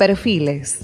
Perfiles. 0.00 0.78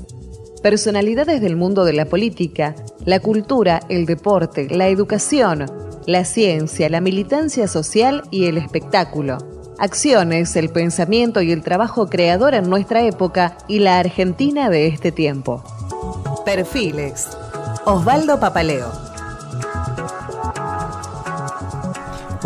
Personalidades 0.63 1.41
del 1.41 1.57
mundo 1.57 1.87
de 1.87 1.95
la 1.95 2.05
política, 2.05 2.75
la 3.07 3.19
cultura, 3.19 3.81
el 3.89 4.05
deporte, 4.05 4.69
la 4.69 4.89
educación, 4.89 5.65
la 6.07 6.27
ciencia, 6.27 6.91
la 6.91 7.01
militancia 7.01 7.67
social 7.67 8.25
y 8.31 8.45
el 8.45 8.59
espectáculo. 8.59 9.39
Acciones, 9.79 10.55
el 10.57 10.69
pensamiento 10.69 11.41
y 11.41 11.51
el 11.51 11.63
trabajo 11.63 12.09
creador 12.09 12.53
en 12.53 12.69
nuestra 12.69 13.07
época 13.07 13.57
y 13.69 13.79
la 13.79 13.99
Argentina 13.99 14.69
de 14.69 14.89
este 14.89 15.13
tiempo. 15.13 15.65
Perfiles. 16.45 17.27
Osvaldo 17.87 18.39
Papaleo. 18.39 19.16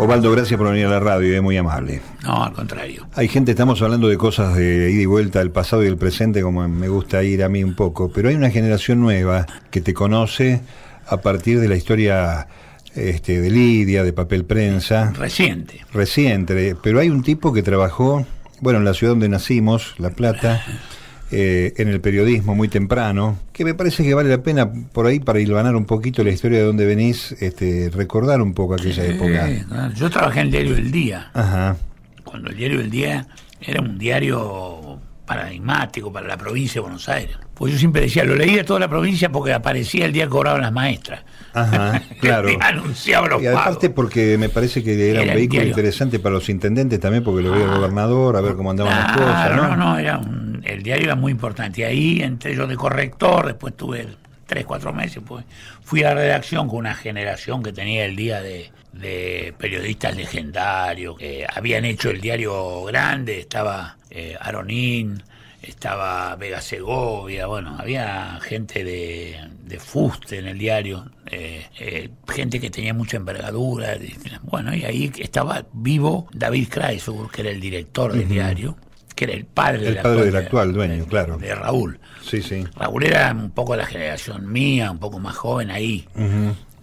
Osvaldo, 0.01 0.31
gracias 0.31 0.57
por 0.57 0.67
venir 0.67 0.87
a 0.87 0.89
la 0.89 0.99
radio, 0.99 1.35
es 1.35 1.43
muy 1.43 1.55
amable. 1.57 2.01
No, 2.23 2.43
al 2.43 2.53
contrario. 2.53 3.05
Hay 3.13 3.27
gente, 3.27 3.51
estamos 3.51 3.83
hablando 3.83 4.07
de 4.07 4.17
cosas 4.17 4.55
de 4.55 4.89
ida 4.89 5.01
y 5.03 5.05
vuelta, 5.05 5.37
del 5.37 5.51
pasado 5.51 5.83
y 5.83 5.85
del 5.85 5.97
presente, 5.97 6.41
como 6.41 6.67
me 6.67 6.87
gusta 6.87 7.21
ir 7.21 7.43
a 7.43 7.49
mí 7.49 7.63
un 7.63 7.75
poco, 7.75 8.11
pero 8.11 8.29
hay 8.29 8.33
una 8.33 8.49
generación 8.49 8.99
nueva 8.99 9.45
que 9.69 9.79
te 9.79 9.93
conoce 9.93 10.61
a 11.05 11.17
partir 11.17 11.59
de 11.59 11.67
la 11.67 11.75
historia 11.75 12.47
este, 12.95 13.41
de 13.41 13.51
Lidia, 13.51 14.03
de 14.03 14.11
papel 14.11 14.43
prensa. 14.43 15.13
Reciente. 15.15 15.85
Reciente, 15.93 16.75
pero 16.81 16.99
hay 16.99 17.11
un 17.11 17.21
tipo 17.21 17.53
que 17.53 17.61
trabajó, 17.61 18.25
bueno, 18.59 18.79
en 18.79 18.85
la 18.85 18.95
ciudad 18.95 19.11
donde 19.11 19.29
nacimos, 19.29 19.93
La 19.99 20.09
Plata, 20.09 20.65
eh, 21.33 21.73
en 21.77 21.87
el 21.87 22.01
periodismo 22.01 22.55
muy 22.55 22.67
temprano, 22.67 23.39
que 23.53 23.63
me 23.63 23.73
parece 23.73 24.03
que 24.03 24.13
vale 24.13 24.29
la 24.29 24.43
pena 24.43 24.69
por 24.91 25.05
ahí 25.05 25.21
para 25.21 25.39
hilvanar 25.39 25.77
un 25.77 25.85
poquito 25.85 26.25
la 26.25 26.31
historia 26.31 26.59
de 26.59 26.65
dónde 26.65 26.85
venís, 26.85 27.31
este, 27.39 27.89
recordar 27.89 28.41
un 28.41 28.53
poco 28.53 28.73
aquella 28.73 29.05
época. 29.05 29.49
Yo 29.95 30.09
trabajé 30.09 30.41
en 30.41 30.47
el 30.47 30.51
diario 30.51 30.75
El 30.75 30.91
Día. 30.91 31.31
Ajá. 31.33 31.77
Cuando 32.25 32.49
el 32.49 32.57
diario 32.57 32.81
El 32.81 32.89
Día 32.89 33.27
era 33.61 33.79
un 33.79 33.97
diario 33.97 34.99
paradigmático 35.25 36.11
para 36.11 36.27
la 36.27 36.35
provincia 36.35 36.75
de 36.75 36.79
Buenos 36.81 37.07
Aires. 37.07 37.37
Pues 37.53 37.71
yo 37.71 37.79
siempre 37.79 38.01
decía, 38.01 38.25
lo 38.25 38.35
leía 38.35 38.65
toda 38.65 38.81
la 38.81 38.89
provincia 38.89 39.31
porque 39.31 39.53
aparecía 39.53 40.05
el 40.05 40.11
día 40.11 40.25
que 40.25 40.31
cobraban 40.31 40.61
las 40.61 40.73
maestras. 40.73 41.21
Ajá, 41.53 42.01
claro. 42.19 42.49
anunciaba 42.59 43.29
los 43.29 43.41
Y 43.41 43.47
aparte 43.47 43.89
porque 43.89 44.37
me 44.37 44.49
parece 44.49 44.83
que 44.83 45.09
era, 45.09 45.21
un 45.21 45.27
vehículo 45.27 45.63
interesante 45.63 46.19
para 46.19 46.35
los 46.35 46.49
intendentes 46.49 46.99
también, 46.99 47.23
porque 47.23 47.41
lo 47.41 47.51
veía 47.51 47.63
el 47.63 47.71
gobernador, 47.71 48.35
a 48.35 48.41
ver 48.41 48.55
cómo 48.55 48.71
andaban 48.71 48.93
las 48.93 49.17
cosas, 49.17 49.55
¿no? 49.55 49.69
No, 49.69 49.77
no, 49.77 49.97
era 49.97 50.21
el 50.63 50.83
diario 50.83 51.05
era 51.05 51.15
muy 51.15 51.31
importante. 51.31 51.81
Y 51.81 51.83
ahí 51.83 52.21
entré 52.21 52.55
yo 52.55 52.67
de 52.67 52.75
corrector, 52.75 53.47
después 53.47 53.75
tuve 53.75 54.07
tres, 54.45 54.65
cuatro 54.65 54.91
meses, 54.91 55.23
pues 55.25 55.45
fui 55.81 56.03
a 56.03 56.09
la 56.09 56.15
redacción 56.15 56.67
con 56.67 56.79
una 56.79 56.93
generación 56.93 57.63
que 57.63 57.71
tenía 57.71 58.03
el 58.03 58.17
día 58.17 58.41
de, 58.41 58.69
de 58.91 59.53
periodistas 59.57 60.15
legendarios, 60.15 61.17
que 61.17 61.45
habían 61.53 61.85
hecho 61.85 62.09
el 62.09 62.19
diario 62.19 62.83
grande, 62.83 63.39
estaba 63.39 63.97
eh, 64.09 64.35
Aronín, 64.39 65.23
estaba 65.61 66.35
Vega 66.35 66.59
Segovia, 66.59 67.45
bueno, 67.45 67.77
había 67.79 68.39
gente 68.41 68.83
de, 68.83 69.37
de 69.63 69.79
fuste 69.79 70.39
en 70.39 70.47
el 70.47 70.57
diario, 70.57 71.09
eh, 71.27 71.67
eh, 71.79 72.09
gente 72.27 72.59
que 72.59 72.69
tenía 72.69 72.93
mucha 72.93 73.17
envergadura, 73.17 73.95
bueno, 74.43 74.75
y 74.75 74.83
ahí 74.83 75.11
estaba 75.19 75.65
vivo 75.71 76.27
David 76.33 76.67
Kreisberg, 76.69 77.31
que 77.31 77.41
era 77.41 77.51
el 77.51 77.61
director 77.61 78.11
del 78.11 78.27
diario, 78.27 78.75
que 79.13 79.25
era 79.25 79.33
el 79.33 79.45
padre, 79.45 79.87
el 79.87 79.93
del, 79.95 80.03
padre 80.03 80.09
actual, 80.19 80.25
del 80.25 80.35
actual 80.35 80.73
dueño, 80.73 81.05
claro. 81.05 81.37
De 81.37 81.53
Raúl. 81.55 81.99
Sí, 82.23 82.41
sí. 82.41 82.65
Raúl 82.75 83.03
era 83.03 83.31
un 83.31 83.51
poco 83.51 83.75
la 83.75 83.85
generación 83.85 84.51
mía, 84.51 84.91
un 84.91 84.99
poco 84.99 85.19
más 85.19 85.35
joven 85.35 85.71
ahí. 85.71 86.07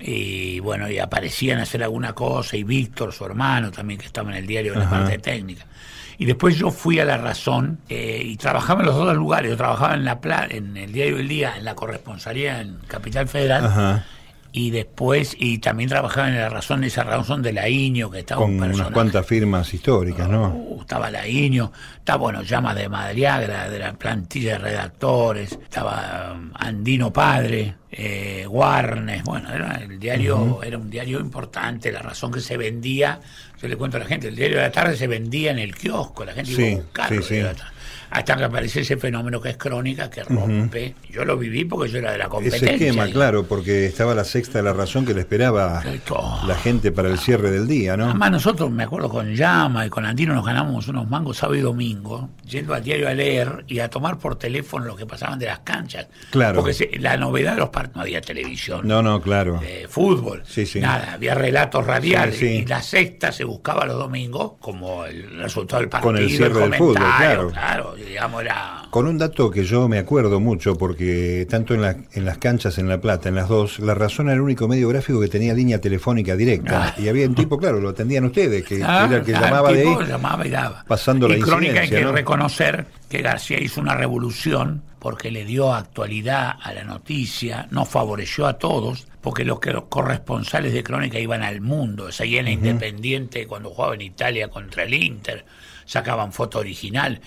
Y 0.01 0.61
bueno, 0.61 0.89
y 0.89 0.99
aparecían 0.99 1.59
a 1.59 1.63
hacer 1.63 1.83
alguna 1.83 2.13
cosa, 2.13 2.57
y 2.57 2.63
Víctor, 2.63 3.13
su 3.13 3.25
hermano, 3.25 3.71
también 3.73 3.99
que 3.99 4.07
estaba 4.07 4.31
en 4.31 4.37
el 4.37 4.47
diario 4.47 4.73
en 4.75 4.81
la 4.81 4.91
parte 4.91 5.19
técnica. 5.19 5.67
Y 6.21 6.25
después 6.25 6.57
yo 6.57 6.71
fui 6.71 6.99
a 6.99 7.05
La 7.05 7.17
Razón 7.17 7.79
eh, 7.89 8.21
y 8.25 8.37
trabajaba 8.37 8.81
en 8.81 8.87
los 8.87 8.97
dos 8.97 9.15
lugares. 9.17 9.51
Yo 9.53 9.57
trabajaba 9.57 9.95
en 9.95 10.05
la 10.05 10.21
Pla- 10.21 10.49
en 10.51 10.77
el 10.77 10.93
Diario 10.93 11.17
del 11.17 11.29
Día, 11.29 11.55
en 11.57 11.65
la 11.65 11.75
corresponsalía 11.77 12.61
en 12.61 12.79
Capital 12.89 13.29
Federal. 13.29 13.65
Ajá. 13.67 14.05
Y 14.51 14.71
después, 14.71 15.37
y 15.39 15.59
también 15.59 15.91
trabajaba 15.91 16.29
en 16.29 16.37
La 16.37 16.49
Razón, 16.49 16.83
esa 16.83 17.05
Razón 17.05 17.43
de 17.43 17.53
Laíño, 17.53 18.11
que 18.11 18.21
estaba 18.21 18.41
Con 18.41 18.55
un 18.55 18.73
unas 18.73 18.91
cuantas 18.91 19.27
firmas 19.27 19.73
históricas, 19.75 20.29
¿no? 20.29 20.49
Uh, 20.49 20.81
estaba 20.81 21.11
Laíño, 21.11 21.71
estaba, 21.99 22.19
bueno, 22.19 22.43
Llama 22.43 22.75
de 22.75 22.89
Madriaga, 22.89 23.69
de 23.69 23.79
la 23.79 23.93
plantilla 23.93 24.53
de 24.53 24.59
redactores, 24.59 25.53
estaba 25.53 26.33
um, 26.35 26.51
Andino 26.55 27.13
Padre, 27.13 27.75
eh, 27.91 28.47
Warnes, 28.49 29.23
bueno, 29.25 29.53
era 29.53 29.77
el 29.77 29.99
diario, 29.99 30.61
era 30.63 30.79
un 30.79 30.89
diario 30.89 31.21
importante, 31.21 31.93
la 31.93 32.01
razón 32.01 32.33
que 32.33 32.41
se 32.41 32.57
vendía, 32.57 33.21
yo 33.61 33.69
le 33.69 33.77
cuento 33.77 33.99
a 33.99 34.01
la 34.01 34.07
gente, 34.07 34.29
el 34.29 34.37
diario 34.37 34.57
de 34.57 34.63
la 34.63 34.73
tarde 34.73 34.97
se 34.97 35.07
vendía 35.07 35.51
en 35.51 35.59
el 35.59 35.75
kiosco, 35.75 36.25
la 36.25 36.33
gente 36.33 36.53
Sí, 36.53 36.63
iba 36.63 36.73
a 36.73 36.83
buscarlo. 36.83 37.23
sí, 37.23 37.43
sí. 37.43 37.43
Hasta 38.11 38.37
que 38.37 38.45
aparece 38.45 38.81
ese 38.81 38.97
fenómeno 38.97 39.41
que 39.41 39.51
es 39.51 39.57
crónica, 39.57 40.09
que 40.11 40.23
rompe. 40.25 40.95
Yo 41.11 41.25
lo 41.25 41.37
viví 41.37 41.65
porque 41.65 41.91
yo 41.91 41.99
era 41.99 42.13
de 42.13 42.19
la 42.19 42.29
competencia. 42.29 42.73
Ese 42.73 42.89
esquema, 42.89 43.07
claro, 43.11 43.45
porque 43.47 43.87
estaba 43.87 44.15
la 44.15 44.25
sexta 44.25 44.59
de 44.59 44.65
la 44.65 44.73
razón 44.73 45.05
que 45.05 45.15
le 45.15 45.21
esperaba 45.21 45.83
la 46.47 46.55
gente 46.57 46.91
para 46.93 47.09
el 47.09 47.19
cierre 47.19 47.51
del 47.51 47.67
día, 47.67 47.97
¿no? 47.97 48.07
Además 48.07 48.31
nosotros, 48.31 48.71
me 48.71 48.85
acuerdo, 48.85 49.09
con 49.09 49.35
Llama 49.35 49.87
y 49.87 49.91
con 49.91 50.07
Andino 50.07 50.35
nos 50.35 50.45
ganamos 50.45 50.89
unos 50.89 51.09
mangos 51.09 51.37
sábado 51.39 51.57
y 51.59 51.61
domingo, 51.63 52.31
yendo 52.47 52.75
al 52.75 52.83
diario 52.83 53.09
a 53.09 53.15
leer 53.15 53.65
y 53.69 53.79
a 53.81 53.89
tomar 53.91 54.19
por 54.19 54.37
teléfono 54.37 54.85
lo 54.87 54.97
que 54.97 55.07
pasaban 55.07 55.39
de 55.39 55.47
las 55.47 55.61
canchas. 55.61 56.07
Claro. 56.31 56.61
Porque 56.61 56.75
se- 56.75 56.91
la 56.99 57.17
novedad 57.17 57.53
de 57.55 57.61
los 57.61 57.69
partidos, 57.69 57.97
no 57.97 58.03
había 58.03 58.21
televisión, 58.21 58.87
No, 58.87 59.03
no, 59.03 59.21
claro. 59.21 59.61
eh, 59.65 59.87
fútbol, 59.89 60.43
Sí, 60.47 60.67
sí. 60.67 60.81
nada, 60.81 61.13
había 61.15 61.35
relatos 61.35 61.87
radiales 61.87 62.37
Sí, 62.39 62.47
y 62.47 62.67
la 62.67 62.83
sexta 62.83 63.33
se 63.33 63.45
buscaba 63.45 63.85
los 63.87 63.97
domingos 63.97 64.53
como 64.61 65.05
el 65.05 65.39
resultado 65.39 65.81
del 65.81 65.89
partido, 65.89 66.13
Con 66.13 66.23
el 66.23 66.31
cierre 66.31 66.61
del 66.61 66.75
fútbol, 66.75 66.95
claro. 66.97 67.51
claro, 67.51 67.95
Con 68.91 69.07
un 69.07 69.19
dato 69.19 69.51
que 69.51 69.65
yo 69.65 69.89
me 69.89 69.99
acuerdo 69.99 70.41
mucho, 70.41 70.77
porque 70.77 71.47
tanto 71.49 71.75
en, 71.75 71.83
la- 71.83 71.97
en 72.13 72.25
las 72.25 72.39
canchas 72.39 72.79
en 72.79 72.89
La 72.89 73.01
Plata, 73.01 73.29
en 73.29 73.35
las 73.35 73.49
dos, 73.49 73.79
La 73.81 73.95
Razón 73.95 74.27
era 74.27 74.35
el 74.35 74.41
único 74.41 74.67
medio 74.69 74.89
gráfico 74.89 75.21
que 75.21 75.29
tenía 75.29 75.55
línea 75.55 75.81
telefónica 75.81 76.37
directa. 76.37 76.95
Ah. 76.97 77.01
Y 77.01 77.09
había 77.09 77.27
un 77.27 77.35
tipo, 77.35 77.59
claro, 77.59 77.81
lo 77.81 77.91
atendían 77.91 78.25
ustedes, 78.25 78.65
que 78.65 78.83
Ah, 78.85 79.07
era 79.09 79.19
el 79.19 79.25
que 79.25 79.33
llamaba 79.33 79.73
de 79.73 79.83
ahí. 79.83 79.97
llamaba 80.09 80.47
y 80.47 80.51
daba. 80.51 80.85
pasando 80.87 81.29
la 81.29 81.37
y 81.37 81.41
Crónica 81.41 81.81
hay 81.81 81.89
que 81.89 82.01
¿no? 82.03 82.13
reconocer 82.13 82.87
que 83.09 83.23
García 83.23 83.59
hizo 83.61 83.81
una 83.81 83.95
revolución 83.95 84.83
porque 84.99 85.31
le 85.31 85.45
dio 85.45 85.73
actualidad 85.73 86.55
a 86.61 86.73
la 86.75 86.83
noticia, 86.85 87.69
nos 87.71 87.89
favoreció 87.89 88.47
a 88.47 88.59
todos, 88.59 89.07
porque 89.21 89.45
los 89.45 89.61
que 89.61 89.73
los 89.73 89.85
corresponsales 89.85 90.73
de 90.73 90.83
Crónica 90.83 91.19
iban 91.21 91.43
al 91.43 91.61
mundo, 91.61 92.11
seguían 92.11 92.47
la 92.47 92.51
Independiente 92.51 93.47
cuando 93.47 93.71
jugaba 93.71 93.95
en 93.95 94.01
Italia 94.03 94.49
contra 94.49 94.83
el 94.83 94.95
Inter, 94.95 95.45
sacaban 95.85 96.33
foto 96.33 96.59
original. 96.59 97.21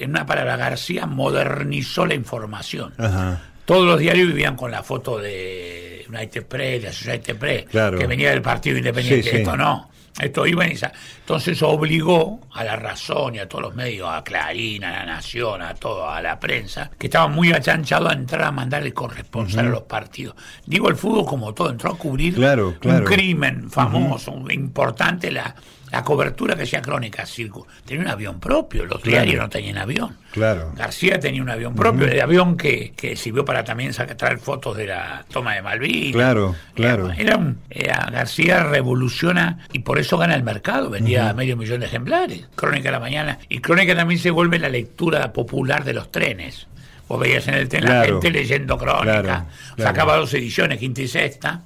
En 0.00 0.10
una 0.10 0.26
palabra, 0.26 0.56
García 0.56 1.06
modernizó 1.06 2.06
la 2.06 2.14
información. 2.14 2.92
Ajá. 2.98 3.40
Todos 3.64 3.86
los 3.86 3.98
diarios 4.00 4.28
vivían 4.28 4.56
con 4.56 4.70
la 4.70 4.82
foto 4.82 5.18
de 5.18 6.04
United 6.08 6.46
Press, 6.46 6.82
de 6.82 6.88
Associated 6.88 7.36
Press, 7.36 7.64
Claro. 7.70 7.98
que 7.98 8.06
venía 8.06 8.30
del 8.30 8.42
Partido 8.42 8.78
Independiente. 8.78 9.22
Sí, 9.22 9.30
sí. 9.30 9.36
Esto 9.38 9.56
no. 9.56 9.88
Esto 10.18 10.44
iba 10.44 10.66
y 10.66 10.76
sa- 10.76 10.92
Entonces 11.20 11.62
obligó 11.62 12.40
a 12.52 12.64
la 12.64 12.74
razón 12.76 13.36
y 13.36 13.38
a 13.38 13.48
todos 13.48 13.62
los 13.62 13.74
medios, 13.76 14.08
a 14.10 14.24
Clarín, 14.24 14.82
a 14.84 14.90
la 14.90 15.06
Nación, 15.06 15.62
a 15.62 15.72
todo, 15.74 16.10
a 16.10 16.20
la 16.20 16.38
prensa, 16.40 16.90
que 16.98 17.06
estaban 17.06 17.32
muy 17.32 17.52
achanchados 17.52 18.10
a 18.10 18.14
entrar 18.14 18.42
a 18.42 18.50
mandar 18.50 18.82
el 18.82 18.92
corresponsal 18.92 19.66
a 19.66 19.70
los 19.70 19.82
partidos. 19.82 20.34
Digo, 20.66 20.88
el 20.88 20.96
fútbol 20.96 21.24
como 21.24 21.54
todo, 21.54 21.70
entró 21.70 21.92
a 21.92 21.96
cubrir 21.96 22.34
Claro, 22.34 22.74
claro. 22.80 22.98
un 22.98 23.04
crimen 23.04 23.70
famoso, 23.70 24.32
un- 24.32 24.50
importante, 24.50 25.30
la, 25.30 25.54
la 25.92 26.04
cobertura 26.04 26.56
que 26.56 26.62
hacía 26.64 26.80
Crónica 26.82 27.26
Circo. 27.26 27.66
Tenía 27.84 28.02
un 28.02 28.08
avión 28.08 28.40
propio, 28.40 28.84
los 28.86 29.00
Claro. 29.00 29.24
diarios 29.24 29.42
no 29.42 29.48
tenían 29.48 29.78
avión. 29.78 30.16
Claro. 30.32 30.72
García 30.76 31.18
tenía 31.18 31.42
un 31.42 31.50
avión 31.50 31.74
propio, 31.74 32.06
el 32.06 32.20
avión 32.20 32.56
que, 32.56 32.92
que 32.96 33.16
sirvió 33.16 33.44
para 33.44 33.64
también 33.64 33.92
sacar, 33.92 34.16
traer 34.16 34.38
fotos 34.38 34.76
de 34.76 34.86
la 34.86 35.24
toma 35.32 35.54
de 35.54 35.62
Malvinas. 35.62 36.12
Claro, 36.12 36.54
claro. 36.74 37.06
Era, 37.10 37.16
era 37.20 37.36
un- 37.36 37.58
era- 37.68 38.08
García 38.12 38.62
revoluciona 38.62 39.58
y 39.72 39.80
por 39.80 39.98
eso 39.98 40.18
gana 40.18 40.34
el 40.34 40.42
mercado, 40.44 40.88
vendía 40.90 41.32
medio 41.34 41.56
millón 41.56 41.80
de 41.80 41.86
ejemplares. 41.86 42.46
Crónica 42.54 42.84
de 42.88 42.92
la 42.92 43.00
mañana. 43.00 43.38
Y 43.48 43.58
Crónica 43.60 43.96
también 43.96 44.20
se 44.20 44.30
vuelve 44.30 44.58
la 44.58 44.68
lectura 44.68 45.32
popular 45.32 45.82
de 45.84 45.94
los 45.94 46.12
trenes. 46.12 46.68
Vos 47.10 47.18
veías 47.18 47.48
en 47.48 47.54
el 47.54 47.68
tren 47.68 47.84
la 47.86 48.04
gente 48.04 48.30
leyendo 48.30 48.78
crónica. 48.78 49.20
Claro. 49.20 49.46
Sacaba 49.76 50.16
dos 50.16 50.32
ediciones, 50.32 50.78
quinta 50.78 51.02
y 51.02 51.08
sexta. 51.08 51.62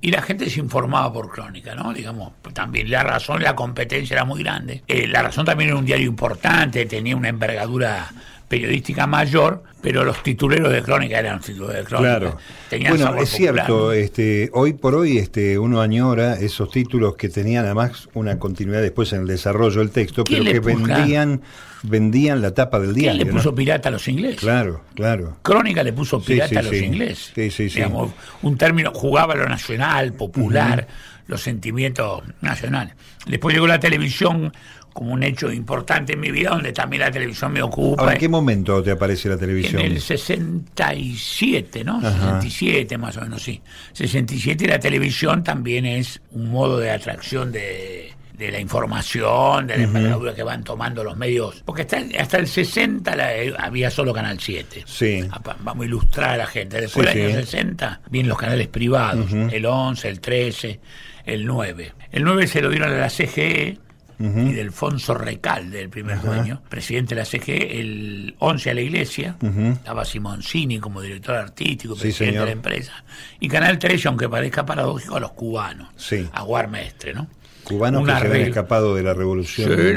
Y 0.00 0.10
la 0.10 0.20
gente 0.20 0.50
se 0.50 0.58
informaba 0.58 1.12
por 1.12 1.30
crónica, 1.30 1.76
¿no? 1.76 1.92
Digamos, 1.92 2.32
también 2.52 2.90
la 2.90 3.04
razón, 3.04 3.40
la 3.40 3.54
competencia 3.54 4.14
era 4.14 4.24
muy 4.24 4.42
grande. 4.42 4.82
Eh, 4.88 5.06
la 5.06 5.22
razón 5.22 5.46
también 5.46 5.70
era 5.70 5.78
un 5.78 5.84
diario 5.84 6.08
importante, 6.08 6.86
tenía 6.86 7.14
una 7.14 7.28
envergadura 7.28 8.12
periodística 8.48 9.06
mayor, 9.06 9.62
pero 9.80 10.04
los 10.04 10.24
tituleros 10.24 10.72
de 10.72 10.82
crónica 10.82 11.20
eran 11.20 11.36
los 11.36 11.46
tituleros 11.46 11.76
de 11.76 11.84
crónica. 11.84 12.18
Claro. 12.18 12.36
Tenían 12.68 12.90
Bueno, 12.94 13.04
sabor 13.06 13.22
es 13.22 13.30
popular, 13.30 13.54
cierto, 13.54 13.92
este, 13.92 14.50
hoy 14.54 14.72
por 14.72 14.96
hoy 14.96 15.18
este, 15.18 15.56
uno 15.56 15.80
añora 15.80 16.34
esos 16.34 16.68
títulos 16.72 17.14
que 17.14 17.28
tenían 17.28 17.64
además 17.64 18.08
una 18.14 18.40
continuidad 18.40 18.82
después 18.82 19.12
en 19.12 19.20
el 19.20 19.28
desarrollo 19.28 19.78
del 19.78 19.90
texto, 19.90 20.24
¿Quién 20.24 20.42
pero 20.42 20.52
que 20.52 20.72
puso? 20.72 20.84
vendían, 20.84 21.42
vendían 21.84 22.40
la 22.42 22.52
tapa 22.52 22.78
del 22.78 22.92
¿Quién 22.92 23.02
diario. 23.02 23.24
le 23.24 23.30
puso 23.30 23.50
¿no? 23.50 23.54
pirata 23.54 23.88
a 23.88 23.92
los 23.92 24.08
ingleses? 24.08 24.40
Claro, 24.40 24.82
claro. 24.94 25.36
Crónica 25.42 25.82
le 25.82 25.92
puso 25.92 26.20
pirata 26.20 26.48
sí, 26.48 26.56
a 26.56 26.62
los 26.62 26.70
sí. 26.70 26.84
ingleses. 26.84 27.32
Sí, 27.34 27.50
sí, 27.50 27.68
sí. 27.70 27.76
Digamos, 27.76 28.12
un 28.42 28.56
término, 28.56 28.90
jugaba 28.92 29.34
lo 29.34 29.48
nacional, 29.48 30.14
popular, 30.14 30.86
los 31.26 31.40
sentimientos 31.40 32.22
nacionales. 32.40 32.94
Después 33.26 33.54
llegó 33.54 33.66
la 33.66 33.80
televisión 33.80 34.52
como 34.92 35.12
un 35.12 35.22
hecho 35.24 35.52
importante 35.52 36.12
en 36.12 36.20
mi 36.20 36.30
vida 36.30 36.50
donde 36.50 36.72
también 36.72 37.02
la 37.02 37.10
televisión 37.10 37.52
me 37.52 37.60
ocupa. 37.60 38.02
Ahora, 38.02 38.14
¿en 38.14 38.20
qué 38.20 38.28
momento 38.28 38.82
te 38.82 38.92
aparece 38.92 39.28
la 39.28 39.36
televisión? 39.36 39.80
En 39.82 39.92
el 39.92 40.00
67, 40.00 41.84
¿no? 41.84 42.00
67 42.00 42.96
más 42.96 43.16
o 43.16 43.22
menos, 43.22 43.42
sí. 43.42 43.60
67 43.92 44.68
la 44.68 44.78
televisión 44.78 45.42
también 45.42 45.84
es 45.84 46.22
un 46.30 46.48
modo 46.50 46.78
de 46.78 46.92
atracción 46.92 47.50
de, 47.50 48.12
la 48.38 48.60
información, 48.60 49.66
de 49.66 49.78
la 49.78 49.84
envergadura 49.84 50.34
que 50.34 50.42
van 50.42 50.64
tomando 50.64 51.04
los 51.04 51.16
medios. 51.16 51.62
Porque 51.64 51.82
hasta, 51.82 52.02
hasta 52.18 52.38
el 52.38 52.46
60 52.46 53.16
había 53.58 53.90
solo 53.90 54.12
Canal 54.12 54.38
7. 54.40 54.84
Sí. 54.86 55.28
Vamos 55.60 55.84
a 55.84 55.86
ilustrar 55.86 56.30
a 56.30 56.36
la 56.36 56.46
gente. 56.46 56.80
Después 56.80 57.12
del 57.14 57.32
año 57.32 57.40
60 57.40 58.00
vienen 58.10 58.28
los 58.28 58.38
canales 58.38 58.68
privados, 58.68 59.32
el 59.32 59.66
11, 59.66 60.08
el 60.08 60.20
13, 60.20 60.80
el 61.26 61.46
9. 61.46 61.92
El 62.12 62.24
9 62.24 62.46
se 62.46 62.60
lo 62.60 62.70
dieron 62.70 62.92
a 62.92 62.96
la 62.96 63.10
CGE 63.10 63.78
y 64.18 64.52
de 64.52 64.60
Alfonso 64.62 65.14
Recalde, 65.14 65.80
el 65.80 65.88
primer 65.88 66.20
dueño, 66.20 66.62
presidente 66.68 67.14
de 67.14 67.20
la 67.20 67.24
CG, 67.24 67.78
el 67.78 68.36
11 68.38 68.70
a 68.70 68.74
la 68.74 68.80
iglesia, 68.80 69.36
estaba 69.72 70.04
Simoncini 70.04 70.78
como 70.78 71.00
director 71.00 71.34
artístico, 71.34 71.96
presidente 71.96 72.38
de 72.38 72.44
la 72.46 72.52
empresa, 72.52 73.04
y 73.40 73.48
Canal 73.48 73.78
13, 73.78 74.08
aunque 74.08 74.28
parezca 74.28 74.64
paradójico, 74.64 75.16
a 75.16 75.20
los 75.20 75.32
cubanos, 75.32 75.88
a 76.32 76.42
Guarmestre, 76.42 77.12
¿no? 77.12 77.28
Cubanos 77.64 78.06
que 78.06 78.12
se 78.12 78.26
habían 78.26 78.48
escapado 78.48 78.94
de 78.94 79.02
la 79.02 79.14
revolución 79.14 79.72
este, 79.72 79.90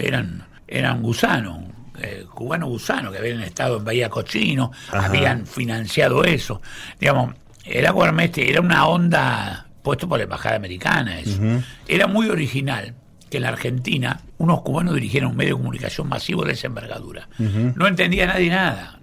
Eran, 0.00 0.46
eran 0.66 1.02
gusanos, 1.02 1.58
eh, 2.00 2.24
cubanos 2.32 2.68
gusanos 2.68 3.12
que 3.12 3.18
habían 3.18 3.40
estado 3.42 3.78
en 3.78 3.84
Bahía 3.84 4.08
Cochino, 4.08 4.72
habían 4.90 5.46
financiado 5.46 6.24
eso. 6.24 6.62
Digamos, 6.98 7.34
el 7.64 7.86
Aguarmestre 7.86 8.48
era 8.48 8.60
una 8.60 8.86
onda 8.86 9.66
puesto 9.82 10.08
por 10.08 10.18
la 10.18 10.24
embajada 10.24 10.56
americana. 10.56 11.20
Eso. 11.20 11.40
Era 11.86 12.06
muy 12.06 12.28
original 12.28 12.94
que 13.34 13.38
en 13.38 13.42
la 13.42 13.48
Argentina 13.48 14.20
unos 14.38 14.62
cubanos 14.62 14.94
dirigieran 14.94 15.30
un 15.30 15.36
medio 15.36 15.56
de 15.56 15.60
comunicación 15.60 16.08
masivo 16.08 16.44
de 16.44 16.52
esa 16.52 16.68
envergadura. 16.68 17.28
No 17.74 17.88
entendía 17.88 18.28
nadie 18.28 18.48
nada. 18.48 19.00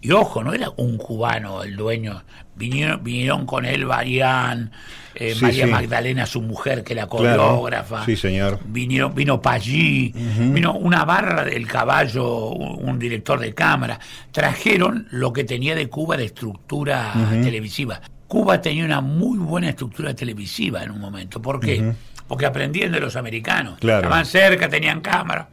Y 0.00 0.12
ojo, 0.12 0.44
no 0.44 0.54
era 0.54 0.70
un 0.76 0.96
cubano 0.98 1.64
el 1.64 1.74
dueño. 1.74 2.22
Vinieron, 2.54 3.02
vinieron 3.02 3.44
con 3.44 3.64
él 3.64 3.84
Varián, 3.84 4.70
eh, 5.16 5.34
María 5.40 5.66
Magdalena, 5.66 6.26
su 6.26 6.42
mujer, 6.42 6.84
que 6.84 6.94
la 6.94 7.08
coreógrafa. 7.08 8.04
Sí, 8.04 8.14
señor. 8.14 8.60
Vinieron, 8.66 9.16
vino 9.16 9.42
Pallí, 9.42 10.12
vino 10.14 10.74
una 10.74 11.04
barra 11.04 11.44
del 11.44 11.66
caballo, 11.66 12.50
un, 12.50 13.00
director 13.00 13.40
de 13.40 13.52
cámara. 13.52 13.98
Trajeron 14.30 15.08
lo 15.10 15.32
que 15.32 15.42
tenía 15.42 15.74
de 15.74 15.88
Cuba 15.88 16.16
de 16.16 16.26
estructura 16.26 17.12
televisiva. 17.42 18.00
Cuba 18.28 18.60
tenía 18.60 18.84
una 18.84 19.00
muy 19.00 19.38
buena 19.38 19.70
estructura 19.70 20.14
televisiva 20.14 20.84
en 20.84 20.92
un 20.92 21.00
momento. 21.00 21.42
¿Por 21.42 21.58
qué? 21.58 21.94
Porque 22.28 22.46
aprendían 22.46 22.92
de 22.92 23.00
los 23.00 23.16
americanos. 23.16 23.78
Estaban 23.80 24.26
cerca, 24.26 24.68
tenían 24.68 25.00
cámara. 25.00 25.48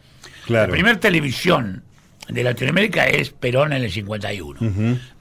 La 0.48 0.68
primera 0.68 1.00
televisión 1.00 1.84
de 2.28 2.44
Latinoamérica 2.44 3.06
es 3.06 3.30
Perón 3.30 3.74
en 3.74 3.84
el 3.84 3.92
51. 3.92 4.60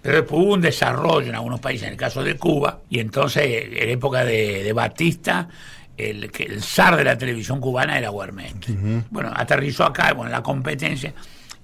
Pero 0.01 0.17
después 0.17 0.43
hubo 0.43 0.55
un 0.55 0.61
desarrollo 0.61 1.29
en 1.29 1.35
algunos 1.35 1.61
países, 1.61 1.87
en 1.87 1.93
el 1.93 1.99
caso 1.99 2.23
de 2.23 2.37
Cuba, 2.37 2.81
y 2.89 3.01
entonces 3.01 3.45
en 3.47 3.89
época 3.91 4.25
de, 4.25 4.73
Batista, 4.73 5.49
el, 5.97 6.31
el 6.39 6.63
zar 6.63 6.97
de 6.97 7.05
la 7.05 7.19
televisión 7.19 7.61
cubana 7.61 7.99
era 7.99 8.09
Guarmete. 8.09 8.73
Bueno, 9.11 9.33
aterrizó 9.35 9.85
acá, 9.85 10.13
bueno, 10.13 10.31
la 10.31 10.43
competencia, 10.43 11.13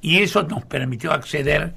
y 0.01 0.19
eso 0.19 0.43
nos 0.45 0.65
permitió 0.65 1.13
acceder 1.13 1.75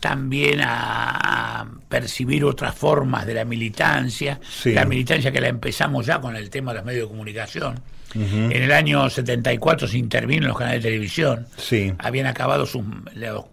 también 0.00 0.60
a, 0.62 1.66
percibir 1.88 2.44
otras 2.44 2.74
formas 2.74 3.26
de 3.26 3.34
la 3.34 3.44
militancia, 3.44 4.40
la 4.64 4.84
militancia 4.84 5.30
que 5.30 5.40
la 5.40 5.48
empezamos 5.48 6.04
ya 6.06 6.20
con 6.20 6.34
el 6.36 6.50
tema 6.50 6.72
de 6.72 6.78
los 6.78 6.84
medios 6.84 7.04
de 7.04 7.08
comunicación. 7.08 7.80
En 8.14 8.50
el 8.50 8.72
año 8.72 9.08
74 9.10 9.86
se 9.88 9.98
intervino 9.98 10.42
en 10.42 10.48
los 10.48 10.58
canales 10.58 10.82
de 10.82 10.88
televisión. 10.88 11.46
Habían 11.98 12.26
acabado 12.26 12.66
sus... 12.66 12.82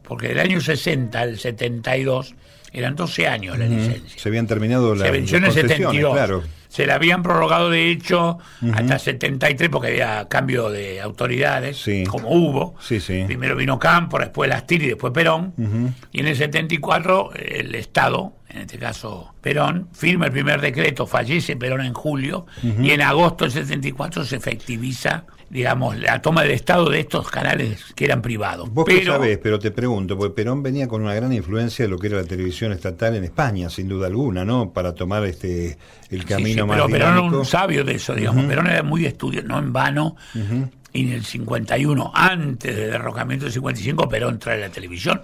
Porque 0.04 0.30
del 0.30 0.39
año 0.39 0.62
60 0.62 1.19
al 1.19 1.38
72 1.38 2.33
eran 2.71 2.95
12 2.95 3.27
años 3.27 3.57
la 3.57 3.66
licencia. 3.66 4.19
Se 4.19 4.30
habían 4.30 4.48
terminado 4.48 4.95
las, 4.95 5.06
se 5.06 5.12
venció 5.12 5.38
en 5.38 5.45
el 5.45 5.51
72. 5.51 6.13
Claro 6.13 6.44
se 6.73 6.87
la 6.87 6.95
habían 6.95 7.21
prorrogado 7.21 7.69
de 7.69 7.91
hecho 7.91 8.39
hasta 8.73 8.97
73 8.97 9.69
porque 9.69 9.89
había 9.89 10.27
cambio 10.27 10.71
de 10.71 11.01
autoridades, 11.01 11.77
como 12.07 12.29
hubo. 12.29 12.73
Primero 13.27 13.55
vino 13.55 13.77
Campo, 13.77 14.17
después 14.17 14.49
Lastir 14.49 14.81
y 14.81 14.87
después 14.87 15.13
Perón. 15.13 15.53
Y 16.11 16.21
en 16.21 16.25
el 16.27 16.35
74 16.35 17.29
el 17.35 17.75
Estado, 17.75 18.33
en 18.49 18.61
este 18.61 18.79
caso 18.79 19.35
Perón, 19.39 19.89
firma 19.93 20.25
el 20.25 20.31
primer 20.31 20.61
decreto, 20.61 21.05
fallece 21.05 21.55
Perón 21.57 21.81
en 21.81 21.93
julio 21.93 22.47
y 22.63 22.89
en 22.89 23.03
agosto 23.03 23.43
del 23.45 23.53
74 23.53 24.25
se 24.25 24.37
efectiviza 24.37 25.25
digamos, 25.53 25.95
la 26.00 26.19
toma 26.19 26.41
del 26.41 26.51
Estado 26.51 26.89
de 26.89 27.00
estos 27.00 27.29
canales 27.29 27.94
que 27.94 28.05
eran 28.05 28.23
privados. 28.23 28.73
Vos 28.73 28.85
pero, 28.88 29.13
sabés, 29.13 29.38
pero 29.38 29.59
te 29.59 29.69
pregunto, 29.69 30.17
porque 30.17 30.33
Perón 30.33 30.63
venía 30.63 30.88
con 30.88 31.03
una 31.03 31.13
gran 31.13 31.31
influencia 31.31 31.85
de 31.85 31.89
lo 31.89 32.00
que 32.00 32.07
era 32.07 32.17
la 32.17 32.23
televisión 32.23 32.71
estatal 32.71 33.15
en 33.15 33.23
España, 33.23 33.69
sin 33.69 33.88
duda 33.88 34.07
alguna, 34.07 34.44
¿no? 34.44 34.73
Para 34.73 34.95
tomar 34.95 35.23
este 35.25 35.77
el 36.09 36.25
camino 36.25 36.65
más 36.65 36.77
pero 36.77 36.89
Perón 36.89 37.13
era 37.13 37.21
un 37.21 37.45
sabio 37.45 37.83
de 37.83 37.94
eso, 37.94 38.15
digamos. 38.15 38.45
Perón 38.45 38.65
era 38.65 38.81
muy 38.81 39.05
estudio, 39.05 39.44
no 39.44 39.59
en 39.59 39.71
vano 39.71 40.15
y 40.94 41.07
en 41.07 41.13
el 41.13 41.25
51, 41.25 42.12
antes 42.13 42.75
del 42.75 42.92
derrocamiento 42.92 43.45
del 43.45 43.54
55, 43.54 44.07
Perón 44.07 44.38
trae 44.38 44.60
la 44.60 44.69
televisión. 44.69 45.22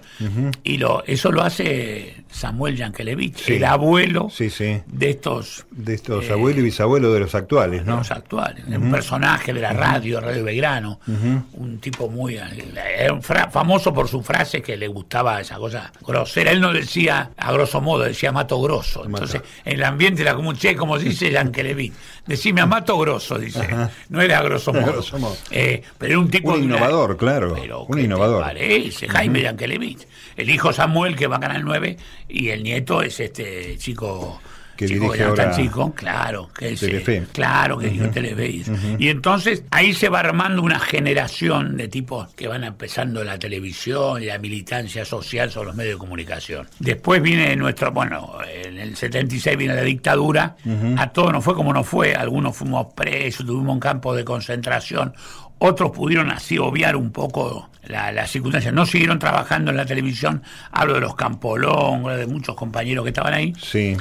Y 0.64 0.78
lo, 0.78 1.04
eso 1.06 1.30
lo 1.30 1.42
hace 1.42 2.24
Samuel 2.30 2.76
Yankelevich, 2.76 3.48
el 3.48 3.64
abuelo 3.64 4.28
de 4.38 5.10
estos... 5.10 5.64
De 5.70 5.94
estos 5.94 6.28
abuelos 6.28 6.58
y 6.58 6.62
bisabuelos 6.62 7.14
de 7.14 7.20
los 7.20 7.34
actuales, 7.36 7.84
¿no? 7.84 7.98
los 7.98 8.10
actuales. 8.10 8.64
Un 8.66 8.90
personaje 8.90 9.52
de 9.52 9.60
la 9.60 9.72
radio, 9.72 10.20
Radio 10.20 10.44
Belgrano, 10.44 10.98
un 11.06 11.78
tipo 11.78 12.08
muy... 12.08 12.36
Era 12.36 13.48
famoso 13.50 13.94
por 13.94 14.08
su 14.08 14.22
frase 14.22 14.60
que 14.60 14.76
le 14.76 14.88
gustaba 14.88 15.40
esa 15.40 15.56
cosa 15.56 15.92
grosera. 16.04 16.50
Él 16.50 16.60
no 16.60 16.72
decía 16.72 17.30
a 17.36 17.52
grosso 17.52 17.80
modo, 17.80 18.04
decía 18.04 18.32
mato 18.32 18.60
grosso. 18.60 19.04
Entonces, 19.04 19.40
en 19.64 19.74
el 19.74 19.84
ambiente 19.84 20.22
era 20.22 20.34
como 20.34 20.48
un 20.48 20.56
che, 20.56 20.74
como 20.74 20.98
dice 20.98 21.30
Yankelevich. 21.32 21.92
Decime 22.26 22.60
a 22.60 22.66
mato 22.66 22.98
grosso, 22.98 23.38
dice. 23.38 23.68
No 24.08 24.20
era 24.20 24.38
a 24.38 24.42
grosso 24.42 24.72
modo. 24.72 25.36
Eh, 25.50 25.59
pero 25.98 26.12
era 26.12 26.18
un 26.18 26.30
tipo... 26.30 26.52
Un 26.52 26.64
innovador, 26.64 27.16
claro. 27.16 27.56
un 27.88 27.98
innovador. 27.98 28.42
parece? 28.42 29.08
Jaime 29.08 29.42
Yankelevich. 29.42 30.06
El 30.36 30.50
hijo 30.50 30.72
Samuel, 30.72 31.16
que 31.16 31.26
va 31.26 31.36
a 31.36 31.40
Canal 31.40 31.64
9, 31.64 31.96
y 32.28 32.48
el 32.48 32.62
nieto 32.62 33.02
es 33.02 33.20
este 33.20 33.76
chico 33.78 34.40
que 34.80 34.86
dirige 34.86 35.24
ahora 35.24 35.50
chico, 35.54 35.92
claro, 35.94 36.48
que 36.56 36.70
es, 36.70 36.80
Telefe. 36.80 37.24
claro 37.32 37.76
que 37.76 37.88
uh 37.88 38.10
Telefe. 38.10 38.62
Y 38.98 39.08
entonces 39.08 39.62
ahí 39.70 39.92
se 39.92 40.08
va 40.08 40.20
armando 40.20 40.62
una 40.62 40.78
generación 40.78 41.76
de 41.76 41.88
tipos 41.88 42.32
que 42.34 42.48
van 42.48 42.64
empezando 42.64 43.22
la 43.22 43.38
televisión 43.38 44.22
y 44.22 44.26
la 44.26 44.38
militancia 44.38 45.04
social 45.04 45.50
sobre 45.50 45.66
los 45.66 45.76
medios 45.76 45.96
de 45.96 45.98
comunicación. 45.98 46.66
Después 46.78 47.20
viene 47.20 47.54
nuestro, 47.56 47.92
bueno, 47.92 48.38
en 48.50 48.78
el 48.78 48.96
76 48.96 49.54
viene 49.58 49.74
la 49.74 49.82
dictadura, 49.82 50.56
a 50.96 51.10
todos 51.10 51.30
nos 51.30 51.44
fue 51.44 51.54
como 51.54 51.74
nos 51.74 51.86
fue, 51.86 52.14
algunos 52.14 52.56
fuimos 52.56 52.86
presos, 52.94 53.44
tuvimos 53.44 53.74
un 53.74 53.80
campo 53.80 54.14
de 54.14 54.24
concentración, 54.24 55.12
otros 55.60 55.92
pudieron 55.92 56.30
así 56.30 56.58
obviar 56.58 56.96
un 56.96 57.12
poco 57.12 57.70
las 57.84 58.14
la 58.14 58.26
circunstancias. 58.26 58.74
No 58.74 58.86
siguieron 58.86 59.18
trabajando 59.18 59.70
en 59.70 59.76
la 59.76 59.86
televisión. 59.86 60.42
Hablo 60.72 60.94
de 60.94 61.00
los 61.00 61.14
Campolón, 61.14 62.04
de 62.16 62.26
muchos 62.26 62.56
compañeros 62.56 63.04
que 63.04 63.10
estaban 63.10 63.34
ahí 63.34 63.52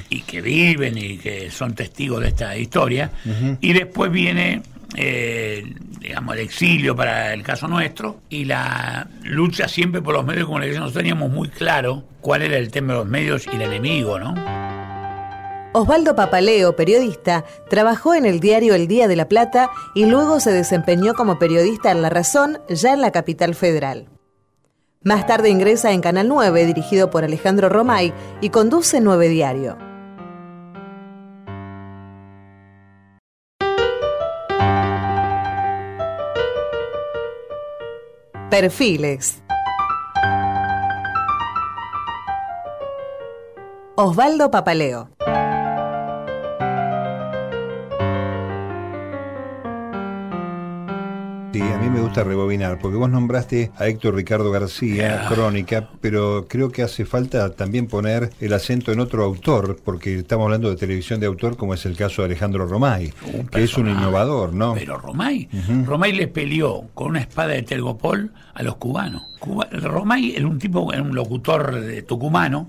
y 0.10 0.22
que 0.22 0.42
viven 0.42 0.98
y 0.98 1.18
que 1.18 1.52
son 1.52 1.76
testigos 1.76 2.22
de 2.22 2.30
esta 2.30 2.58
historia. 2.58 3.12
Y 3.62 3.74
después 3.74 4.12
viene 4.12 4.62
eh, 4.96 5.64
digamos, 6.00 6.36
el 6.36 6.42
exilio 6.42 6.96
para 6.96 7.34
el 7.34 7.44
caso 7.44 7.68
nuestro 7.68 8.22
y 8.30 8.46
la 8.46 9.08
lucha 9.24 9.68
siempre 9.68 10.02
por 10.02 10.16
los 10.16 10.26
medios 10.26 10.42
de 10.42 10.46
comunicación. 10.46 10.84
Nosotros 10.84 11.04
teníamos 11.04 11.32
muy 11.32 11.50
claro 11.50 12.04
cuál 12.22 12.42
era 12.42 12.58
el 12.58 12.72
tema 12.72 12.94
de 12.94 13.00
los 13.00 13.08
medios 13.08 13.46
y 13.52 13.56
el 13.56 13.62
enemigo, 13.62 14.18
¿no? 14.18 14.79
Osvaldo 15.72 16.16
Papaleo, 16.16 16.76
periodista, 16.76 17.46
trabajó 17.70 18.16
en 18.16 18.26
el 18.26 18.40
diario 18.40 18.74
El 18.74 18.88
Día 18.88 19.08
de 19.08 19.16
la 19.16 19.28
Plata 19.28 19.70
y 19.94 20.06
luego 20.06 20.40
se 20.40 20.52
desempeñó 20.52 21.14
como 21.14 21.38
periodista 21.38 21.92
en 21.92 22.02
La 22.02 22.10
Razón, 22.10 22.60
ya 22.70 22.92
en 22.94 23.02
la 23.02 23.12
capital 23.12 23.54
federal. 23.54 24.10
Más 25.04 25.28
tarde 25.28 25.52
ingresa 25.52 25.92
en 25.92 26.02
Canal 26.02 26.28
9, 26.28 26.66
dirigido 26.66 27.12
por 27.12 27.24
Alejandro 27.24 27.70
Romay, 27.70 28.12
y 28.42 28.50
conduce 28.50 29.00
Nueve 29.00 29.30
Diario. 29.30 29.78
Perfiles. 38.50 39.44
Osvaldo 43.96 44.50
Papaleo. 44.50 45.10
Gusta 51.88 52.24
rebobinar, 52.24 52.80
porque 52.80 52.98
vos 52.98 53.10
nombraste 53.10 53.72
a 53.78 53.88
Héctor 53.88 54.16
Ricardo 54.16 54.52
García, 54.52 55.24
Ah. 55.26 55.30
Crónica, 55.34 55.90
pero 56.02 56.46
creo 56.48 56.72
que 56.72 56.82
hace 56.84 57.06
falta 57.06 57.52
también 57.54 57.88
poner 57.88 58.30
el 58.40 58.54
acento 58.54 58.92
en 58.92 59.00
otro 59.00 59.24
autor, 59.24 59.78
porque 59.84 60.16
estamos 60.20 60.46
hablando 60.46 60.70
de 60.70 60.76
televisión 60.76 61.20
de 61.20 61.26
autor, 61.28 61.58
como 61.58 61.74
es 61.74 61.86
el 61.86 61.96
caso 61.96 62.22
de 62.22 62.28
Alejandro 62.28 62.66
Romay, 62.68 63.14
Un 63.34 63.48
que 63.48 63.64
es 63.64 63.78
un 63.78 63.90
innovador, 63.90 64.54
¿no? 64.54 64.74
Pero 64.76 64.98
Romay, 64.98 65.50
Romay 65.86 66.14
le 66.14 66.28
peleó 66.28 66.84
con 66.94 67.10
una 67.10 67.20
espada 67.22 67.50
de 67.50 67.64
Telgopol 67.64 68.32
a 68.54 68.64
los 68.64 68.76
cubanos. 68.78 69.24
Cuba- 69.40 69.68
Romay 69.72 70.36
era 70.36 70.48
un 70.48 70.58
tipo, 70.60 70.92
era 70.94 71.02
un 71.02 71.14
locutor 71.16 71.80
de 71.82 72.02
tucumano, 72.04 72.68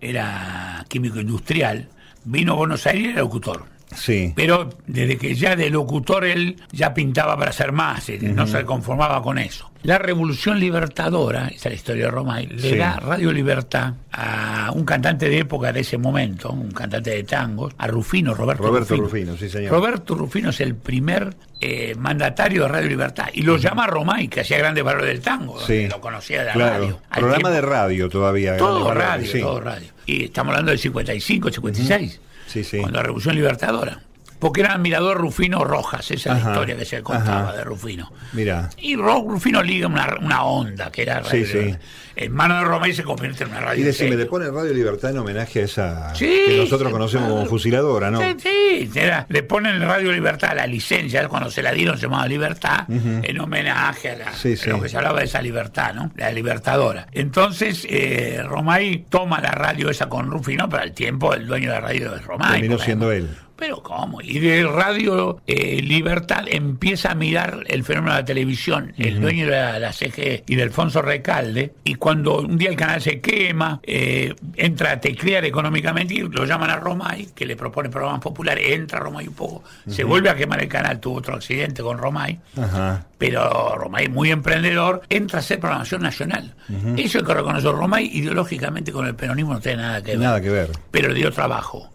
era 0.00 0.84
químico 0.88 1.20
industrial, 1.20 1.88
vino 2.24 2.52
a 2.52 2.56
Buenos 2.56 2.86
Aires 2.86 3.04
y 3.06 3.10
era 3.10 3.20
locutor. 3.20 3.64
Sí. 3.96 4.32
Pero 4.36 4.70
desde 4.86 5.16
que 5.18 5.34
ya 5.34 5.56
de 5.56 5.70
locutor 5.70 6.24
él 6.24 6.56
ya 6.72 6.94
pintaba 6.94 7.36
para 7.36 7.52
ser 7.52 7.72
más, 7.72 8.08
eh, 8.08 8.18
no 8.22 8.46
se 8.46 8.64
conformaba 8.64 9.22
con 9.22 9.38
eso. 9.38 9.70
La 9.82 9.98
revolución 9.98 10.58
libertadora, 10.60 11.48
esa 11.48 11.54
es 11.68 11.72
la 11.72 11.74
historia 11.74 12.04
de 12.06 12.10
Romay, 12.10 12.46
le 12.46 12.70
Sí. 12.70 12.76
da 12.76 12.96
Radio 12.96 13.30
Libertad 13.32 13.92
a 14.12 14.70
un 14.74 14.84
cantante 14.86 15.28
de 15.28 15.40
época 15.40 15.72
de 15.72 15.80
ese 15.80 15.98
momento, 15.98 16.50
un 16.50 16.70
cantante 16.70 17.10
de 17.10 17.22
tangos, 17.24 17.74
a 17.76 17.86
Rufino, 17.86 18.32
Roberto, 18.34 18.62
Roberto 18.62 18.96
Rufino, 18.96 19.36
sí, 19.36 19.50
señor. 19.50 19.70
Roberto 19.72 20.14
Rufino 20.14 20.50
es 20.50 20.60
el 20.60 20.74
primer 20.74 21.34
eh, 21.60 21.94
mandatario 21.98 22.62
de 22.62 22.68
Radio 22.68 22.88
Libertad 22.88 23.26
y 23.32 23.42
lo 23.42 23.56
llama 23.56 23.86
Romay, 23.86 24.28
que 24.28 24.40
hacía 24.40 24.58
grandes 24.58 24.84
valores 24.84 25.08
del 25.08 25.20
tango, 25.20 25.58
Sí. 25.60 25.86
lo 25.88 26.00
conocía 26.00 26.40
de 26.40 26.46
la 26.46 26.52
claro. 26.52 26.72
radio. 26.78 27.00
Al 27.10 27.20
Programa 27.20 27.48
tiempo- 27.50 27.50
de 27.50 27.60
radio 27.60 28.08
todavía. 28.08 28.56
todo 28.56 28.92
radio, 28.94 29.40
todo 29.40 29.60
radio. 29.60 29.88
Y 30.06 30.24
estamos 30.24 30.50
hablando 30.52 30.70
del 30.70 30.78
55, 30.78 31.50
56, 31.50 32.20
Sí, 32.62 32.78
cuando 32.78 32.98
la 32.98 33.02
Revolución 33.02 33.34
Libertadora. 33.34 34.00
Porque 34.44 34.60
era 34.60 34.74
admirador 34.74 35.16
Rufino 35.16 35.64
Rojas, 35.64 36.10
esa 36.10 36.36
es 36.36 36.44
la 36.44 36.50
historia 36.50 36.76
que 36.76 36.84
se 36.84 37.02
contaba 37.02 37.48
ajá. 37.48 37.56
de 37.56 37.64
Rufino. 37.64 38.12
Mira. 38.34 38.68
Y 38.76 38.94
Rufino 38.94 39.62
liga 39.62 39.86
una, 39.86 40.18
una 40.20 40.44
onda, 40.44 40.92
que 40.92 41.00
era 41.00 41.20
Radio 41.20 41.46
Sí, 41.46 41.50
sí. 41.70 41.76
En 42.14 42.30
mano 42.30 42.58
de 42.58 42.64
Romay 42.64 42.92
se 42.92 43.04
convierte 43.04 43.44
en 43.44 43.50
una 43.50 43.60
radio. 43.60 43.80
Y 43.80 43.86
decime, 43.86 44.16
le 44.16 44.26
pone 44.26 44.50
Radio 44.50 44.74
Libertad 44.74 45.12
en 45.12 45.18
homenaje 45.18 45.62
a 45.62 45.64
esa 45.64 46.14
Sí, 46.14 46.42
que 46.46 46.58
nosotros 46.58 46.92
conocemos 46.92 47.26
como 47.26 47.46
fusiladora, 47.46 48.10
¿no? 48.10 48.20
Sí, 48.20 48.90
sí, 48.92 48.98
era- 48.98 49.24
le 49.30 49.44
ponen 49.44 49.80
Radio 49.80 50.12
Libertad 50.12 50.54
la 50.54 50.66
licencia, 50.66 51.26
cuando 51.26 51.50
se 51.50 51.62
la 51.62 51.72
dieron 51.72 51.96
se 51.96 52.02
llamaba 52.02 52.28
Libertad, 52.28 52.84
en 52.90 53.40
homenaje 53.40 54.10
a, 54.10 54.16
la, 54.16 54.26
lo 54.66 54.82
que 54.82 54.88
se 54.90 54.96
hablaba 54.98 55.20
de 55.20 55.24
esa 55.24 55.40
libertad, 55.40 55.94
¿no? 55.94 56.12
La 56.16 56.30
libertadora. 56.30 57.06
Entonces, 57.12 57.86
eh, 57.88 58.42
Romay 58.46 59.06
toma 59.08 59.40
la 59.40 59.52
radio 59.52 59.88
esa 59.88 60.10
con 60.10 60.30
Rufino, 60.30 60.68
pero 60.68 60.82
al 60.82 60.92
tiempo 60.92 61.32
el 61.32 61.46
dueño 61.46 61.70
de 61.70 61.74
la 61.76 61.80
radio 61.80 62.14
es 62.14 62.24
Romay. 62.26 62.52
Terminó 62.60 62.78
siendo 62.78 63.10
él. 63.10 63.30
Pero 63.56 63.82
¿cómo? 63.82 64.20
Y 64.20 64.40
de 64.40 64.66
Radio 64.66 65.40
eh, 65.46 65.80
Libertad 65.82 66.44
empieza 66.48 67.12
a 67.12 67.14
mirar 67.14 67.62
el 67.66 67.84
fenómeno 67.84 68.14
de 68.14 68.20
la 68.20 68.24
televisión, 68.24 68.92
el 68.98 69.20
dueño 69.20 69.46
de 69.46 69.52
la, 69.52 69.78
la 69.78 69.92
CG 69.92 70.42
y 70.46 70.56
de 70.56 70.62
Alfonso 70.62 71.02
Recalde, 71.02 71.74
y 71.84 71.94
cuando 71.94 72.40
un 72.40 72.58
día 72.58 72.70
el 72.70 72.76
canal 72.76 73.00
se 73.00 73.20
quema, 73.20 73.80
eh, 73.84 74.34
entra 74.56 74.92
a 74.92 75.00
teclear 75.00 75.44
económicamente 75.44 76.14
y 76.14 76.18
lo 76.20 76.44
llaman 76.44 76.70
a 76.70 76.76
Romay, 76.76 77.28
que 77.34 77.46
le 77.46 77.56
propone 77.56 77.90
programas 77.90 78.20
populares, 78.20 78.72
entra 78.72 78.98
Romay 78.98 79.28
un 79.28 79.34
poco, 79.34 79.62
se 79.86 80.02
vuelve 80.02 80.30
a 80.30 80.34
quemar 80.34 80.60
el 80.60 80.68
canal, 80.68 80.98
tuvo 80.98 81.18
otro 81.18 81.34
accidente 81.34 81.82
con 81.82 81.98
Romay, 81.98 82.40
Ajá. 82.56 83.06
Pero 83.28 83.74
Romay, 83.76 84.08
muy 84.08 84.30
emprendedor, 84.30 85.02
entra 85.08 85.38
a 85.38 85.40
hacer 85.40 85.58
programación 85.60 86.02
nacional. 86.02 86.54
Eso 86.96 87.18
hay 87.18 87.24
que 87.24 87.34
reconocer, 87.34 87.70
Romay 87.72 88.06
ideológicamente 88.12 88.92
con 88.92 89.06
el 89.06 89.14
peronismo 89.14 89.54
no 89.54 89.60
tiene 89.60 89.82
nada 89.82 90.02
que 90.02 90.12
ver 90.12 90.18
Nada 90.20 90.40
que 90.40 90.50
ver. 90.50 90.70
pero 90.90 91.08
le 91.08 91.14
dio 91.14 91.30
trabajo. 91.32 91.90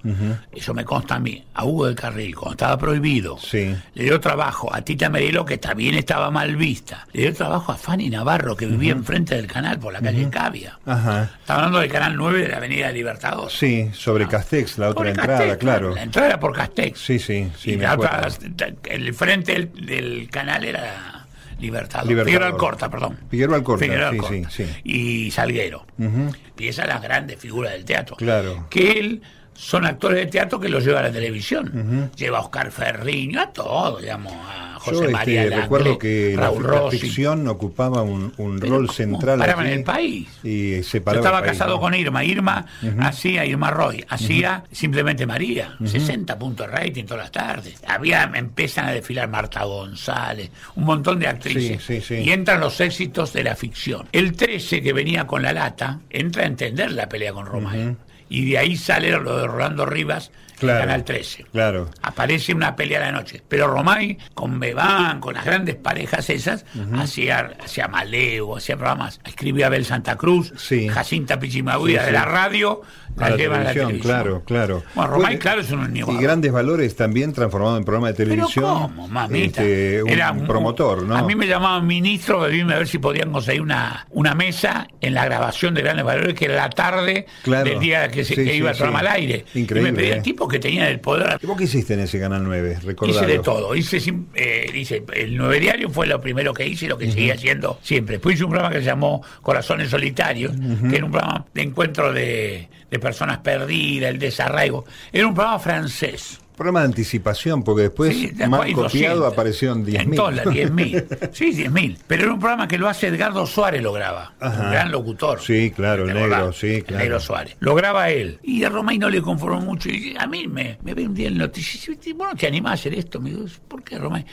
Eso 0.52 0.74
me 0.74 0.84
consta 0.86 1.16
a 1.16 1.20
mí. 1.20 1.44
A 1.54 1.66
Hugo 1.66 1.86
del 1.88 1.96
Carril, 1.96 2.36
cuando 2.36 2.52
estaba 2.54 2.78
prohibido, 2.78 3.38
Sí. 3.38 3.76
le 3.94 4.04
dio 4.04 4.20
trabajo. 4.20 4.74
A 4.74 4.82
Tita 4.82 5.10
Merelo, 5.10 5.46
que 5.46 5.58
también 5.58 5.96
estaba 5.96 6.32
mal 6.32 6.56
vista. 6.56 7.06
Le 7.14 7.22
dio 7.24 7.34
trabajo 7.34 7.72
a 7.72 7.76
Fanny 7.78 8.10
Navarro, 8.10 8.56
que 8.56 8.66
vivía 8.66 8.92
enfrente 8.94 9.36
del 9.36 9.48
canal, 9.48 9.80
por 9.80 9.94
la 9.94 10.02
calle 10.02 10.30
Cavia. 10.30 10.80
Ajá. 10.86 11.30
Estaba 11.40 11.60
hablando 11.60 11.80
del 11.80 11.92
canal 11.92 12.16
9 12.16 12.42
de 12.42 12.48
la 12.50 12.58
Avenida 12.58 12.92
Libertador. 12.92 13.52
Sí, 13.52 13.90
sobre 13.94 14.28
Castex, 14.28 14.78
la 14.78 14.90
otra 14.90 15.10
entrada, 15.10 15.40
Castex, 15.40 15.58
claro. 15.58 15.96
La 15.96 16.04
entrada 16.04 16.28
era 16.30 16.40
por 16.40 16.54
Castex. 16.56 17.00
Sí, 17.00 17.20
sí, 17.20 17.52
sí, 17.58 17.72
y 17.74 17.78
me 17.78 17.84
la 17.84 17.92
acuerdo. 17.94 18.28
otra, 18.54 18.68
el 18.86 19.14
frente 19.14 19.54
del, 19.54 19.86
del 19.86 20.30
canal 20.30 20.64
era 20.66 21.19
Libertador. 21.60 22.08
Libertador. 22.08 22.26
Figueroa 22.26 22.48
Alcorta, 22.48 22.90
perdón. 22.90 23.18
Figueroa 23.30 23.56
Alcorta, 23.58 23.86
Figueroa 23.86 24.10
sí, 24.12 24.16
Alcorta. 24.18 24.50
sí, 24.50 24.66
sí. 24.66 24.82
Y 24.84 25.32
Salguero. 25.32 25.86
Ujú. 25.98 26.32
Y 26.58 26.68
esa 26.68 26.84
es 26.84 26.88
la 26.88 27.00
grande 27.00 27.38
figura 27.38 27.72
del 27.72 27.86
teatro. 27.86 28.16
Claro. 28.16 28.68
Que 28.70 28.92
él 29.00 29.22
son 29.54 29.86
actores 29.86 30.18
de 30.18 30.26
teatro 30.28 30.60
que 30.60 30.70
los 30.70 30.86
lleva 30.86 31.00
a 31.00 31.04
la 31.04 31.12
televisión. 31.12 32.12
Lleva 32.16 32.38
a 32.38 32.42
Oscar 32.42 32.72
Ferriño, 32.72 33.42
a 33.42 33.52
todo, 33.52 34.00
digamos, 34.00 34.34
a 34.34 34.69
José 34.80 34.96
Yo 34.96 35.02
este, 35.04 35.12
María 35.12 35.44
recuerdo 35.62 35.98
que 35.98 36.34
la, 36.36 36.42
Raúl 36.44 36.64
la 36.64 36.70
Rossi. 36.70 37.00
ficción 37.00 37.48
ocupaba 37.48 38.02
un, 38.02 38.34
un 38.38 38.60
rol 38.62 38.88
¿cómo? 38.88 38.94
central 38.94 39.40
Paraban 39.40 39.68
en 39.68 39.74
el 39.80 39.84
país. 39.84 40.28
y 40.44 40.82
se 40.84 41.02
Yo 41.04 41.12
estaba 41.14 41.40
el 41.40 41.44
país, 41.46 41.52
casado 41.58 41.76
¿no? 41.76 41.82
con 41.82 41.94
Irma. 41.94 42.24
Irma 42.24 42.66
hacía 43.02 43.46
Irma 43.46 43.72
Roy, 43.72 44.06
hacía 44.10 44.64
simplemente 44.72 45.26
María. 45.26 45.76
60 45.84 46.38
puntos 46.40 46.68
de 46.68 46.76
rating 46.76 47.04
todas 47.04 47.24
las 47.24 47.32
tardes. 47.32 47.76
Había, 47.88 48.24
empiezan 48.34 48.86
a 48.88 48.92
desfilar 48.92 49.28
Marta 49.30 49.64
González, 49.66 50.50
un 50.76 50.86
montón 50.86 51.20
de 51.20 51.28
actrices. 51.28 51.84
Sí, 51.84 52.02
sí, 52.02 52.16
sí. 52.16 52.24
Y 52.24 52.32
entran 52.32 52.60
los 52.60 52.80
éxitos 52.80 53.34
de 53.34 53.44
la 53.44 53.56
ficción. 53.56 54.08
El 54.12 54.34
13, 54.34 54.82
que 54.82 54.94
venía 54.94 55.28
con 55.28 55.42
la 55.42 55.54
lata, 55.54 56.00
entra 56.10 56.44
a 56.44 56.46
entender 56.48 56.92
la 56.92 57.10
pelea 57.10 57.34
con 57.34 57.46
Romay. 57.46 57.96
Y 58.30 58.52
de 58.52 58.58
ahí 58.60 58.78
sale 58.78 59.10
lo 59.12 59.38
de 59.40 59.48
Rolando 59.48 59.86
Rivas, 59.88 60.32
Claro. 60.60 60.80
Canal 60.82 61.04
13. 61.04 61.46
Claro. 61.52 61.90
Aparece 62.02 62.54
una 62.54 62.76
pelea 62.76 63.00
a 63.02 63.06
la 63.06 63.12
noche. 63.12 63.42
Pero 63.48 63.68
Romay, 63.68 64.18
con 64.34 64.60
Bebán, 64.60 65.20
con 65.20 65.34
las 65.34 65.46
grandes 65.46 65.76
parejas 65.76 66.30
esas, 66.30 66.66
hacía, 66.98 67.52
hacía 67.64 67.88
Maleo, 67.88 68.58
hacía 68.58 68.76
programas. 68.78 69.20
Escribía 69.26 69.68
Abel 69.68 69.86
Santa 69.86 70.16
Cruz, 70.18 70.54
Sí. 70.58 70.88
Jacinta 70.90 71.40
Pichimahuida 71.40 72.02
Sí, 72.02 72.06
de 72.08 72.12
la 72.12 72.26
radio, 72.26 72.82
la, 73.18 73.30
la 73.30 73.30
la 73.30 73.38
televisión, 73.74 74.00
claro, 74.00 74.44
claro. 74.46 74.84
Bueno, 74.96 75.12
Romay, 75.12 75.38
claro, 75.40 75.62
es 75.62 75.72
un 75.72 75.94
Y 75.96 76.00
innovador. 76.00 76.22
grandes 76.24 76.52
valores 76.52 76.96
también 76.96 77.34
transformado 77.34 77.78
en 77.78 77.84
programa 77.84 78.08
de 78.08 78.14
Pero 78.14 78.30
televisión. 78.30 78.66
¿cómo, 78.66 79.08
mamita? 79.08 79.62
Este, 79.64 80.04
un 80.04 80.10
Era 80.10 80.34
promotor, 80.34 81.04
¿no? 81.04 81.16
A 81.18 81.24
mí 81.24 81.36
me 81.36 81.48
llamaban 81.48 81.86
ministro 81.86 82.50
irme 82.50 82.74
a 82.74 82.78
ver 82.78 82.88
si 82.88 82.98
podían 83.00 83.32
conseguir 83.32 83.62
una, 83.62 84.08
una 84.12 84.34
mesa 84.36 84.88
en 85.02 85.14
la 85.14 85.26
grabación 85.26 85.74
de 85.74 85.82
Grandes 85.82 86.06
Valores, 86.06 86.34
que 86.34 86.46
era 86.46 86.56
la 86.56 86.70
tarde 86.70 87.26
Claro. 87.44 87.70
del 87.70 87.80
día 87.80 88.08
que, 88.10 88.24
se, 88.24 88.36
Sí, 88.36 88.44
que 88.44 88.52
sí, 88.52 88.58
iba 88.58 88.70
el 88.70 88.76
sí. 88.76 88.80
programa 88.82 89.00
al 89.00 89.08
aire. 89.16 89.46
Increíble, 89.56 89.90
Y 89.90 89.92
me 89.92 89.98
pedían 89.98 90.20
¿eh? 90.20 90.22
tipos 90.22 90.48
que 90.48 90.60
tenían 90.60 90.88
el 90.88 91.00
poder 91.00 91.38
¿Y 91.42 91.46
¿Vos 91.46 91.58
qué 91.58 91.64
hiciste 91.66 91.94
en 91.96 92.02
ese 92.02 92.20
Canal 92.20 92.44
9? 92.44 92.80
Recordalo. 92.84 93.20
Hice 93.20 93.32
de 93.32 93.40
todo. 93.40 93.76
Hice, 93.76 94.00
eh, 94.36 94.72
hice 94.74 95.04
el 95.14 95.36
nueve 95.36 95.60
diario 95.60 95.90
fue 95.90 96.08
lo 96.08 96.22
primero 96.22 96.54
que 96.54 96.66
hice 96.68 96.86
y 96.86 96.88
lo 96.90 96.98
que 96.98 97.12
seguía 97.12 97.34
haciendo 97.34 97.80
siempre. 97.82 98.16
Después 98.16 98.36
hice 98.36 98.44
un 98.46 98.52
programa 98.52 98.74
que 98.74 98.80
se 98.82 98.86
llamó 98.86 99.22
Corazones 99.42 99.90
Solitarios, 99.90 100.54
que 100.90 100.96
era 100.96 101.06
un 101.06 101.12
programa 101.12 101.46
de 101.54 101.62
encuentro 101.62 102.14
de, 102.14 102.70
de 102.90 102.99
personas 103.00 103.40
perdidas, 103.40 104.10
el 104.12 104.20
desarraigo. 104.20 104.86
Era 105.12 105.28
un 105.28 105.34
programa 105.34 105.60
francés. 105.60 106.40
Programa 106.56 106.82
de 106.82 106.88
anticipación, 106.88 107.64
porque 107.64 107.84
después, 107.84 108.14
Sí, 108.14 108.32
después 108.34 108.62
hay 108.64 108.74
copiado, 108.74 109.16
200. 109.22 109.32
aparecieron 109.34 109.86
10.000. 109.86 110.02
En 110.02 110.12
todas 110.16 110.36
las 110.36 110.46
10.000. 110.48 111.30
Sí, 111.32 111.46
10.000. 111.54 111.98
Pero 112.06 112.24
era 112.24 112.34
un 112.34 112.40
programa 112.40 112.68
que 112.68 112.78
lo 112.78 112.90
hace 112.90 113.08
Edgardo 113.08 113.46
Suárez, 113.46 113.82
lo 113.82 113.94
graba. 113.94 114.34
Ajá. 114.42 114.64
Un 114.64 114.72
gran 114.72 114.92
locutor. 114.92 115.40
Sí, 115.42 115.72
claro, 115.74 116.02
el 116.04 116.10
¿Te 116.10 116.14
negro, 116.16 116.36
acordás? 116.36 116.58
sí, 116.58 116.68
El 116.76 116.84
claro. 116.84 117.04
negro 117.06 117.20
Suárez. 117.22 117.56
Lo 117.62 117.76
graba 117.76 118.10
él. 118.10 118.40
Y 118.44 118.62
a 118.66 118.70
Romay 118.70 118.98
no 119.00 119.10
le 119.10 119.22
conformó 119.22 119.62
mucho. 119.62 119.88
Y 119.90 120.14
a 120.20 120.28
mí 120.28 120.50
me, 120.50 120.78
me 120.84 120.94
ve 120.94 121.06
un 121.08 121.14
día 121.16 121.28
en 121.28 121.34
el 121.36 121.40
noticiero. 121.40 121.94
y 121.94 121.96
dice, 121.96 122.12
Vos 122.14 122.28
no 122.30 122.36
te 122.36 122.48
animás 122.48 122.72
a 122.72 122.74
hacer 122.74 122.94
esto. 122.94 123.22
Me 123.22 123.30
digo, 123.30 123.46
¿por 123.70 123.82
qué, 123.82 123.98
Romay? 123.98 124.26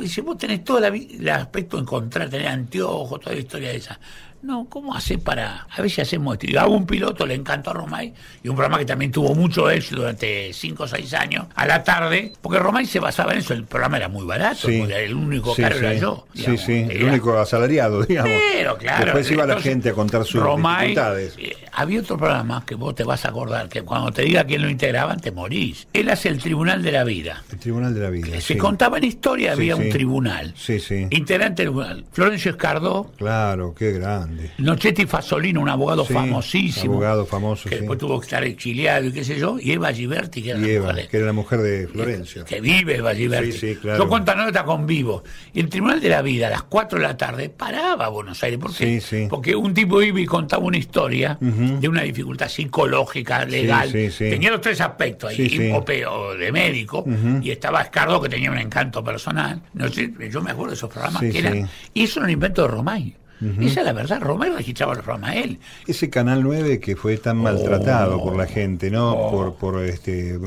Dice, 0.00 0.22
vos 0.22 0.38
tenés 0.38 0.64
todo 0.64 0.80
la 0.80 0.88
el 0.88 1.28
aspecto 1.28 1.76
de 1.76 1.82
encontrar, 1.82 2.30
tenés 2.30 2.48
anteojos, 2.48 3.20
toda 3.20 3.34
la 3.34 3.40
historia 3.42 3.70
esa. 3.72 4.00
No, 4.42 4.66
¿cómo 4.68 4.94
hace 4.94 5.18
para.? 5.18 5.66
A 5.70 5.88
si 5.88 6.00
hacemos 6.00 6.34
esto. 6.34 6.46
Y 6.46 6.56
hago 6.56 6.74
un 6.74 6.86
piloto, 6.86 7.26
le 7.26 7.34
encantó 7.34 7.70
a 7.70 7.74
Romay, 7.74 8.12
y 8.42 8.48
un 8.48 8.54
programa 8.54 8.78
que 8.78 8.84
también 8.84 9.10
tuvo 9.10 9.34
mucho 9.34 9.68
éxito 9.70 9.96
durante 10.02 10.52
5 10.52 10.82
o 10.84 10.88
6 10.88 11.14
años, 11.14 11.46
a 11.54 11.66
la 11.66 11.82
tarde, 11.82 12.32
porque 12.42 12.58
Romay 12.58 12.86
se 12.86 13.00
basaba 13.00 13.32
en 13.32 13.38
eso. 13.38 13.54
El 13.54 13.64
programa 13.64 13.96
era 13.96 14.08
muy 14.08 14.24
barato, 14.24 14.68
Sí. 14.68 14.78
porque 14.78 15.04
el 15.04 15.14
único 15.14 15.54
Sí, 15.54 15.62
caro 15.62 15.76
sí. 15.78 15.84
era 15.84 15.94
yo. 15.94 16.26
Sí, 16.34 16.40
digamos. 16.40 16.60
sí, 16.62 16.72
el 16.72 16.90
Era- 16.90 17.06
único 17.10 17.38
asalariado, 17.38 18.02
digamos. 18.04 18.32
pero 18.52 18.76
claro. 18.78 19.04
Después 19.06 19.30
iba 19.30 19.46
la 19.46 19.60
gente 19.60 19.90
a 19.90 19.92
contar 19.94 20.24
sus 20.24 20.40
Romay, 20.42 20.88
dificultades. 20.88 21.34
eh, 21.38 21.56
había 21.72 22.00
otro 22.00 22.16
programa 22.16 22.64
que 22.66 22.74
vos 22.74 22.94
te 22.94 23.04
vas 23.04 23.24
a 23.24 23.28
acordar, 23.28 23.68
que 23.68 23.82
cuando 23.82 24.12
te 24.12 24.22
diga 24.22 24.44
quién 24.44 24.62
lo 24.62 24.68
integraban, 24.70 25.18
te 25.20 25.30
morís. 25.32 25.88
Él 25.92 26.08
hace 26.10 26.28
el 26.28 26.38
Tribunal 26.38 26.82
de 26.82 26.92
la 26.92 27.04
Vida. 27.04 27.42
El 27.50 27.58
Tribunal 27.58 27.94
de 27.94 28.00
la 28.00 28.10
Vida. 28.10 28.26
Se 28.36 28.40
sí. 28.40 28.56
contaba 28.56 28.98
en 28.98 29.04
historia, 29.04 29.50
Sí, 29.54 29.60
había 29.60 29.76
un 29.76 29.88
tribunal. 29.88 30.54
Sí, 30.56 30.78
sí. 30.80 31.06
Integrante 31.10 31.62
del 31.62 31.72
tribunal. 31.72 32.04
Florencio 32.12 32.50
Escardó, 32.52 33.12
Claro, 33.16 33.74
qué 33.74 33.92
grande. 33.92 34.25
Nochetti 34.58 35.06
Fasolino, 35.06 35.60
un 35.62 35.68
abogado 35.70 36.04
Sí, 36.04 36.12
famosísimo. 36.12 36.92
abogado 36.94 37.24
famoso, 37.26 37.64
Que 37.68 37.76
sí. 37.76 37.80
después 37.80 37.98
tuvo 37.98 38.20
que 38.20 38.26
estar 38.26 38.44
exiliado 38.44 39.06
y 39.06 39.12
qué 39.12 39.24
sé 39.24 39.38
yo. 39.38 39.58
Y 39.58 39.72
Eva 39.72 39.92
Giberti, 39.92 40.42
que 40.42 40.50
era 40.50 40.58
Y 40.58 40.62
la 40.62 40.68
Eva, 40.68 40.86
mujer 40.88 41.02
de- 41.04 41.08
que 41.08 41.16
era 41.16 41.26
la 41.26 41.32
mujer 41.32 41.46
mujer 41.46 41.60
de 41.60 41.86
Florencio. 41.86 42.44
Que 42.44 42.60
vive 42.60 43.00
Valliberti. 43.00 43.52
Sí, 43.52 43.74
sí, 43.74 43.76
claro. 43.76 44.02
Yo 44.02 44.08
cuento 44.08 44.32
anécdota 44.32 44.64
con 44.64 44.84
vivo. 44.84 45.22
Y 45.54 45.60
el 45.60 45.68
Tribunal 45.68 46.00
de 46.00 46.08
la 46.08 46.22
Vida, 46.22 46.48
a 46.48 46.50
las 46.50 46.64
4 46.64 46.98
de 46.98 47.04
la 47.06 47.16
tarde, 47.16 47.50
paraba 47.50 48.06
a 48.06 48.08
Buenos 48.08 48.42
Aires. 48.42 48.58
¿Por 48.58 48.74
qué? 48.74 49.26
Porque 49.30 49.54
un 49.54 49.72
tipo 49.72 50.02
iba 50.02 50.18
y 50.20 50.26
contaba 50.26 50.64
una 50.64 50.76
historia 50.76 51.38
de 51.40 51.88
una 51.88 52.02
dificultad 52.02 52.48
psicológica, 52.48 53.44
legal. 53.44 53.92
sí, 53.92 54.10
sí. 54.10 54.28
Tenía 54.30 54.50
los 54.50 54.60
tres 54.60 54.80
aspectos 54.80 55.30
ahí, 55.30 55.72
o 56.08 56.34
de 56.34 56.50
médico, 56.50 57.04
y 57.40 57.50
estaba 57.52 57.82
Escardo, 57.82 58.20
que 58.20 58.28
tenía 58.28 58.50
un 58.50 58.58
encanto 58.58 59.04
personal. 59.04 59.62
No 59.74 59.88
sé, 59.88 60.12
yo 60.30 60.42
me 60.42 60.50
acuerdo 60.50 60.70
de 60.70 60.76
esos 60.76 60.90
programas 60.90 61.22
que 61.22 61.38
eran. 61.38 61.68
Y 61.94 62.02
eso 62.02 62.18
era 62.18 62.24
un 62.26 62.32
invento 62.32 62.62
de 62.62 62.68
Romay. 62.68 63.14
Esa 63.60 63.80
es 63.80 63.86
la 63.86 63.92
verdad, 63.92 64.20
Romay 64.20 64.50
registraba 64.50 64.94
los 64.94 65.04
programas 65.04 65.36
él. 65.36 65.58
Ese 65.86 66.08
Canal 66.08 66.42
9 66.42 66.80
que 66.80 66.96
fue 66.96 67.16
tan 67.18 67.36
maltratado 67.36 68.22
por 68.22 68.36
la 68.36 68.46
gente, 68.46 68.90
¿no? 68.90 69.12
Oh. 69.12 69.30
Por, 69.30 69.54
por 69.56 69.84
este, 69.84 70.38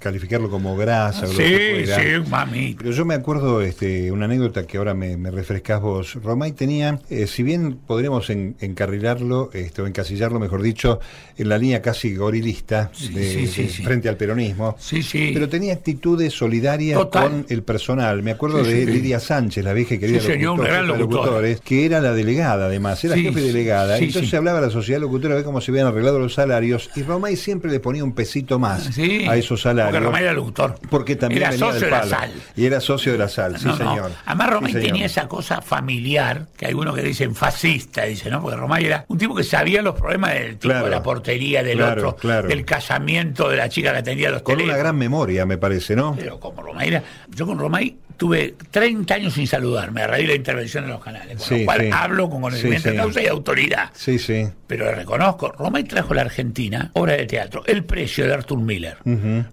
calificarlo 0.00 0.50
como 0.50 0.76
grasa 0.76 1.26
o 1.26 1.28
lo 1.28 1.32
Sí, 1.32 1.86
sí, 1.86 2.30
mami. 2.30 2.74
Pero 2.78 2.90
yo 2.90 3.04
me 3.04 3.14
acuerdo 3.14 3.60
este, 3.62 4.10
una 4.10 4.24
anécdota 4.24 4.66
que 4.66 4.78
ahora 4.78 4.94
me, 4.94 5.16
me 5.16 5.30
refrescás 5.30 5.80
vos. 5.80 6.14
Romay 6.22 6.52
tenía, 6.52 6.98
eh, 7.10 7.26
si 7.26 7.42
bien 7.42 7.78
podríamos 7.86 8.28
en- 8.30 8.56
encarrilarlo, 8.60 9.50
este, 9.52 9.82
o 9.82 9.86
encasillarlo, 9.86 10.40
mejor 10.40 10.62
dicho, 10.62 11.00
en 11.36 11.48
la 11.48 11.58
línea 11.58 11.82
casi 11.82 12.14
gorilista 12.16 12.90
Sí, 12.92 13.12
de- 13.12 13.32
sí, 13.32 13.46
sí, 13.46 13.62
de- 13.64 13.68
sí. 13.68 13.82
frente 13.84 14.08
al 14.08 14.16
peronismo, 14.16 14.76
Sí, 14.78 15.02
sí. 15.02 15.30
pero 15.34 15.48
tenía 15.48 15.72
actitudes 15.74 16.32
solidarias 16.32 16.98
Total. 16.98 17.30
con 17.30 17.46
el 17.48 17.62
personal. 17.62 18.22
Me 18.22 18.32
acuerdo 18.32 18.62
de. 18.62 18.84
Lidia 18.94 19.18
Sánchez, 19.18 19.64
la 19.64 19.72
vieja 19.72 19.94
y 19.94 19.98
querida 19.98 20.20
Sí, 20.20 20.26
señor, 20.26 20.60
de 20.60 20.82
locutores, 20.82 21.60
que 21.60 21.84
era 21.86 22.00
la 22.00 22.12
delegada 22.24 22.66
además, 22.66 23.02
era 23.04 23.14
Sí, 23.14 23.22
jefe 23.24 23.40
delegada. 23.40 23.96
sí, 23.98 24.04
Entonces 24.04 24.30
sí. 24.30 24.36
hablaba 24.36 24.58
a 24.58 24.62
la 24.62 24.70
sociedad 24.70 25.00
locutora 25.00 25.34
de 25.36 25.44
cómo 25.44 25.60
se 25.60 25.70
habían 25.70 25.86
arreglado 25.86 26.18
los 26.18 26.34
salarios 26.34 26.90
y 26.96 27.02
Romay 27.02 27.36
siempre 27.36 27.70
le 27.70 27.80
ponía 27.80 28.02
un 28.04 28.12
pesito 28.14 28.58
más 28.58 28.90
a 28.98 29.36
esos 29.36 29.60
salarios. 29.62 29.92
Porque 29.92 30.04
Romay 30.06 30.22
era 30.22 30.32
locutor. 30.32 30.74
Porque 30.90 31.16
también 31.16 31.42
era 31.42 31.50
venía 31.50 31.66
socio 31.66 31.80
del 31.80 31.90
de 31.90 31.96
la 31.96 32.04
sal. 32.06 32.32
Y 32.56 32.66
era 32.66 32.80
socio 32.80 33.12
de 33.12 33.18
la 33.18 33.28
sal, 33.28 33.58
sí 33.58 33.66
No, 33.66 33.72
no. 33.72 33.76
señor. 33.78 34.10
Además, 34.26 34.50
Romay 34.50 34.72
señor. 34.72 34.86
tenía 34.86 35.06
esa 35.06 35.28
cosa 35.28 35.60
familiar, 35.60 36.46
que 36.56 36.66
hay 36.66 36.74
unos 36.74 36.94
que 36.94 37.02
dicen 37.02 37.34
fascista, 37.34 38.04
dice, 38.04 38.30
¿no? 38.30 38.40
Porque 38.40 38.56
Romay 38.56 38.84
era 38.86 39.04
un 39.08 39.18
tipo 39.18 39.34
que 39.34 39.44
sabía 39.44 39.82
los 39.82 39.94
problemas 39.94 40.32
del 40.34 40.52
tipo 40.56 40.68
Claro. 40.72 40.84
de 40.86 40.90
la 40.90 41.02
portería, 41.02 41.62
del 41.62 41.78
Claro, 41.78 42.08
otro, 42.10 42.16
claro. 42.16 42.48
del 42.48 42.64
casamiento 42.64 43.48
de 43.48 43.56
la 43.56 43.68
chica 43.68 43.92
que 43.92 43.98
atendía 43.98 44.30
los 44.30 44.42
Con 44.42 44.54
una 44.54 44.62
teléfonos. 44.62 44.82
gran 44.82 44.96
memoria, 44.96 45.46
me 45.46 45.58
parece, 45.58 45.94
¿no? 45.94 46.14
Pero 46.18 46.40
como 46.40 46.62
Romay 46.62 46.88
era. 46.88 47.02
Yo 47.34 47.46
con 47.46 47.58
Romay 47.58 47.96
tuve 48.16 48.54
30 48.70 49.14
años 49.14 49.34
sin 49.34 49.46
saludarme 49.46 50.02
a 50.02 50.06
raíz 50.06 50.24
de 50.26 50.32
la 50.32 50.36
intervención 50.36 50.84
en 50.84 50.90
los 50.90 51.02
canales. 51.02 51.36
Con 51.38 51.46
Sí, 51.46 51.58
lo 51.60 51.64
cual 51.66 51.80
sí. 51.80 51.90
hablo 51.92 52.30
con 52.30 52.40
conocimiento 52.42 52.88
Sí, 52.88 52.90
de 52.90 52.96
causa 52.96 53.22
y 53.22 53.26
autoridad. 53.26 53.90
Sí, 53.94 54.18
sí. 54.18 54.46
Pero 54.66 54.86
le 54.86 54.94
reconozco, 54.94 55.52
Romay 55.52 55.84
trajo 55.84 56.12
a 56.12 56.16
la 56.16 56.22
Argentina 56.22 56.90
obra 56.94 57.14
de 57.16 57.26
teatro. 57.26 57.62
El 57.66 57.84
precio 57.84 58.26
de 58.26 58.34
Arthur 58.34 58.58
Miller. 58.60 58.96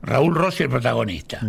Raúl 0.01 0.35
Rossi, 0.35 0.63
el 0.63 0.69
protagonista. 0.69 1.39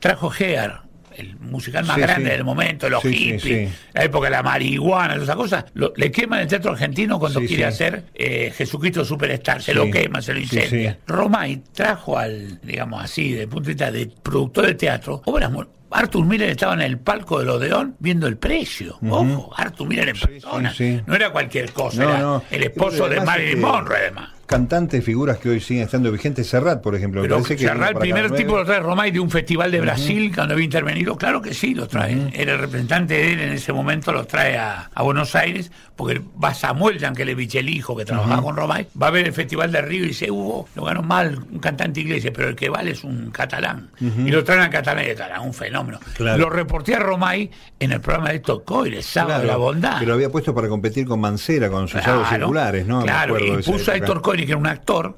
Trajo 0.00 0.28
Gear, 0.30 0.82
el 1.16 1.36
musical 1.36 1.84
más 1.86 1.94
Sí, 1.96 2.02
grande 2.02 2.30
sí. 2.30 2.36
del 2.36 2.44
momento, 2.44 2.88
los 2.88 3.00
Sí, 3.02 3.14
hippies, 3.14 3.70
la 3.92 4.04
época 4.04 4.26
de 4.26 4.30
la 4.32 4.42
marihuana, 4.42 5.14
todas 5.14 5.22
esas 5.24 5.36
cosas. 5.36 5.64
Lo- 5.74 5.92
le 5.96 6.10
queman 6.10 6.40
el 6.40 6.48
teatro 6.48 6.72
argentino 6.72 7.18
cuando 7.20 7.40
quiere 7.40 7.64
hacer 7.66 8.04
eh, 8.14 8.52
Jesucristo 8.54 9.04
Superstar. 9.04 9.62
Se 9.62 9.72
lo 9.74 9.90
quema, 9.90 10.20
se 10.20 10.34
lo 10.34 10.40
incendia. 10.40 10.98
Romay 11.06 11.62
trajo 11.72 12.18
al, 12.18 12.60
digamos 12.62 13.02
así, 13.02 13.34
el 13.38 13.48
punto 13.48 13.66
de 13.68 13.74
vista 13.74 13.90
de 13.92 14.06
productor 14.22 14.66
de 14.66 14.74
teatro, 14.74 15.22
obras 15.26 15.50
Arthur 15.96 16.24
Miller 16.26 16.50
estaba 16.50 16.74
en 16.74 16.80
el 16.82 16.98
palco 16.98 17.38
del 17.38 17.48
Odeón 17.50 17.94
viendo 18.00 18.26
el 18.26 18.36
precio. 18.36 18.98
Ojo, 19.08 19.52
Arthur 19.56 19.86
Miller 19.86 20.08
en 20.08 20.18
persona. 20.18 20.70
sí, 20.72 20.96
sí. 20.96 21.02
No 21.06 21.14
era 21.14 21.30
cualquier 21.30 21.72
cosa, 21.72 22.02
No, 22.02 22.10
era 22.10 22.18
no. 22.20 22.42
el 22.50 22.62
esposo 22.64 23.08
de 23.08 23.20
Marilyn 23.20 23.60
Monroe, 23.60 23.98
además. 23.98 24.30
Cantantes, 24.46 25.04
figuras 25.04 25.38
que 25.38 25.48
hoy 25.50 25.60
siguen 25.60 25.84
estando 25.84 26.10
vigentes. 26.12 26.46
Serrat, 26.46 26.82
por 26.82 26.94
ejemplo. 26.94 27.22
Pero 27.22 27.42
que 27.42 27.56
Serrat, 27.56 27.92
el 27.92 27.98
primer 27.98 28.30
tipo 28.32 28.52
9. 28.52 28.60
lo 28.60 28.64
trae 28.66 28.80
Romay 28.80 29.10
de 29.10 29.20
un 29.20 29.30
festival 29.30 29.70
de 29.70 29.80
Brasil 29.80 30.32
cuando 30.34 30.54
había 30.54 30.64
intervenido. 30.64 31.16
Claro 31.16 31.40
que 31.40 31.54
sí, 31.54 31.74
lo 31.74 31.86
trae. 31.86 32.30
Era 32.32 32.54
el 32.54 32.58
representante 32.58 33.14
de 33.14 33.32
él 33.32 33.40
en 33.40 33.52
ese 33.52 33.72
momento, 33.72 34.12
lo 34.12 34.24
trae 34.26 34.56
a, 34.56 34.90
a 34.94 35.02
Buenos 35.02 35.34
Aires, 35.34 35.70
porque 35.96 36.20
va 36.42 36.54
Samuel 36.54 36.98
Yankelevich, 36.98 37.54
el 37.56 37.68
hijo 37.68 37.96
que 37.96 38.04
trabajaba 38.04 38.42
con 38.42 38.56
Romay, 38.56 38.88
va 39.00 39.08
a 39.08 39.10
ver 39.10 39.26
el 39.26 39.32
festival 39.32 39.70
de 39.72 39.82
Río 39.82 40.04
y 40.04 40.08
dice, 40.08 40.30
Hugo, 40.30 40.68
lo 40.74 40.84
ganó 40.84 41.02
mal 41.02 41.38
un 41.50 41.58
cantante 41.58 42.00
inglés, 42.00 42.26
pero 42.34 42.48
el 42.48 42.56
que 42.56 42.68
vale 42.68 42.92
es 42.92 43.04
un 43.04 43.30
catalán. 43.30 43.90
Y 44.00 44.30
lo 44.30 44.44
traen 44.44 44.62
a 44.62 44.70
catalán 44.70 45.04
y 45.04 45.08
de 45.08 45.14
catalán, 45.14 45.42
un 45.42 45.54
fenómeno. 45.54 46.00
Claro. 46.16 46.38
Lo 46.38 46.50
reporté 46.50 46.94
a 46.94 46.98
Romay 46.98 47.50
en 47.78 47.92
el 47.92 48.00
programa 48.00 48.30
de 48.30 48.42
el 48.86 49.02
sábado 49.02 49.40
de 49.40 49.46
la 49.46 49.56
bondad. 49.56 49.98
Que 49.98 50.06
lo 50.06 50.14
había 50.14 50.30
puesto 50.30 50.54
para 50.54 50.68
competir 50.68 51.06
con 51.06 51.20
Mancera, 51.20 51.70
con 51.70 51.88
sus 51.88 52.00
Claro, 52.00 52.24
circulares, 52.26 52.86
¿no? 52.86 53.02
Claro, 53.02 53.38
y 53.38 53.62
puso 53.62 53.90
a. 53.90 53.96
Héctor 53.96 54.22
Coiri, 54.34 54.46
que 54.46 54.52
era 54.52 54.58
un 54.58 54.66
actor, 54.66 55.16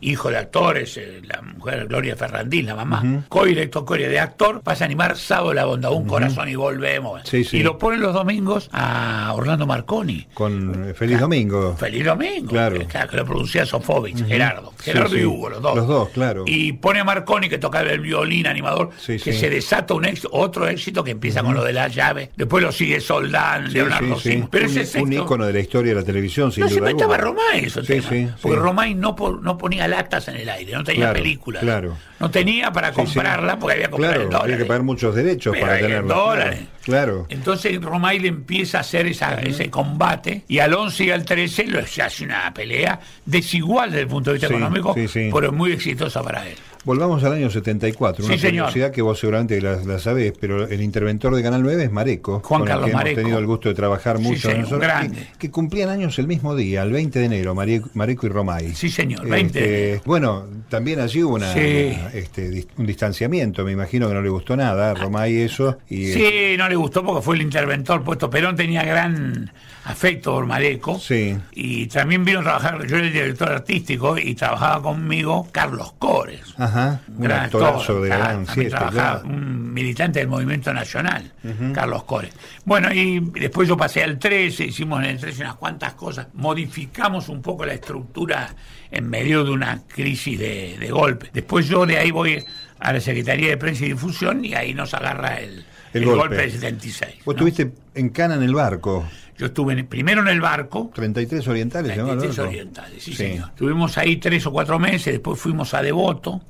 hijo 0.00 0.30
de 0.30 0.38
actores, 0.38 0.96
eh, 0.96 1.20
la 1.24 1.42
mujer 1.42 1.86
Gloria 1.88 2.16
Ferrandín, 2.16 2.64
la 2.66 2.74
mamá. 2.74 3.24
Coiri, 3.28 3.60
Héctor 3.60 3.84
Coiri 3.84 4.04
de 4.04 4.18
actor, 4.18 4.62
pasa 4.62 4.84
a 4.84 4.86
animar 4.86 5.16
Sábado 5.18 5.52
la 5.52 5.66
Bondad, 5.66 5.92
un 5.92 6.06
corazón 6.06 6.48
y 6.48 6.54
volvemos. 6.54 7.20
Sí, 7.24 7.44
sí. 7.44 7.58
Y 7.58 7.62
lo 7.62 7.76
ponen 7.76 8.00
los 8.00 8.14
domingos 8.14 8.70
a 8.72 9.30
Orlando 9.34 9.66
Marconi. 9.66 10.26
Con 10.32 10.88
eh, 10.88 10.94
Feliz 10.94 11.20
Domingo. 11.20 11.76
Feliz 11.76 12.04
domingo. 12.04 12.48
Claro. 12.48 12.78
Que, 12.78 12.86
que 12.86 13.16
lo 13.16 13.24
producía 13.26 13.66
Sofovich, 13.66 14.24
Gerardo. 14.26 14.72
Gerardo 14.80 15.10
sí. 15.14 15.20
y 15.20 15.24
Hugo, 15.26 15.50
los 15.50 15.60
dos. 15.60 15.76
Los 15.76 15.86
dos, 15.86 16.08
claro. 16.10 16.44
Y 16.46 16.72
pone 16.72 17.00
a 17.00 17.04
Marconi, 17.04 17.48
que 17.50 17.58
tocaba 17.58 17.90
el 17.90 18.00
violín 18.00 18.46
animador, 18.46 18.90
Sí, 18.98 19.18
que 19.18 19.32
sí. 19.34 19.38
se 19.40 19.50
desata 19.50 19.92
un 19.92 20.06
éxito, 20.06 20.30
otro 20.32 20.66
éxito 20.66 21.04
que 21.04 21.10
empieza 21.10 21.42
con 21.42 21.54
lo 21.54 21.62
de 21.62 21.74
la 21.74 21.88
llave. 21.88 22.30
Después 22.36 22.62
lo 22.64 22.72
sigue 22.72 23.00
Soldán, 23.00 23.66
Sí, 23.68 23.74
Leonardo 23.74 24.18
sí, 24.18 24.32
sí. 24.32 24.44
Pero 24.50 24.66
un, 24.70 24.78
ese 24.78 25.02
un 25.02 25.12
ícono 25.12 25.44
de 25.46 25.52
la 25.52 25.60
historia 25.60 25.94
de 25.94 26.00
la 26.00 26.06
televisión, 26.06 26.50
sin 26.52 26.62
no 26.64 26.68
se 26.70 26.76
duda 26.80 26.90
inventaba. 26.90 27.16
Romay 27.18 27.64
eso 27.66 27.80
Sí, 27.82 27.88
tema. 28.00 28.08
sí, 28.08 28.28
porque. 28.48 28.60
Romay 28.62 28.94
no, 28.94 29.16
no 29.42 29.58
ponía 29.58 29.86
latas 29.88 30.28
en 30.28 30.36
el 30.36 30.48
aire, 30.48 30.72
no 30.72 30.84
tenía 30.84 31.06
Claro, 31.06 31.18
películas. 31.20 31.62
claro. 31.62 31.96
No 32.18 32.30
tenía 32.30 32.72
para 32.72 32.92
comprarla 32.92 33.58
porque 33.58 33.74
había 33.74 33.86
que 33.86 33.90
comprar 33.90 34.14
Claro, 34.14 34.30
en 34.30 34.36
había 34.36 34.56
que 34.58 34.64
pagar 34.64 34.82
muchos 34.82 35.14
derechos 35.14 35.52
Pero 35.52 35.66
para 35.66 35.78
en 35.78 35.86
tenerla. 35.86 36.14
dólares. 36.14 36.60
Claro. 36.82 37.26
Entonces 37.28 37.80
Romay 37.80 38.18
le 38.20 38.28
empieza 38.28 38.78
a 38.78 38.80
hacer 38.82 39.06
esa, 39.06 39.34
ese 39.40 39.68
combate 39.70 40.42
y 40.48 40.58
al 40.60 40.72
11 40.72 41.04
y 41.04 41.10
al 41.10 41.24
13 41.24 41.66
lo, 41.66 41.86
se 41.86 42.02
hace 42.02 42.24
una 42.24 42.52
pelea 42.54 42.98
desigual 43.24 43.90
desde 43.90 44.02
el 44.02 44.08
punto 44.08 44.30
de 44.30 44.34
vista 44.38 44.46
económico, 44.48 44.94
pero 45.32 45.52
muy 45.52 45.72
exitosa 45.72 46.22
para 46.22 46.46
él. 46.48 46.56
Volvamos 46.86 47.22
al 47.24 47.32
año 47.32 47.50
74, 47.50 48.24
una 48.24 48.34
Sí, 48.34 48.40
señor. 48.40 48.66
curiosidad 48.66 48.92
que 48.92 49.02
vos 49.02 49.18
seguramente 49.18 49.60
la, 49.60 49.76
la 49.84 49.98
sabés, 49.98 50.32
pero 50.40 50.66
el 50.68 50.80
interventor 50.80 51.34
de 51.34 51.42
Canal 51.42 51.62
9 51.62 51.82
es 51.84 51.90
Mareco, 51.92 52.40
Juan 52.44 52.60
con 52.60 52.62
el 52.62 52.68
Carlos 52.72 52.86
que 52.88 52.94
Mareco. 52.94 53.10
hemos 53.10 53.22
tenido 53.24 53.38
el 53.40 53.46
gusto 53.46 53.68
de 53.68 53.74
trabajar 53.74 54.16
Sí, 54.18 54.22
mucho 54.22 54.48
señor, 54.48 54.58
nosotros, 54.60 54.92
que, 55.10 55.38
que 55.38 55.50
cumplían 55.50 55.88
años 55.90 56.18
el 56.20 56.28
mismo 56.28 56.54
día, 56.54 56.84
el 56.84 56.92
20 56.92 57.18
de 57.18 57.24
enero, 57.24 57.54
Mareco, 57.56 57.90
Mareco 57.94 58.26
y 58.26 58.30
Romay. 58.30 58.72
Sí, 58.74 58.88
señor, 58.88 59.28
20 59.28 59.58
de 59.60 59.64
Este, 59.66 59.88
enero. 59.90 60.02
Bueno, 60.06 60.44
también 60.68 61.00
allí 61.00 61.24
hubo 61.24 61.34
una, 61.34 61.52
Sí. 61.52 61.92
una, 61.98 62.08
este, 62.12 62.66
un 62.78 62.86
distanciamiento, 62.86 63.64
me 63.64 63.72
imagino 63.72 64.06
que 64.08 64.14
no 64.14 64.22
le 64.22 64.28
gustó 64.30 64.56
nada 64.56 64.92
a 64.92 64.94
Romay 64.94 65.38
eso. 65.40 65.78
Y, 65.90 66.06
Sí, 66.12 66.54
no 66.56 66.68
le 66.68 66.76
gustó 66.76 67.04
porque 67.04 67.20
fue 67.20 67.34
el 67.34 67.42
interventor 67.42 68.04
puesto. 68.04 68.30
Perón 68.30 68.54
tenía 68.54 68.84
gran 68.84 69.50
afecto 69.86 70.32
por 70.34 70.46
Mareco. 70.46 70.98
Sí. 70.98 71.38
Y 71.52 71.86
también 71.86 72.24
vino 72.24 72.40
a 72.40 72.42
trabajar, 72.42 72.86
yo 72.86 72.96
era 72.96 73.06
el 73.06 73.12
director 73.12 73.52
artístico 73.52 74.18
y 74.18 74.34
trabajaba 74.34 74.82
conmigo 74.82 75.48
Carlos 75.52 75.92
Cores. 75.98 76.42
Ajá, 76.58 77.00
un 77.08 77.22
gran 77.22 77.44
actor, 77.44 78.02
de 78.02 78.08
gran 78.08 78.46
siesta, 78.46 78.78
trabajaba, 78.78 79.20
claro. 79.22 79.28
un 79.34 79.72
militante 79.72 80.18
del 80.18 80.28
movimiento 80.28 80.72
nacional, 80.74 81.32
Carlos 81.72 82.02
Cores. 82.04 82.32
Bueno, 82.64 82.92
y 82.92 83.20
después 83.40 83.68
yo 83.68 83.76
pasé 83.76 84.02
al 84.02 84.18
13, 84.18 84.64
hicimos 84.66 85.00
en 85.04 85.10
el 85.10 85.18
13 85.20 85.42
unas 85.42 85.54
cuantas 85.54 85.94
cosas, 85.94 86.26
modificamos 86.34 87.28
un 87.28 87.40
poco 87.40 87.64
la 87.64 87.74
estructura 87.74 88.54
en 88.90 89.08
medio 89.08 89.44
de 89.44 89.50
una 89.52 89.82
crisis 89.86 90.38
de, 90.38 90.76
de 90.80 90.90
golpe. 90.90 91.30
Después 91.32 91.68
yo 91.68 91.86
de 91.86 91.98
ahí 91.98 92.10
voy 92.10 92.44
a 92.80 92.92
la 92.92 93.00
Secretaría 93.00 93.50
de 93.50 93.56
Prensa 93.56 93.84
y 93.84 93.90
Difusión 93.90 94.44
y 94.44 94.54
ahí 94.54 94.74
nos 94.74 94.94
agarra 94.94 95.38
el, 95.38 95.64
El 95.92 96.02
el 96.02 96.04
golpe. 96.06 96.20
golpe. 96.20 96.36
del 96.36 96.50
76. 96.52 97.14
Vos 97.24 97.26
¿no? 97.26 97.32
estuviste 97.32 97.72
en 97.94 98.08
Cana 98.10 98.34
en 98.34 98.42
el 98.42 98.54
barco, 98.54 99.06
Yo 99.38 99.46
estuve 99.46 99.74
en- 99.74 99.86
primero 99.86 100.22
en 100.22 100.28
el 100.28 100.40
barco, 100.40 100.90
33 100.94 101.46
orientales, 101.48 101.92
¿se 101.92 101.96
llama 101.98 102.12
el 102.12 102.18
33 102.18 102.36
barco? 102.38 102.50
orientales, 102.50 103.02
sí, 103.02 103.10
Sí. 103.12 103.16
señor. 103.16 103.48
Estuvimos 103.50 103.98
ahí 103.98 104.16
tres 104.16 104.46
o 104.46 104.52
cuatro 104.52 104.78
meses, 104.78 105.12
después 105.12 105.38
fuimos 105.40 105.74
a 105.74 105.82
Devoto, 105.82 106.40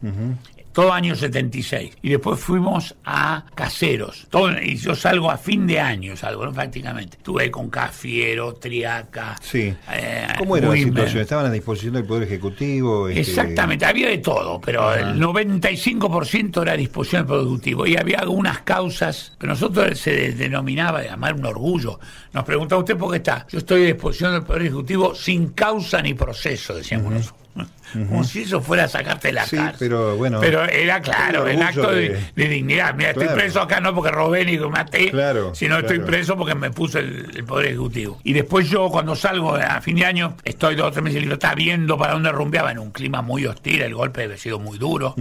todo 0.77 0.93
año 0.93 1.17
76. 1.17 1.97
Y 2.03 2.11
después 2.11 2.39
fuimos 2.39 2.95
a 3.03 3.47
Caseros. 3.55 4.27
Todo, 4.29 4.53
y 4.61 4.77
yo 4.77 4.95
salgo 4.95 5.31
a 5.31 5.39
fin 5.39 5.67
de 5.67 5.81
año, 5.81 6.15
salgo 6.19 6.45
¿no? 6.45 6.53
prácticamente. 6.53 7.17
Estuve 7.17 7.51
con 7.51 7.71
Cafiero, 7.71 8.53
Triaca. 8.57 9.37
Sí. 9.41 9.75
eh, 9.91 10.27
¿Cómo 10.37 10.55
era 10.55 10.69
la 10.69 10.77
situación? 10.77 11.23
¿Estaban 11.23 11.47
a 11.47 11.51
disposición 11.51 11.95
del 11.95 12.05
Poder 12.05 12.25
Ejecutivo? 12.25 13.09
este, 13.09 13.21
Exactamente, 13.23 13.87
había 13.87 14.09
de 14.11 14.19
todo, 14.19 14.61
pero 14.61 14.93
el 14.93 15.19
95% 15.19 16.61
era 16.61 16.73
a 16.73 16.77
disposición 16.77 17.23
del 17.23 17.27
Productivo 17.29 17.87
y 17.87 17.97
había 17.97 18.19
algunas 18.19 18.61
causas, 18.61 19.33
pero 19.39 19.55
nosotros 19.55 19.99
se 19.99 20.11
de- 20.13 20.33
denominaba, 20.33 21.03
era 21.03 21.17
un 21.17 21.47
orgullo, 21.47 21.99
nos 22.35 22.45
preguntaba 22.45 22.81
usted 22.81 22.99
por 22.99 23.11
qué 23.13 23.17
está. 23.17 23.47
Yo 23.51 23.59
estoy 23.61 23.85
a 23.85 23.87
disposición 23.87 24.33
del 24.33 24.43
Poder 24.43 24.61
Ejecutivo 24.61 25.15
sin 25.15 25.49
causa 25.53 26.03
ni 26.03 26.13
proceso, 26.13 26.75
decíamos 26.75 27.13
nosotros. 27.13 27.46
Como 27.93 28.25
si 28.25 28.43
eso 28.43 28.61
fuera 28.61 28.85
a 28.85 28.89
sacarte 28.89 29.33
la 29.33 29.47
Sí, 29.47 29.57
cárcel. 29.57 29.77
pero 29.89 30.17
bueno. 30.17 30.39
Pero 30.41 30.65
era 30.65 31.01
claro, 31.01 31.47
El 31.47 31.63
acto 31.63 31.91
de, 31.93 32.11
de- 32.11 32.21
de 32.35 32.49
dignidad. 32.49 32.95
Mira, 32.95 33.11
estoy 33.11 33.29
preso 33.29 33.61
acá 33.61 33.81
no 33.81 33.95
porque 33.95 34.11
robé 34.11 34.45
ni 34.45 34.59
maté, 34.59 35.11
Claro, 35.11 35.55
sino 35.55 35.79
estoy 35.79 36.01
preso 36.01 36.37
porque 36.37 36.55
me 36.55 36.71
puso 36.71 36.99
el, 36.99 37.31
el 37.35 37.45
Poder 37.45 37.67
Ejecutivo. 37.69 38.21
Y 38.25 38.33
después 38.33 38.69
yo, 38.69 38.91
cuando 38.91 39.15
salgo 39.17 39.55
a 39.55 39.81
fin 39.81 39.97
de 39.97 40.05
año, 40.05 40.37
estoy 40.45 40.75
dos 40.75 40.89
o 40.89 40.91
tres 40.93 41.05
meses 41.05 41.17
en 41.19 41.23
libertad 41.23 41.55
viendo 41.57 41.97
para 41.97 42.13
dónde 42.13 42.31
rumbeaba 42.33 42.73
en 42.73 42.79
un 42.81 42.91
clima 42.91 43.23
muy 43.23 43.47
hostil, 43.47 43.81
el 43.83 43.95
golpe 43.95 44.25
había 44.25 44.37
sido 44.37 44.59
muy 44.59 44.79
duro. 44.79 45.15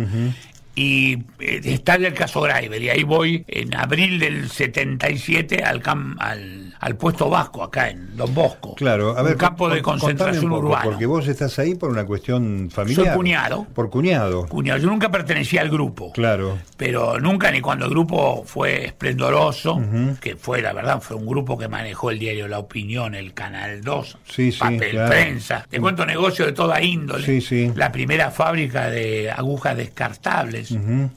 Y 0.76 1.14
eh, 1.40 1.62
estalla 1.64 2.08
el 2.10 2.14
caso 2.14 2.42
Graiber 2.42 2.82
y 2.82 2.90
ahí 2.90 3.04
voy 3.04 3.44
en 3.48 3.74
abril 3.76 4.20
del 4.20 4.50
77 4.50 5.64
al, 5.64 5.82
cam, 5.82 6.16
al, 6.20 6.74
al 6.80 6.96
puesto 6.98 7.30
vasco 7.30 7.64
acá 7.64 7.90
en 7.90 8.16
Don 8.18 8.34
Bosco. 8.34 8.76
Claro, 8.76 9.18
a 9.18 9.22
ver, 9.24 9.34
un 9.34 9.38
campo 9.40 9.70
de 9.70 9.82
concentración 9.82 10.50
poco, 10.50 10.68
urbana. 10.68 10.84
Porque 10.84 11.06
vos 11.06 11.28
estás 11.28 11.58
ahí 11.60 11.76
por 11.76 11.90
una 11.90 12.06
cuestión 12.06 12.70
familiar. 12.72 13.06
Soy 13.08 13.16
cuñado. 13.16 13.66
Por 13.74 13.90
cuñado. 13.90 14.46
Cuñado, 14.48 14.80
Yo 14.80 14.88
nunca 14.90 15.10
pertenecía 15.10 15.62
al 15.62 15.70
grupo. 15.70 16.12
Claro. 16.12 16.58
pero 16.78 17.20
nunca 17.20 17.52
ni 17.52 17.62
cuando 17.62 17.86
el 17.86 17.92
grupo 17.92 18.44
fue 18.46 18.86
esplendoroso, 18.86 19.82
que 20.22 20.36
fue 20.36 20.62
la 20.62 20.74
verdad, 20.74 21.02
fue 21.02 21.16
un 21.16 21.26
grupo 21.26 21.58
que 21.58 21.68
manejó 21.68 22.12
el 22.12 22.20
diario 22.20 22.48
La 22.48 22.60
Opinión, 22.60 23.16
el 23.16 23.34
Canal 23.34 23.82
2, 23.82 24.18
Sí, 24.26 24.52
sí, 24.52 24.60
papel 24.60 24.92
claro. 24.92 25.10
prensa, 25.10 25.66
te 25.70 25.80
cuento 25.80 26.06
negocio 26.06 26.46
de 26.46 26.52
toda 26.52 26.82
índole, 26.82 27.26
Sí, 27.26 27.42
sí. 27.42 27.72
la 27.76 27.92
primera 27.92 28.30
fábrica 28.32 28.90
de 28.90 29.32
agujas 29.32 29.78
descartables, 29.78 30.65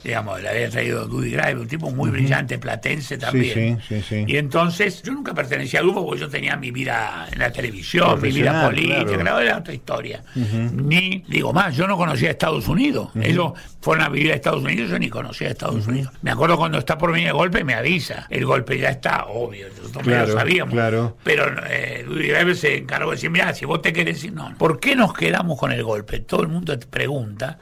digamos, 0.03 0.41
la 0.41 0.51
había 0.51 0.69
traído 0.69 1.05
Dudy 1.07 1.31
Grive, 1.31 1.59
un 1.61 1.67
tipo 1.67 1.89
muy 1.91 2.09
brillante, 2.09 2.57
platense 2.59 3.17
también. 3.17 3.79
sí, 3.87 4.01
sí, 4.01 4.05
sí. 4.07 4.23
Y 4.27 4.37
entonces 4.37 5.01
yo 5.03 5.11
nunca 5.13 5.33
pertenecía 5.33 5.79
al 5.79 5.85
grupo 5.87 6.05
porque 6.05 6.21
yo 6.21 6.29
tenía 6.29 6.55
mi 6.57 6.71
vida 6.71 7.27
en 7.31 7.39
la 7.39 7.51
televisión, 7.51 8.21
mi 8.21 8.31
vida 8.31 8.65
política, 8.65 9.03
claro. 9.05 9.19
claro, 9.21 9.39
era 9.39 9.57
otra 9.57 9.73
historia. 9.73 10.23
Ni, 10.35 11.23
digo 11.27 11.53
más, 11.53 11.75
yo 11.75 11.87
no 11.87 11.97
conocía 11.97 12.29
Estados 12.31 12.67
Unidos. 12.67 13.09
Ellos 13.21 13.53
fueron 13.81 14.05
a 14.05 14.09
vivir 14.09 14.31
a 14.31 14.35
Estados 14.35 14.63
Unidos, 14.63 14.89
yo 14.89 14.99
ni 14.99 15.09
conocía 15.09 15.49
Estados 15.49 15.87
Unidos. 15.87 16.11
Me 16.21 16.31
acuerdo 16.31 16.57
cuando 16.57 16.77
está 16.77 16.97
por 16.97 17.11
venir 17.11 17.27
el 17.27 17.33
golpe, 17.33 17.63
me 17.63 17.73
avisa. 17.73 18.27
El 18.29 18.45
golpe 18.45 18.77
ya 18.77 18.89
está, 18.89 19.25
obvio, 19.25 19.67
nosotros 19.69 20.03
ya 20.05 20.09
Claro, 20.11 20.27
lo 20.27 20.33
sabíamos. 20.39 20.73
claro. 20.73 21.17
Pero 21.23 21.45
eh, 21.69 22.03
Dudy 22.07 22.27
Graver 22.27 22.55
se 22.55 22.77
encargó 22.77 23.11
de 23.11 23.15
decir, 23.17 23.29
mira, 23.29 23.53
si 23.53 23.65
vos 23.65 23.81
te 23.81 23.93
querés 23.93 24.15
decir, 24.15 24.33
no, 24.33 24.53
¿por 24.57 24.79
qué 24.79 24.95
nos 24.95 25.13
quedamos 25.13 25.57
con 25.59 25.71
el 25.71 25.83
golpe? 25.83 26.19
Todo 26.19 26.41
el 26.41 26.47
mundo 26.49 26.77
te 26.77 26.85
pregunta, 26.87 27.59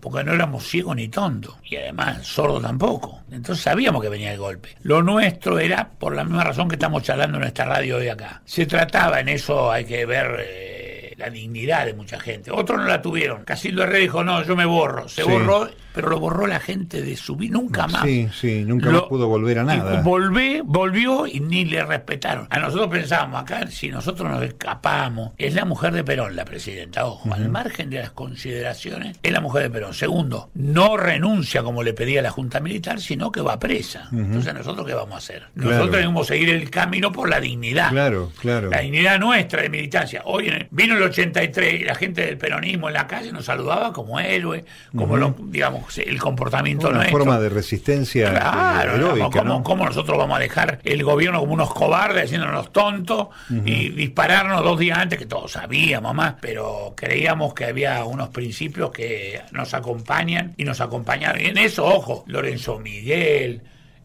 porque 0.00 0.24
no 0.24 0.32
éramos 0.32 0.64
ciegos 0.66 0.96
ni 0.96 1.08
tontos. 1.08 1.25
Y 1.64 1.76
además, 1.76 2.26
sordos 2.26 2.62
tampoco. 2.62 3.22
Entonces 3.30 3.62
sabíamos 3.64 4.02
que 4.02 4.08
venía 4.08 4.32
el 4.32 4.38
golpe. 4.38 4.76
Lo 4.82 5.02
nuestro 5.02 5.58
era 5.58 5.88
por 5.98 6.14
la 6.14 6.24
misma 6.24 6.44
razón 6.44 6.68
que 6.68 6.74
estamos 6.76 7.02
charlando 7.02 7.38
en 7.38 7.44
esta 7.44 7.64
radio 7.64 7.96
hoy 7.96 8.08
acá. 8.08 8.42
Se 8.44 8.66
trataba, 8.66 9.20
en 9.20 9.28
eso 9.28 9.70
hay 9.70 9.84
que 9.84 10.06
ver... 10.06 10.36
eh, 10.40 10.82
la 11.16 11.30
dignidad 11.30 11.86
de 11.86 11.94
mucha 11.94 12.20
gente. 12.20 12.50
Otros 12.50 12.78
no 12.78 12.84
la 12.84 13.00
tuvieron. 13.00 13.42
Casildo 13.44 13.84
Herrera 13.84 14.00
dijo, 14.00 14.22
no, 14.22 14.42
yo 14.44 14.54
me 14.54 14.66
borro. 14.66 15.08
Se 15.08 15.22
Sí. 15.22 15.30
borró, 15.30 15.66
pero 15.96 16.10
lo 16.10 16.20
borró 16.20 16.46
la 16.46 16.60
gente 16.60 17.00
de 17.02 17.16
su 17.16 17.34
vida. 17.36 17.54
Nunca 17.54 17.86
más. 17.88 18.02
Sí, 18.04 18.28
sí, 18.38 18.64
nunca 18.66 18.86
Lo- 18.90 19.00
más 19.00 19.08
pudo 19.08 19.26
volver 19.28 19.58
a 19.60 19.64
nada. 19.64 20.02
volvé, 20.02 20.60
volvió 20.62 21.26
y 21.26 21.40
ni 21.40 21.64
le 21.64 21.82
respetaron. 21.84 22.46
A 22.50 22.58
nosotros 22.60 22.88
pensábamos, 22.88 23.40
acá, 23.40 23.66
si 23.68 23.88
nosotros 23.88 24.30
nos 24.30 24.42
escapamos, 24.42 25.32
es 25.38 25.54
la 25.54 25.64
mujer 25.64 25.94
de 25.94 26.04
Perón, 26.04 26.36
la 26.36 26.44
presidenta. 26.44 27.06
Ojo, 27.06 27.32
al 27.32 27.48
margen 27.48 27.88
de 27.88 27.98
las 28.00 28.10
consideraciones, 28.10 29.18
es 29.22 29.32
la 29.32 29.40
mujer 29.40 29.62
de 29.62 29.70
Perón. 29.70 29.94
Segundo, 29.94 30.50
no 30.54 30.96
renuncia 30.98 31.62
como 31.62 31.82
le 31.82 31.94
pedía 31.94 32.20
la 32.20 32.30
Junta 32.30 32.60
Militar, 32.60 33.00
sino 33.00 33.32
que 33.32 33.40
va 33.40 33.58
presa. 33.58 34.08
Entonces, 34.12 34.52
¿nosotros 34.52 34.86
qué 34.86 34.92
vamos 34.94 35.14
a 35.14 35.18
hacer? 35.18 35.44
Nosotros 35.54 35.88
Claro. 35.88 35.92
debemos 35.96 36.26
seguir 36.26 36.50
el 36.50 36.68
camino 36.70 37.10
por 37.10 37.28
la 37.30 37.40
dignidad. 37.40 37.88
Claro, 37.90 38.30
claro. 38.38 38.68
La 38.70 38.80
dignidad 38.80 39.18
nuestra 39.18 39.62
de 39.62 39.70
militancia. 39.70 40.22
Hoy 40.26 40.48
en 40.48 40.54
el- 40.54 40.68
vino 40.70 40.94
el 40.96 41.02
83 41.04 41.80
y 41.80 41.84
la 41.84 41.94
gente 41.94 42.26
del 42.26 42.36
peronismo 42.36 42.88
en 42.88 42.94
la 42.94 43.06
calle 43.06 43.32
nos 43.32 43.46
saludaba 43.46 43.92
como 43.92 44.20
héroe, 44.20 44.64
como 44.94 45.16
lo, 45.16 45.34
digamos, 45.38 45.85
el 45.96 46.18
comportamiento 46.18 46.88
Una 46.88 46.98
nuestro. 46.98 47.18
forma 47.18 47.38
de 47.40 47.48
resistencia 47.48 48.28
eh, 48.28 48.30
Claro, 48.32 48.94
heroica, 48.96 49.30
¿cómo, 49.40 49.44
¿no? 49.44 49.62
cómo 49.62 49.84
nosotros 49.86 50.16
vamos 50.18 50.36
a 50.36 50.40
dejar 50.40 50.80
el 50.84 51.02
gobierno 51.04 51.40
como 51.40 51.54
unos 51.54 51.72
cobardes, 51.72 52.24
haciéndonos 52.24 52.72
tontos 52.72 53.28
y 53.64 53.88
dispararnos 53.90 54.62
dos 54.64 54.78
días 54.78 54.98
antes, 54.98 55.18
que 55.18 55.26
todos 55.26 55.52
sabíamos 55.52 56.14
más, 56.14 56.34
pero 56.40 56.94
creíamos 56.96 57.54
que 57.54 57.64
había 57.66 58.04
unos 58.04 58.28
principios 58.30 58.90
que 58.90 59.42
nos 59.52 59.74
acompañan 59.74 60.54
y 60.56 60.64
nos 60.64 60.80
acompañaron. 60.80 61.40
Y 61.40 61.46
en 61.46 61.58
eso, 61.58 61.84
ojo, 61.84 62.24
Lorenzo 62.26 62.78
Miguel. 62.78 63.62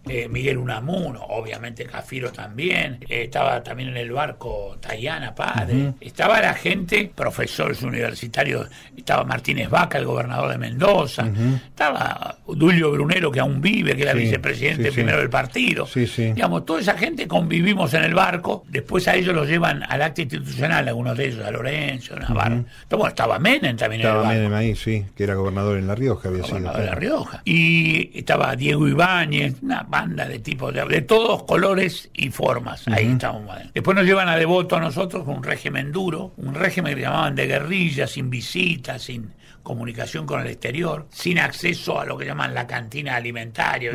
Eh, 0.08 0.28
Miguel 0.28 0.58
Unamuno, 0.58 1.22
obviamente 1.30 1.86
Cafiro 1.86 2.32
también, 2.32 3.00
eh, 3.08 3.24
estaba 3.24 3.62
también 3.62 3.90
en 3.90 3.98
el 3.98 4.12
barco 4.12 4.78
Tayana 4.80 5.34
Padre, 5.36 5.94
estaba 6.02 6.42
la 6.42 6.54
gente, 6.54 7.12
profesores 7.16 7.82
universitarios, 7.84 8.68
estaba 8.98 9.24
Martínez 9.24 9.70
Vaca, 9.70 9.98
el 9.98 10.06
gobernador 10.06 10.52
de 10.52 10.58
Mendoza, 10.58 11.28
estaba 11.66 12.38
Dulio 12.48 12.92
Brunero, 12.92 13.32
que 13.32 13.40
aún 13.40 13.62
vive, 13.62 13.96
que 13.96 14.04
era 14.04 14.12
Sí, 14.14 14.20
vicepresidente 14.20 14.84
sí, 14.86 14.90
sí. 14.90 14.96
primero 14.96 15.20
del 15.20 15.30
partido. 15.30 15.86
Sí, 15.86 16.06
sí. 16.08 16.34
Digamos, 16.34 16.66
toda 16.66 16.82
esa 16.82 16.98
gente 16.98 17.28
convivimos 17.28 17.94
en 17.94 18.04
el 18.04 18.14
barco, 18.14 18.64
después 18.70 19.08
a 19.08 19.16
ellos 19.16 19.34
los 19.36 19.48
llevan 19.48 19.84
al 19.88 20.02
acta 20.02 20.22
institucional, 20.22 20.88
algunos 20.88 21.16
de 21.18 21.28
ellos, 21.28 21.46
a 21.46 21.52
Lorenzo, 21.52 22.16
Navarro. 22.16 22.66
Pero 22.88 22.98
bueno, 22.98 23.10
estaba 23.10 23.40
Menem 23.40 23.78
también 23.78 24.02
en 24.02 24.08
Estaba 24.08 24.22
el 24.22 24.28
barco. 24.28 24.40
Menem 24.40 24.54
ahí, 24.54 24.76
sí, 24.76 25.06
que 25.16 25.24
era 25.24 25.36
gobernador 25.36 25.78
en 25.78 25.88
La 25.88 25.96
Rioja, 25.96 26.28
había 26.30 26.44
sido. 26.44 26.56
gobernador 26.58 26.82
de 26.82 26.88
La. 26.88 26.96
Rioja. 26.96 27.42
Y 27.46 28.18
estaba 28.18 28.56
Diego 28.56 28.88
Ibáñez, 28.88 29.56
una 29.62 29.84
banda 29.92 30.26
de 30.26 30.40
tipos, 30.40 30.74
de, 30.74 30.84
de 30.86 31.02
todos 31.02 31.44
colores 31.44 32.10
y 32.14 32.30
formas. 32.32 32.88
Ahí 32.88 33.12
estábamos. 33.12 33.56
Después 33.74 33.96
nos 33.96 34.06
llevan 34.06 34.28
a 34.30 34.36
Devoto 34.38 34.78
a 34.78 34.80
nosotros, 34.80 35.28
un 35.28 35.44
régimen 35.44 35.92
duro, 35.92 36.34
un 36.38 36.56
régimen 36.56 36.96
que 36.96 37.02
llamaban 37.02 37.36
de 37.36 37.46
guerrilla, 37.46 38.08
sin 38.08 38.30
visitas, 38.32 39.04
sin 39.04 39.34
comunicación 39.62 40.26
con 40.26 40.42
el 40.42 40.48
exterior, 40.48 41.06
sin 41.12 41.38
acceso 41.38 42.00
a 42.00 42.06
lo 42.06 42.18
que 42.18 42.26
llaman 42.26 42.56
la 42.56 42.66
cantina 42.66 43.16
alimentaria. 43.16 43.92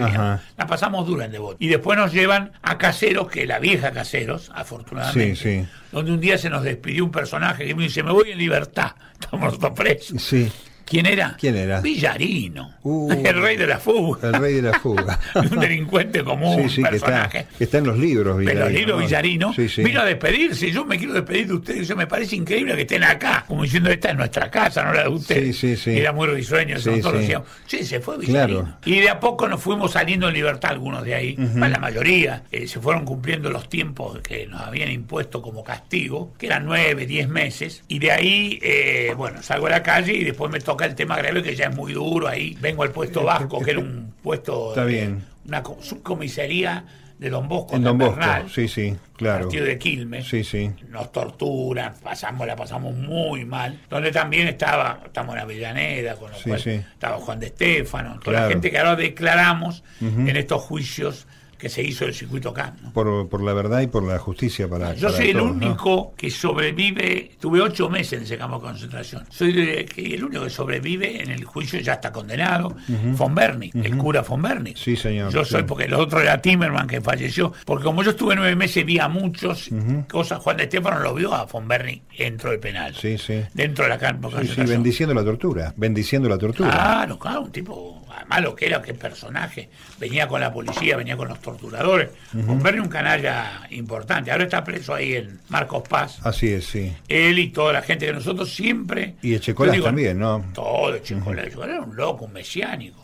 La 0.57 0.67
pasamos 0.67 1.05
dura 1.07 1.25
en 1.25 1.33
Devoto. 1.33 1.57
Y 1.59 1.67
después 1.67 1.99
nos 1.99 2.13
llevan 2.13 2.53
a 2.63 2.79
Caseros, 2.79 3.27
que 3.29 3.47
la 3.47 3.59
vieja 3.59 3.91
Caseros, 3.91 4.53
afortunadamente, 4.55 5.35
Sí, 5.35 5.61
sí. 5.63 5.69
donde 5.91 6.13
un 6.13 6.21
día 6.21 6.39
se 6.39 6.51
nos 6.51 6.63
despidió 6.63 7.05
un 7.05 7.11
personaje 7.11 7.67
que 7.67 7.75
me 7.75 7.83
dice, 7.85 8.05
me 8.05 8.13
voy 8.13 8.31
en 8.31 8.39
libertad, 8.39 8.93
estamos 9.21 9.59
presos. 9.75 10.23
Sí, 10.23 10.53
¿Quién 10.87 11.05
era? 11.07 11.37
¿Quién 11.39 11.57
era? 11.57 11.81
Villarino. 11.81 12.75
Uh. 12.83 13.11
el 13.25 13.43
rey 13.43 13.57
de 13.57 13.67
la 13.67 13.79
fuga. 13.79 14.29
el 14.29 14.35
rey 14.35 14.55
de 14.55 14.63
la 14.63 14.79
fuga. 14.79 15.19
un 15.35 15.59
delincuente 15.59 16.23
común, 16.23 16.69
sí, 16.69 16.77
sí, 16.77 16.81
un 16.83 16.89
que 16.89 16.97
está, 16.97 17.07
personaje. 17.07 17.47
que 17.59 17.65
está 17.65 17.79
en 17.79 17.87
los 17.87 17.99
libros, 17.99 18.39
Villarino, 18.39 18.67
el 18.67 18.73
libro 18.75 18.95
¿no? 18.95 19.01
Villarino 19.03 19.53
Sí, 19.53 19.83
vino 19.83 20.01
a 20.01 20.05
despedirse. 20.05 20.71
Yo 20.71 20.85
me 20.85 20.97
quiero 20.97 21.13
despedir 21.13 21.49
de 21.49 21.55
ustedes. 21.55 21.81
Eso 21.83 21.97
me 21.97 22.07
parece 22.07 22.37
increíble 22.37 22.75
que 22.77 22.83
estén 22.83 23.03
acá. 23.05 23.45
Como 23.49 23.65
diciendo, 23.65 23.91
esta 23.91 24.11
es 24.11 24.17
nuestra 24.17 24.51
casa, 24.51 24.85
no 24.85 24.93
la 24.95 25.03
de 25.03 25.09
ustedes. 25.09 25.57
Sí, 25.57 25.77
sí, 25.77 25.83
sí. 25.83 25.99
Era 25.99 26.13
muy 26.13 26.29
risueño. 26.29 26.79
Sí, 26.79 26.89
nosotros 26.91 27.13
sí. 27.15 27.19
decíamos, 27.21 27.49
sí, 27.67 27.85
se 27.85 28.01
fue 28.01 28.19
Villarino. 28.19 28.61
Claro. 28.63 28.79
Y 28.85 29.01
de 29.01 29.09
a 29.11 29.19
poco 29.21 29.49
nos 29.49 29.61
fuimos 29.61 29.93
saliendo 29.93 30.29
en 30.29 30.35
libertad 30.35 30.71
algunos 30.71 31.05
de 31.05 31.15
ahí. 31.15 31.35
Bueno, 31.37 31.69
La 31.69 31.79
mayoría. 31.79 32.45
eh, 32.53 32.69
se 32.69 32.81
fueron 32.81 33.05
cumpliendo 33.05 33.51
los 33.51 33.69
tiempos 33.69 34.21
que 34.21 34.47
nos 34.47 34.61
habían 34.61 34.91
impuesto 34.93 35.43
como 35.43 35.65
castigo, 35.65 36.33
que 36.39 36.47
eran 36.47 36.65
nueve, 36.65 37.07
diez 37.07 37.29
meses. 37.29 37.83
Y 37.89 37.99
de 37.99 38.13
ahí, 38.13 38.59
eh, 38.63 39.15
bueno, 39.17 39.43
salgo 39.43 39.67
a 39.67 39.71
la 39.71 39.83
calle 39.83 40.13
y 40.15 40.23
después 40.25 40.51
me 40.51 40.59
toca 40.77 40.85
el 40.87 40.95
tema 40.95 41.17
grave 41.17 41.43
que 41.43 41.57
ya 41.57 41.67
es 41.69 41.75
muy 41.77 41.95
duro.Í 41.95 42.59
vengo 42.61 42.83
al 42.83 42.91
puesto 42.91 43.25
vasco, 43.25 43.61
que 43.63 43.71
era 43.71 43.81
un 43.81 44.13
puesto... 44.23 44.71
Está 44.71 44.85
bien. 44.85 45.25
Una 45.49 45.63
co- 45.63 45.79
subcomisaría 45.81 46.85
de 47.19 47.31
Don 47.31 47.49
Bosco. 47.49 47.77
En 47.77 47.83
Don 47.83 47.97
Bosco, 47.97 48.17
Bernal, 48.17 48.51
sí, 48.51 48.69
sí, 48.69 48.95
claro. 49.17 49.45
Partido 49.45 49.65
de 49.65 49.79
Quilmes. 49.79 50.29
Sí, 50.29 50.45
sí. 50.45 50.71
Nos 50.91 51.11
torturan, 51.13 51.95
pasamos, 52.03 52.47
la 52.47 52.55
pasamos 52.57 52.95
muy 52.95 53.47
mal. 53.47 53.81
Donde 53.89 54.11
también 54.13 54.49
estaba, 54.49 55.01
estamos 55.07 55.35
en 55.35 55.41
Avellaneda, 55.41 56.17
con 56.17 56.31
lo 56.31 56.37
Sí, 56.37 56.51
cual 56.51 56.61
sí. 56.61 56.71
estaba 56.73 57.17
Juan 57.17 57.41
de 57.41 57.47
Estefano, 57.47 58.11
toda 58.19 58.23
Claro. 58.23 58.41
la 58.47 58.49
gente 58.51 58.71
que 58.71 58.79
ahora 58.79 58.97
declaramos 58.97 59.83
en 60.03 60.37
estos 60.37 60.61
juicios 60.63 61.27
que 61.59 61.69
se 61.69 61.83
hizo 61.83 62.05
el 62.05 62.15
circuito 62.15 62.51
acá. 62.51 62.75
¿no? 62.83 62.93
Por, 62.93 63.29
por 63.29 63.43
la 63.43 63.53
verdad 63.53 63.81
y 63.81 63.87
por 63.87 64.03
la 64.05 64.19
justicia 64.19 64.69
para 64.69 64.95
Yo 64.95 65.09
para 65.09 65.17
soy 65.19 65.31
el 65.31 65.39
todos, 65.39 65.57
¿no? 65.57 65.67
único 65.67 66.15
que 66.17 66.31
sobrevive, 66.31 67.33
tuve 67.41 67.61
ocho 67.61 67.89
meses 67.89 68.15
en 68.15 68.23
ese 68.25 68.37
campo 68.39 68.57
de 68.59 68.63
concentración. 68.63 69.25
Soy 69.31 69.87
el 69.97 70.25
único 70.25 70.45
que 70.45 70.51
sobrevive 70.51 71.23
en 71.23 71.31
el 71.31 71.45
juicio, 71.45 71.81
ya 71.81 71.95
está 71.95 72.13
condenado, 72.13 72.77
von 72.89 73.35
Berni, 73.35 73.71
el 73.75 73.97
cura 73.97 74.23
von 74.23 74.43
Berni. 74.43 74.75
Sí, 74.77 74.97
señor, 74.97 75.33
Yo 75.33 75.45
soy, 75.45 75.63
porque 75.65 75.85
el 75.85 75.95
otro 75.95 76.21
era 76.21 76.41
Timerman 76.41 76.87
que 76.87 77.01
falleció, 77.01 77.53
porque 77.65 77.85
como 77.85 78.03
yo 78.03 78.11
estuve 78.11 78.35
nueve 78.37 78.55
meses, 78.57 78.85
vi 78.85 78.99
a 78.99 79.09
muchos 79.09 79.71
cosas. 80.11 80.41
Juan 80.41 80.57
de 80.59 80.65
Estefano 80.65 81.01
lo 81.01 81.15
vio 81.15 81.35
a 81.35 81.45
von 81.45 81.67
Berni 81.69 82.03
dentro 82.19 82.51
del 82.51 82.61
penal. 82.61 82.95
Sí, 82.95 83.19
sí. 83.19 83.43
Dentro 83.55 83.85
de 83.85 83.91
la 83.91 83.99
campo 83.99 84.29
de 84.29 84.35
Sí, 84.37 84.41
sí, 84.43 84.47
concentración. 84.49 84.69
bendiciendo 84.83 85.15
la 85.15 85.25
tortura, 85.25 85.75
bendiciendo 85.77 86.29
la 86.29 86.39
tortura. 86.39 86.71
Claro, 86.71 87.19
claro, 87.19 87.41
un 87.43 87.53
tipo, 87.53 88.05
además 88.15 88.43
lo 88.43 88.55
que 88.55 88.67
era, 88.67 88.83
qué 88.83 88.95
personaje. 88.95 89.69
Venía 89.99 90.27
con 90.29 90.41
la 90.41 90.53
policía, 90.53 90.97
venía 90.97 91.17
con 91.17 91.29
los 91.29 91.39
torturadores. 91.47 92.11
Von 92.33 92.63
Berni 92.63 92.81
un 92.81 92.89
canalla 92.89 93.63
importante. 93.71 94.31
Ahora 94.31 94.45
está 94.45 94.65
preso 94.65 94.95
ahí 94.95 95.15
en 95.15 95.41
Marcos 95.49 95.85
Paz. 95.89 96.19
Así 96.25 96.49
es, 96.49 96.67
sí. 96.67 96.93
Él 97.09 97.39
y 97.39 97.49
toda 97.49 97.73
la 97.73 97.83
gente 97.83 98.07
que 98.07 98.13
nosotros 98.13 98.53
siempre. 98.53 99.15
Y 99.23 99.35
Echecolás 99.35 99.75
digo, 99.75 99.87
también, 99.87 100.19
¿no? 100.19 100.45
Todo, 100.53 100.95
Echecolás. 100.95 101.47
Echecolás 101.47 101.77
era 101.77 101.85
un 101.85 101.97
loco, 101.97 102.25
un 102.25 102.33
mesiánico. 102.33 103.03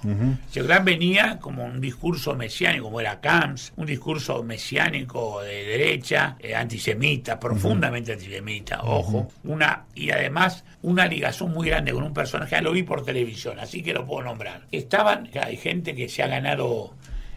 Echecolás 0.50 0.84
venía 0.84 1.38
como 1.40 1.64
un 1.64 1.80
discurso 1.80 2.34
mesiánico, 2.34 2.84
como 2.84 3.00
era 3.00 3.20
Camps, 3.20 3.72
un 3.76 3.86
discurso 3.86 4.42
mesiánico 4.42 5.42
de 5.42 5.64
derecha, 5.64 6.36
eh, 6.40 6.54
antisemita, 6.54 7.38
profundamente 7.38 8.12
antisemita, 8.12 8.82
ojo. 8.82 9.30
una 9.44 9.84
Y 9.94 10.10
además, 10.10 10.64
una 10.82 11.06
ligazón 11.06 11.52
muy 11.52 11.68
grande 11.68 11.92
con 11.92 12.02
un 12.02 12.12
personaje, 12.12 12.56
ya 12.56 12.62
lo 12.62 12.72
vi 12.72 12.82
por 12.82 13.04
televisión, 13.04 13.58
así 13.58 13.82
que 13.82 13.92
lo 13.92 14.04
puedo 14.04 14.24
nombrar. 14.24 14.62
Estaban, 14.72 15.30
hay 15.40 15.56
gente 15.56 15.94
que 15.94 16.08
se 16.08 16.22
ha 16.22 16.26
ganado 16.26 16.94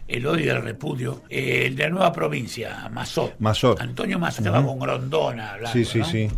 el 0.08 0.26
odio 0.26 0.44
y 0.46 0.48
el 0.48 0.62
repudio, 0.62 1.22
eh, 1.28 1.64
el 1.66 1.76
de 1.76 1.84
la 1.84 1.90
nueva 1.90 2.12
provincia, 2.12 2.88
Mazot. 2.92 3.34
Mazot. 3.40 3.80
Antonio 3.80 4.18
Mazot 4.18 4.46
estaba 4.46 4.64
con 4.64 4.78
Grondona 4.78 5.52
hablando. 5.52 5.72
Sí, 5.72 5.84
sí, 5.84 5.98
¿no? 5.98 6.04
sí. 6.04 6.28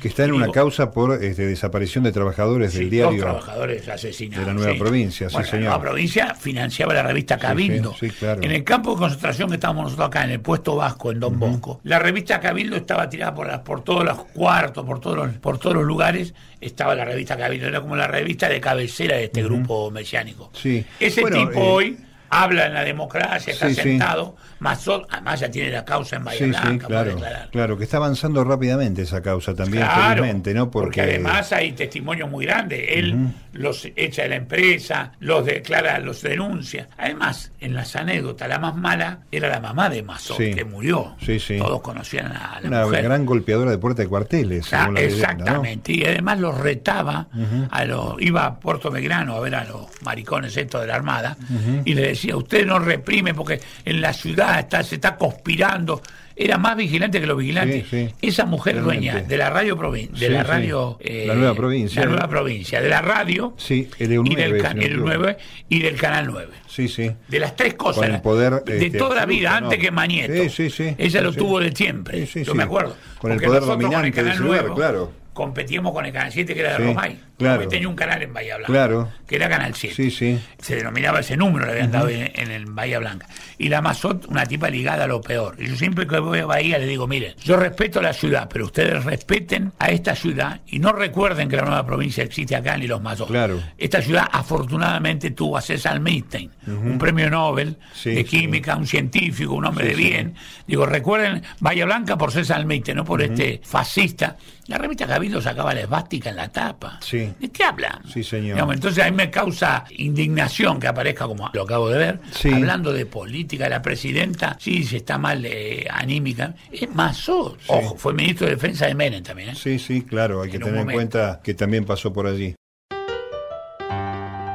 Que 0.00 0.08
está 0.08 0.24
en 0.24 0.30
Y 0.30 0.32
una 0.32 0.46
digo, 0.46 0.54
causa 0.54 0.90
por 0.90 1.22
este, 1.22 1.44
desaparición 1.44 2.04
de 2.04 2.10
trabajadores 2.12 2.72
sí, 2.72 2.78
del 2.78 2.84
dos 2.86 2.90
diario. 2.90 3.20
trabajadores 3.20 3.86
asesinados. 3.86 4.46
de 4.46 4.50
la 4.50 4.54
nueva 4.58 4.72
sí. 4.72 4.78
provincia, 4.78 5.28
sí, 5.28 5.36
señor. 5.36 5.50
La 5.52 5.58
nueva 5.60 5.80
provincia 5.82 6.34
financiaba 6.34 6.94
la 6.94 7.02
revista 7.02 7.36
Cabildo. 7.36 7.94
claro. 8.18 8.40
En 8.42 8.50
el 8.50 8.64
campo 8.64 8.92
de 8.92 8.96
concentración 8.96 9.50
que 9.50 9.56
estábamos 9.56 9.84
nosotros 9.84 10.06
acá, 10.08 10.24
en 10.24 10.30
el 10.30 10.40
puesto 10.40 10.74
Vasco, 10.74 11.12
en 11.12 11.20
Don 11.20 11.38
Bosco, 11.38 11.80
la 11.84 11.98
revista 11.98 12.40
Cabildo 12.40 12.76
estaba 12.76 13.10
tirada 13.10 13.34
por, 13.34 13.46
las, 13.46 13.58
por 13.58 13.84
todos 13.84 14.02
los 14.06 14.24
cuartos, 14.24 14.86
por 14.86 15.00
todos 15.00 15.16
los, 15.18 15.28
por 15.36 15.58
todos 15.58 15.76
los 15.76 15.84
lugares, 15.84 16.32
estaba 16.62 16.94
la 16.94 17.04
revista 17.04 17.36
Cabildo. 17.36 17.66
Era 17.68 17.82
como 17.82 17.94
la 17.94 18.06
revista 18.06 18.48
de 18.48 18.58
cabecera 18.58 19.16
de 19.18 19.24
este 19.24 19.42
grupo 19.42 19.90
mesiánico. 19.90 20.50
Sí. 20.54 20.82
Ese 20.98 21.20
Bueno, 21.20 21.46
tipo 21.46 21.60
eh, 21.60 21.68
hoy 21.68 21.98
habla 22.30 22.66
en 22.66 22.74
la 22.74 22.84
democracia, 22.84 23.52
está 23.52 23.68
Sí, 23.68 23.74
sí. 23.74 23.80
sentado, 23.82 24.36
Mazot, 24.60 25.06
además 25.10 25.40
ya 25.40 25.50
tiene 25.50 25.70
la 25.70 25.84
causa 25.84 26.16
en 26.16 26.24
Bahía 26.24 26.38
Sí, 26.38 26.44
sí, 26.44 26.50
Blanca 26.50 26.88
para 26.88 27.02
claro, 27.02 27.10
declarar. 27.10 27.48
claro, 27.50 27.76
que 27.78 27.84
está 27.84 27.96
avanzando 27.96 28.44
rápidamente 28.44 29.02
esa 29.02 29.20
causa 29.22 29.54
también, 29.54 29.82
Claro, 29.84 30.22
felizmente, 30.22 30.54
¿no? 30.54 30.70
porque... 30.70 31.00
además 31.02 31.52
hay 31.52 31.72
testimonios 31.72 32.30
muy 32.30 32.46
grandes. 32.46 32.80
Él 32.88 33.28
los 33.52 33.86
echa 33.96 34.22
de 34.22 34.28
la 34.28 34.36
empresa, 34.36 35.12
los 35.20 35.44
declara, 35.44 35.98
los 35.98 36.22
denuncia. 36.22 36.88
Además, 36.98 37.50
en 37.60 37.74
las 37.74 37.96
anécdotas, 37.96 38.48
la 38.48 38.58
más 38.58 38.76
mala 38.76 39.20
era 39.32 39.48
la 39.48 39.60
mamá 39.60 39.88
de 39.90 40.02
Mazot, 40.02 40.36
Sí. 40.36 40.54
que 40.54 40.64
murió. 40.64 41.16
Sí, 41.24 41.40
sí. 41.40 41.58
Todos 41.58 41.80
conocían 41.80 42.26
a 42.32 42.60
la 42.60 42.68
una 42.68 42.84
mujer. 42.86 43.02
gran 43.04 43.26
golpeadora 43.26 43.70
de 43.72 43.78
puerta 43.78 44.02
de 44.02 44.08
cuarteles, 44.08 44.72
Ah, 44.72 44.80
según 44.82 44.94
la 44.94 45.00
leyenda, 45.00 45.26
¿no? 45.26 45.34
exactamente. 45.42 45.92
Y 45.92 46.04
además 46.04 46.38
los 46.38 46.56
retaba, 46.58 47.26
a 47.70 47.84
los, 47.84 48.20
iba 48.20 48.44
a 48.46 48.60
Puerto 48.60 48.90
Belgrano 48.90 49.34
a 49.34 49.40
ver 49.40 49.54
a 49.56 49.64
los 49.64 49.86
maricones 50.02 50.56
estos 50.56 50.82
de 50.82 50.86
la 50.86 50.94
Armada 50.94 51.36
y 51.84 51.94
le 51.94 52.02
decía, 52.02 52.19
usted 52.32 52.66
no 52.66 52.78
reprime 52.78 53.34
porque 53.34 53.60
en 53.84 54.00
la 54.00 54.12
ciudad 54.12 54.58
está, 54.60 54.82
se 54.82 54.96
está 54.96 55.16
conspirando. 55.16 56.02
Era 56.36 56.56
más 56.56 56.74
vigilante 56.74 57.20
que 57.20 57.26
los 57.26 57.36
vigilantes. 57.36 57.84
Sí, 57.90 58.06
sí. 58.08 58.14
Esa 58.22 58.46
mujer 58.46 58.76
Realmente. 58.76 59.10
dueña 59.10 59.28
de 59.28 59.36
la 59.36 59.50
radio 59.50 59.76
provin- 59.76 60.08
de 60.10 60.26
Sí, 60.26 60.32
la 60.32 60.42
radio 60.42 60.96
eh, 61.00 61.24
La 61.26 61.34
Nueva 61.34 61.54
Provincia. 61.54 62.00
la 62.02 62.08
nueva 62.10 62.28
provincia, 62.28 62.80
de 62.80 62.88
la 62.88 63.02
radio 63.02 63.52
Sí, 63.58 63.90
el 63.98 64.10
EU9, 64.12 64.32
y, 64.32 64.34
del 64.36 64.62
can- 64.62 64.80
el 64.80 64.92
Club. 64.92 65.04
9 65.04 65.36
y 65.68 65.80
del 65.80 65.96
canal 65.96 66.28
9. 66.30 66.48
Sí, 66.66 66.88
sí. 66.88 67.10
De 67.28 67.40
las 67.40 67.56
tres 67.56 67.74
cosas. 67.74 68.04
Con 68.06 68.14
el 68.14 68.22
poder, 68.22 68.64
de 68.64 68.86
este, 68.86 68.96
toda 68.98 69.16
la 69.16 69.26
vida, 69.26 69.50
¿no? 69.60 69.66
antes 69.66 69.78
que 69.80 69.90
Mañeto. 69.90 70.32
Sí, 70.44 70.48
sí, 70.48 70.70
sí. 70.70 70.94
Ella 70.96 71.20
lo 71.20 71.32
tuvo 71.34 71.60
de 71.60 71.72
siempre. 71.72 72.24
Sí, 72.24 72.40
sí, 72.40 72.44
Yo 72.44 72.54
me 72.54 72.62
acuerdo. 72.62 72.96
Con 73.18 73.32
el 73.32 73.36
Porque 73.36 73.46
poder 73.48 73.60
nosotros 73.62 73.82
dominante 73.82 74.08
el 74.08 74.14
de 74.14 74.20
ese 74.32 74.38
Canal 74.40 74.62
lugar, 74.62 74.74
claro. 74.74 75.12
Competíamos 75.34 75.92
con 75.92 76.06
el 76.06 76.12
Canal 76.12 76.32
7, 76.32 76.54
que 76.54 76.60
era 76.60 76.72
de 76.72 76.78
Romay. 76.86 77.18
Claro. 77.40 77.68
Tenía 77.68 77.88
un 77.88 77.96
canal 77.96 78.22
en 78.22 78.32
Bahía 78.32 78.56
Blanca. 78.56 78.72
Claro. 78.72 79.08
Que 79.26 79.36
era 79.36 79.48
Canal 79.48 79.74
7. 79.74 79.94
Sí, 79.94 80.10
sí. 80.10 80.38
Se 80.60 80.76
denominaba 80.76 81.20
ese 81.20 81.36
número, 81.36 81.66
le 81.66 81.72
habían 81.72 81.90
dado 81.92 82.08
en, 82.08 82.30
en 82.34 82.74
Bahía 82.74 82.98
Blanca. 82.98 83.26
Y 83.58 83.68
la 83.68 83.80
Mazot, 83.80 84.26
una 84.26 84.46
tipa 84.46 84.70
ligada 84.70 85.04
a 85.04 85.06
lo 85.06 85.20
peor. 85.20 85.56
Y 85.58 85.68
yo 85.68 85.76
siempre 85.76 86.06
que 86.06 86.18
voy 86.18 86.38
a 86.40 86.46
Bahía 86.46 86.78
le 86.78 86.86
digo, 86.86 87.06
miren, 87.06 87.34
yo 87.44 87.56
respeto 87.56 88.00
la 88.00 88.12
ciudad, 88.12 88.48
pero 88.52 88.64
ustedes 88.66 89.04
respeten 89.04 89.72
a 89.78 89.90
esta 89.90 90.14
ciudad 90.14 90.60
y 90.66 90.78
no 90.78 90.92
recuerden 90.92 91.48
que 91.48 91.56
la 91.56 91.62
nueva 91.62 91.84
provincia 91.86 92.24
existe 92.24 92.56
acá 92.56 92.76
ni 92.76 92.86
los 92.86 93.02
Mazot. 93.02 93.28
Claro. 93.28 93.60
Esta 93.78 94.00
ciudad 94.02 94.28
afortunadamente 94.30 95.30
tuvo 95.30 95.56
a 95.56 95.60
César 95.60 96.00
Milstein, 96.00 96.50
un 96.66 96.98
premio 96.98 97.28
Nobel 97.30 97.76
Sí, 97.92 98.10
de 98.10 98.24
química, 98.24 98.76
un 98.76 98.86
científico, 98.86 99.54
un 99.54 99.64
hombre 99.64 99.86
de 99.88 99.94
bien. 99.94 100.34
Digo, 100.66 100.86
recuerden 100.86 101.42
Bahía 101.60 101.84
Blanca 101.84 102.16
por 102.16 102.32
César 102.32 102.64
Milstein, 102.64 102.96
no 102.96 103.04
por 103.04 103.22
este 103.22 103.60
fascista. 103.64 104.36
La 104.66 104.78
revista 104.78 105.06
Cabildo 105.06 105.40
sacaba 105.40 105.74
la 105.74 105.80
esvástica 105.80 106.30
en 106.30 106.36
la 106.36 106.48
tapa. 106.50 106.98
Sí. 107.00 107.29
¿De 107.38 107.48
qué 107.50 107.64
hablan? 107.64 108.02
Sí, 108.12 108.24
señor. 108.24 108.54
Digamos, 108.54 108.74
entonces 108.74 109.04
a 109.04 109.10
mí 109.10 109.16
me 109.16 109.30
causa 109.30 109.84
indignación 109.90 110.80
que 110.80 110.88
aparezca 110.88 111.26
como 111.26 111.50
lo 111.52 111.62
acabo 111.62 111.88
de 111.88 111.98
ver, 111.98 112.20
Sí. 112.32 112.52
hablando 112.52 112.92
de 112.92 113.06
política. 113.06 113.68
La 113.68 113.82
presidenta, 113.82 114.56
sí, 114.58 114.82
si 114.84 114.96
está 114.96 115.18
mal 115.18 115.44
eh, 115.44 115.86
anímica, 115.90 116.54
es 116.72 116.92
Mazot. 116.94 117.58
Ojo, 117.68 117.96
fue 117.96 118.12
ministro 118.14 118.46
de 118.46 118.54
Defensa 118.54 118.86
de 118.86 118.94
Menem 118.94 119.22
también. 119.22 119.50
¿eh? 119.50 119.54
Sí, 119.54 119.78
sí, 119.78 120.02
claro, 120.02 120.42
hay 120.42 120.50
que 120.50 120.56
En 120.56 120.62
tener 120.64 120.80
en 120.80 120.90
cuenta 120.90 121.40
que 121.42 121.54
también 121.54 121.84
pasó 121.84 122.12
por 122.12 122.26
allí. 122.26 122.54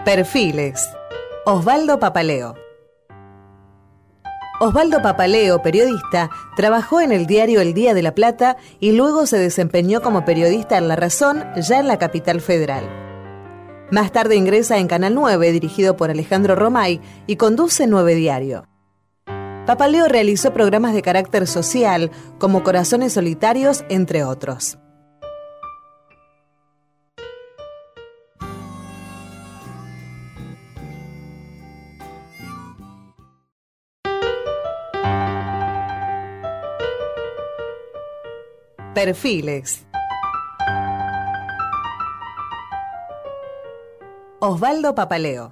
Perfiles. 0.03 0.87
Osvaldo 1.45 1.99
Papaleo. 1.99 2.55
Osvaldo 4.59 5.01
Papaleo, 5.01 5.61
periodista, 5.61 6.29
trabajó 6.55 7.01
en 7.01 7.11
el 7.11 7.25
diario 7.25 7.59
El 7.59 7.73
Día 7.73 7.93
de 7.93 8.01
la 8.01 8.15
Plata 8.15 8.55
y 8.79 8.93
luego 8.93 9.25
se 9.25 9.37
desempeñó 9.37 10.01
como 10.01 10.23
periodista 10.23 10.77
en 10.77 10.87
La 10.87 10.95
Razón, 10.95 11.43
ya 11.57 11.79
en 11.79 11.89
la 11.89 11.99
capital 11.99 12.39
federal. 12.39 12.89
Más 13.91 14.13
tarde 14.13 14.37
ingresa 14.37 14.77
en 14.77 14.87
Canal 14.87 15.13
9, 15.13 15.51
dirigido 15.51 15.97
por 15.97 16.09
Alejandro 16.09 16.55
Romay, 16.55 17.01
y 17.27 17.35
conduce 17.35 17.85
Nueve 17.85 18.15
Diario. 18.15 18.65
Papaleo 19.65 20.07
realizó 20.07 20.53
programas 20.53 20.93
de 20.93 21.01
carácter 21.01 21.47
social, 21.47 22.09
como 22.39 22.63
Corazones 22.63 23.13
Solitarios, 23.13 23.83
entre 23.89 24.23
otros. 24.23 24.77
Perfiles. 38.95 39.85
Osvaldo 44.39 44.95
Papaleo. 44.95 45.51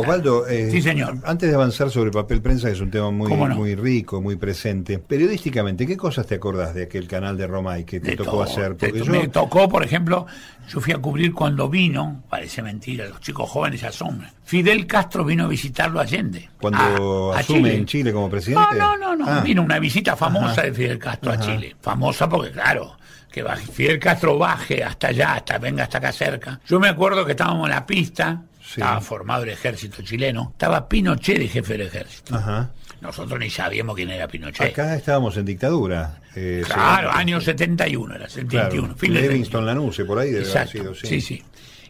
Osvaldo, 0.00 0.46
eh, 0.46 0.70
Sí, 0.70 0.82
señor. 0.82 1.16
antes 1.24 1.48
de 1.48 1.54
avanzar 1.54 1.90
sobre 1.90 2.10
papel 2.10 2.40
prensa, 2.42 2.68
que 2.68 2.74
es 2.74 2.80
un 2.80 2.90
tema 2.90 3.10
muy, 3.10 3.32
muy 3.32 3.74
rico, 3.74 4.20
muy 4.20 4.36
presente, 4.36 4.98
periodísticamente, 4.98 5.86
¿qué 5.86 5.96
cosas 5.96 6.26
te 6.26 6.34
acordás 6.36 6.74
de 6.74 6.84
aquel 6.84 7.08
canal 7.08 7.36
de 7.36 7.46
Romay 7.46 7.84
que 7.84 8.00
te 8.00 8.10
De 8.12 8.16
tocó 8.16 8.30
todo. 8.32 8.42
hacer? 8.42 8.76
Porque 8.76 8.98
yo, 8.98 9.12
Me 9.12 9.28
tocó, 9.28 9.68
por 9.68 9.82
ejemplo, 9.84 10.26
yo 10.68 10.80
fui 10.80 10.92
a 10.92 10.98
cubrir 10.98 11.32
cuando 11.34 11.68
vino, 11.68 12.22
parece 12.28 12.62
mentira, 12.62 13.06
los 13.08 13.20
chicos 13.20 13.48
jóvenes 13.50 13.80
se 13.80 13.86
asombran. 13.88 14.30
Fidel 14.44 14.86
Castro 14.86 15.24
vino 15.24 15.44
a 15.44 15.48
visitarlo 15.48 15.98
a 15.98 16.02
Allende. 16.02 16.48
cuando 16.60 17.32
a- 17.32 17.36
a 17.36 17.40
asume 17.40 17.58
Chile. 17.60 17.74
en 17.76 17.86
Chile 17.86 18.12
como 18.12 18.28
presidente. 18.30 18.76
No, 18.78 18.96
no, 18.96 19.14
no, 19.14 19.24
no. 19.24 19.30
Ah, 19.30 19.40
Vino 19.40 19.62
una 19.62 19.78
visita 19.78 20.14
famosa 20.16 20.52
Ajá. 20.52 20.62
de 20.62 20.72
Fidel 20.72 20.98
Castro 20.98 21.32
Ajá. 21.32 21.40
a 21.42 21.44
Chile. 21.46 21.76
Famosa 21.80 22.28
porque, 22.28 22.50
claro, 22.52 22.96
que 23.30 23.44
Fidel 23.72 23.98
Castro 23.98 24.38
baje 24.38 24.82
hasta 24.82 25.08
allá, 25.08 25.34
hasta 25.34 25.58
venga 25.58 25.82
hasta 25.84 25.98
acá 25.98 26.10
cerca. 26.12 26.58
Yo 26.66 26.80
me 26.80 26.88
acuerdo 26.88 27.24
que 27.26 27.32
estábamos 27.32 27.66
en 27.68 27.74
la 27.74 27.84
pista, 27.84 28.42
Sí. 28.76 28.82
estaba 28.82 29.00
formado 29.00 29.44
el 29.44 29.48
ejército 29.48 30.02
chileno, 30.02 30.50
estaba 30.52 30.86
Pinochet 30.86 31.38
de 31.38 31.48
jefe 31.48 31.72
del 31.78 31.86
ejército. 31.86 32.36
Ajá. 32.36 32.70
Nosotros 33.00 33.38
ni 33.40 33.48
sabíamos 33.48 33.96
quién 33.96 34.10
era 34.10 34.28
Pinochet. 34.28 34.70
Acá 34.72 34.94
estábamos 34.96 35.36
en 35.38 35.46
dictadura. 35.46 36.20
eh, 36.34 36.62
claro, 36.66 37.10
año 37.10 37.40
71 37.40 38.14
era, 38.14 38.28
71. 38.28 38.68
Claro, 38.68 38.94
fin 38.98 39.14
Livingston 39.14 39.64
Lanuse, 39.64 40.04
por 40.04 40.18
ahí 40.18 40.30
debe 40.30 40.50
haber 40.50 40.68
sido, 40.68 40.94
sí. 40.94 41.20
sí, 41.22 41.42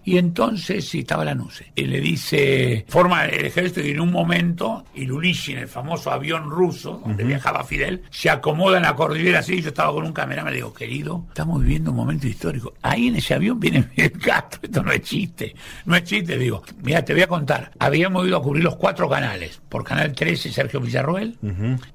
Y 0.07 0.19
entonces, 0.19 0.88
sí, 0.88 1.01
estaba 1.01 1.25
la 1.25 1.35
NUCE. 1.35 1.73
Y 1.75 1.83
le 1.83 2.01
dice, 2.01 2.87
forma 2.88 3.25
el 3.25 3.45
ejército 3.45 3.81
y 3.81 3.90
en 3.90 3.99
un 3.99 4.12
momento, 4.12 4.85
Ilulishin, 4.95 5.59
el 5.59 5.66
famoso 5.66 6.12
avión 6.12 6.49
ruso, 6.49 7.03
donde 7.05 7.25
viajaba 7.25 7.64
Fidel, 7.64 8.05
se 8.09 8.31
acomoda 8.31 8.77
en 8.77 8.85
la 8.85 8.95
cordillera 8.95 9.40
así, 9.40 9.61
yo 9.61 9.71
estaba 9.71 9.92
con 9.92 10.07
un 10.07 10.12
cameraman, 10.12 10.53
le 10.53 10.59
digo, 10.59 10.73
querido, 10.73 11.25
estamos 11.27 11.61
viviendo 11.61 11.90
un 11.90 11.97
momento 11.97 12.29
histórico. 12.29 12.73
Ahí 12.83 13.09
en 13.09 13.16
ese 13.16 13.35
avión 13.35 13.59
viene 13.59 13.83
Fidel 13.95 14.12
Castro, 14.12 14.61
esto 14.62 14.81
no 14.81 14.92
es 14.92 15.01
chiste, 15.03 15.57
no 15.87 15.97
es 15.97 16.05
chiste, 16.05 16.38
digo, 16.38 16.62
mira, 16.85 17.05
te 17.05 17.12
voy 17.12 17.23
a 17.23 17.27
contar, 17.27 17.73
habíamos 17.81 18.29
ido 18.29 18.37
a 18.37 18.42
cubrir 18.45 18.62
los 18.62 18.77
cuatro 18.77 19.09
canales, 19.09 19.61
por 19.69 19.83
Canal 19.83 20.12
13 20.12 20.53
Sergio 20.53 20.81
Villarroel, 20.81 21.37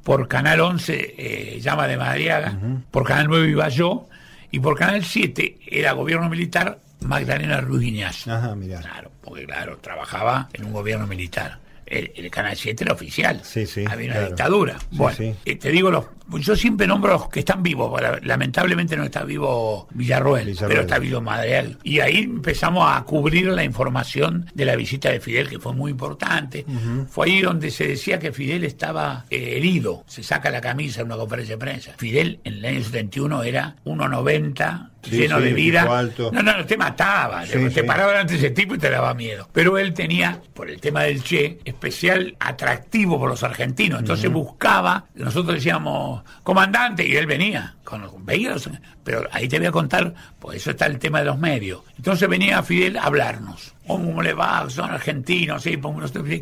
por 0.04 0.28
Canal 0.28 0.60
11 0.60 1.16
eh, 1.18 1.60
Llama 1.62 1.88
de 1.88 1.96
Madariaga, 1.96 2.60
por 2.92 3.06
Canal 3.06 3.28
9 3.30 3.52
iba 3.52 3.70
yo, 3.70 4.10
y 4.52 4.60
por 4.60 4.78
Canal 4.78 5.06
7 5.06 5.60
era 5.66 5.94
gobierno 5.94 6.28
militar 6.28 6.78
Magdalena 7.06 7.62
Ruiz 7.62 7.82
Guiñazo. 7.82 8.32
Ajá, 8.34 8.56
mirá. 8.56 8.80
Claro, 8.80 9.12
porque 9.22 9.46
claro, 9.46 9.78
trabajaba 9.80 10.50
en 10.54 10.66
un 10.66 10.74
gobierno 10.74 11.08
militar. 11.08 11.60
El, 11.86 12.10
el 12.16 12.32
Canal 12.32 12.56
7 12.56 12.86
era 12.86 12.94
oficial. 12.94 13.42
Sí, 13.44 13.66
sí, 13.66 13.84
Había 13.86 14.06
una 14.06 14.14
claro. 14.14 14.28
dictadura. 14.30 14.80
Sí, 14.80 14.86
bueno, 14.92 15.18
sí. 15.18 15.36
eh, 15.44 15.56
te 15.58 15.72
digo, 15.72 15.92
los, 15.92 16.06
yo 16.40 16.56
siempre 16.56 16.88
nombro 16.88 17.12
los 17.12 17.28
que 17.28 17.42
están 17.42 17.62
vivos. 17.62 18.02
Lamentablemente 18.22 18.96
no 18.96 19.04
está 19.04 19.26
vivo 19.26 19.90
Villarroel, 19.92 20.46
Villarroel. 20.46 20.70
pero 20.70 20.82
está 20.84 21.00
vivo 21.00 21.20
Madreal. 21.20 21.80
Y 21.84 22.00
ahí 22.00 22.20
empezamos 22.20 22.90
a 22.90 23.04
cubrir 23.04 23.48
la 23.48 23.66
información 23.66 24.50
de 24.54 24.64
la 24.64 24.78
visita 24.78 25.10
de 25.10 25.20
Fidel, 25.20 25.50
que 25.50 25.60
fue 25.60 25.74
muy 25.74 25.92
importante. 25.92 26.66
Fue 27.10 27.26
ahí 27.28 27.42
donde 27.42 27.70
se 27.72 27.86
decía 27.90 28.20
que 28.20 28.32
Fidel 28.32 28.64
estaba 28.64 29.26
eh, 29.30 29.58
herido. 29.58 30.06
Se 30.08 30.24
saca 30.24 30.50
la 30.50 30.62
camisa 30.62 31.02
en 31.02 31.08
una 31.08 31.18
conferencia 31.18 31.56
de 31.56 31.60
prensa. 31.60 31.92
Fidel 31.98 32.40
en 32.46 32.54
el 32.54 32.64
año 32.66 32.84
71 32.86 33.44
era 33.44 33.76
1,90, 33.84 34.91
Sí, 35.04 35.18
lleno 35.18 35.38
sí, 35.40 35.44
de 35.46 35.54
vida. 35.54 35.84
No, 36.32 36.44
no, 36.44 36.58
no, 36.58 36.66
te 36.66 36.78
mataba. 36.78 37.46
Sí, 37.46 37.58
te 37.74 37.84
paraba 37.84 38.12
delante 38.12 38.34
de 38.34 38.40
ese 38.40 38.50
tipo 38.52 38.76
y 38.76 38.78
te 38.78 38.90
daba 38.90 39.14
miedo. 39.14 39.50
Pero 39.52 39.78
él 39.78 39.94
tenía, 39.94 40.40
por 40.54 40.70
el 40.70 40.80
tema 40.80 41.04
del 41.04 41.24
Che, 41.24 41.60
especial 41.66 42.36
atractivo 42.40 43.18
por 43.20 43.30
los 43.30 43.44
argentinos. 43.44 44.00
Entonces 44.00 44.32
buscaba, 44.32 45.06
nosotros 45.16 45.56
decíamos, 45.56 46.24
comandante, 46.44 47.08
y 47.08 47.16
él 47.16 47.26
venía. 47.26 47.76
Con, 47.84 48.08
veía 48.26 48.52
los- 48.52 48.70
pero 49.04 49.28
ahí 49.32 49.48
te 49.48 49.58
voy 49.58 49.68
a 49.68 49.72
contar, 49.72 50.14
por 50.40 50.56
eso 50.56 50.72
está 50.72 50.86
el 50.86 51.00
tema 51.00 51.20
de 51.20 51.26
los 51.26 51.38
medios. 51.40 51.82
Entonces 51.98 52.30
venía 52.30 52.62
Fidel 52.64 52.98
a 52.98 53.04
hablarnos. 53.04 53.74
¿Cómo 53.92 54.22
le 54.22 54.34
va? 54.34 54.70
Son 54.70 54.90
argentinos, 54.90 55.64
sí, 55.64 55.80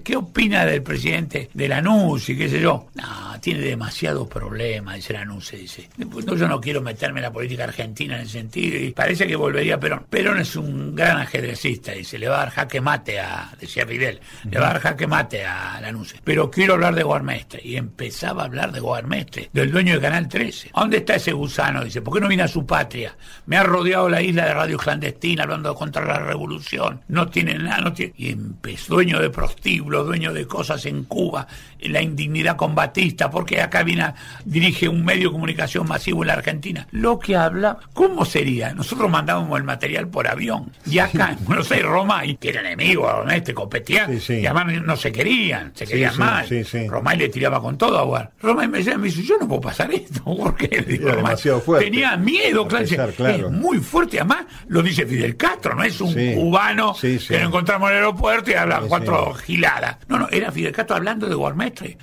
¿qué 0.04 0.16
opina 0.16 0.66
del 0.66 0.84
presidente 0.84 1.50
de 1.54 1.68
Lanús 1.68 2.30
y 2.30 2.38
qué 2.38 2.50
sé 2.50 2.60
yo? 2.60 2.88
No, 2.96 3.40
tiene 3.40 3.62
demasiados 3.62 4.28
problemas, 4.28 4.96
dice 4.96 5.14
Lanús, 5.14 5.52
dice. 5.52 5.90
No, 5.98 6.36
yo 6.36 6.48
no 6.48 6.60
quiero 6.60 6.82
meterme 6.82 7.20
en 7.20 7.24
la 7.24 7.32
política 7.32 7.64
argentina 7.64 8.16
en 8.16 8.22
ese 8.22 8.34
sentido 8.34 8.78
y 8.80 8.92
parece 8.92 9.28
que 9.28 9.36
volvería 9.36 9.80
Perón. 9.80 10.06
Perón 10.10 10.40
es 10.40 10.56
un 10.56 10.96
gran 10.96 11.18
ajedrecista, 11.18 11.94
dice, 11.94 12.18
le 12.18 12.28
va 12.28 12.36
a 12.36 12.40
dar 12.40 12.50
jaque 12.52 12.82
mate 12.82 13.20
a, 13.20 13.52
decía 13.60 13.86
Fidel, 13.86 14.20
le 14.50 14.60
va 14.60 14.70
a 14.70 14.74
dar 14.74 14.82
jaque 14.82 15.08
mate 15.08 15.46
a 15.46 15.80
Lanús. 15.82 16.16
Pero 16.24 16.52
quiero 16.52 16.74
hablar 16.76 16.96
de 16.96 17.04
Guarmestre. 17.04 17.62
Y 17.64 17.76
empezaba 17.76 18.44
a 18.44 18.46
hablar 18.46 18.72
de 18.72 18.80
Guarmestre, 18.80 19.50
del 19.54 19.72
dueño 19.72 19.96
de 19.96 20.02
Canal 20.02 20.28
13. 20.28 20.72
¿Dónde 20.76 20.98
está 20.98 21.16
ese 21.16 21.34
gusano? 21.34 21.84
Dice, 21.84 22.02
¿por 22.02 22.14
qué 22.14 22.22
no 22.22 22.28
viene 22.28 22.44
a 22.44 22.48
su 22.48 22.66
patria? 22.66 23.16
Me 23.46 23.58
ha 23.58 23.64
rodeado 23.64 24.10
la 24.10 24.22
isla 24.22 24.46
de 24.46 24.54
radio 24.54 24.78
clandestina 24.78 25.44
hablando 25.44 25.74
contra 25.76 26.06
la 26.06 26.20
revolución. 26.20 27.02
No 27.08 27.28
tiene 27.28 27.39
nada, 27.44 27.82
no 27.82 27.94
tiene... 27.94 28.14
Y 28.18 28.30
empezó, 28.30 28.96
dueño 28.96 29.20
de 29.20 29.30
prostíbulos, 29.30 30.06
dueño 30.06 30.34
de 30.34 30.48
cosas 30.48 30.86
en 30.86 31.04
Cuba, 31.04 31.48
la 31.82 32.02
indignidad 32.02 32.56
combatista, 32.56 33.30
porque 33.30 33.62
acá 33.62 33.84
viene, 33.84 34.14
dirige 34.46 34.90
un 34.90 35.04
medio 35.06 35.30
de 35.30 35.34
comunicación 35.34 35.88
masivo 35.88 36.24
en 36.24 36.28
la 36.28 36.34
Argentina. 36.34 36.88
Lo 36.92 37.20
que 37.20 37.36
habla, 37.36 37.78
¿cómo 37.94 38.26
sería? 38.26 38.74
Nosotros 38.74 39.10
mandábamos 39.10 39.58
el 39.58 39.64
material 39.64 40.08
por 40.08 40.28
avión. 40.28 40.72
Y 40.86 41.00
acá 41.00 41.36
en 41.38 41.46
Buenos 41.46 41.72
Aires, 41.72 41.88
Roma, 41.88 42.24
que 42.40 42.50
era 42.50 42.62
enemigo, 42.62 43.10
este, 43.30 43.54
competían, 43.54 44.20
y 44.28 44.46
además 44.46 44.82
no 44.84 44.96
se 44.96 45.12
querían, 45.12 45.72
se 45.76 45.86
querían 45.86 46.18
mal. 46.18 46.48
Romay 46.88 47.18
le 47.18 47.30
tiraba 47.30 47.62
con 47.62 47.78
todo 47.78 47.98
a 47.98 48.04
Guar. 48.04 48.32
Romay 48.42 48.68
me 48.68 48.80
decía, 48.80 48.98
me 48.98 49.08
dice, 49.08 49.24
yo 49.24 49.38
no 49.40 49.48
puedo 49.48 49.62
pasar 49.62 49.92
esto, 49.92 50.24
porque 50.38 50.68
Tenía 51.80 52.18
miedo, 52.18 52.68
claro, 52.68 52.86
es 52.86 53.52
muy 53.52 53.80
fuerte, 53.80 54.20
además 54.20 54.46
lo 54.68 54.82
dice 54.82 55.06
Fidel 55.06 55.36
Castro, 55.38 55.76
no 55.76 55.84
es 55.84 56.00
un 56.02 56.14
cubano 56.36 56.96
que 57.00 57.40
lo 57.40 57.48
encontramos 57.48 57.90
en 57.90 57.98
el 57.98 58.04
aeropuerto 58.04 58.52
y 58.52 58.54
habla 58.54 58.82
cuatro 58.88 59.34
giladas. 59.34 59.98
No, 60.08 60.18
no, 60.18 60.28
era 60.30 60.52
Fidel 60.52 60.72
Castro 60.72 60.96
hablando 60.98 61.28
de 61.28 61.36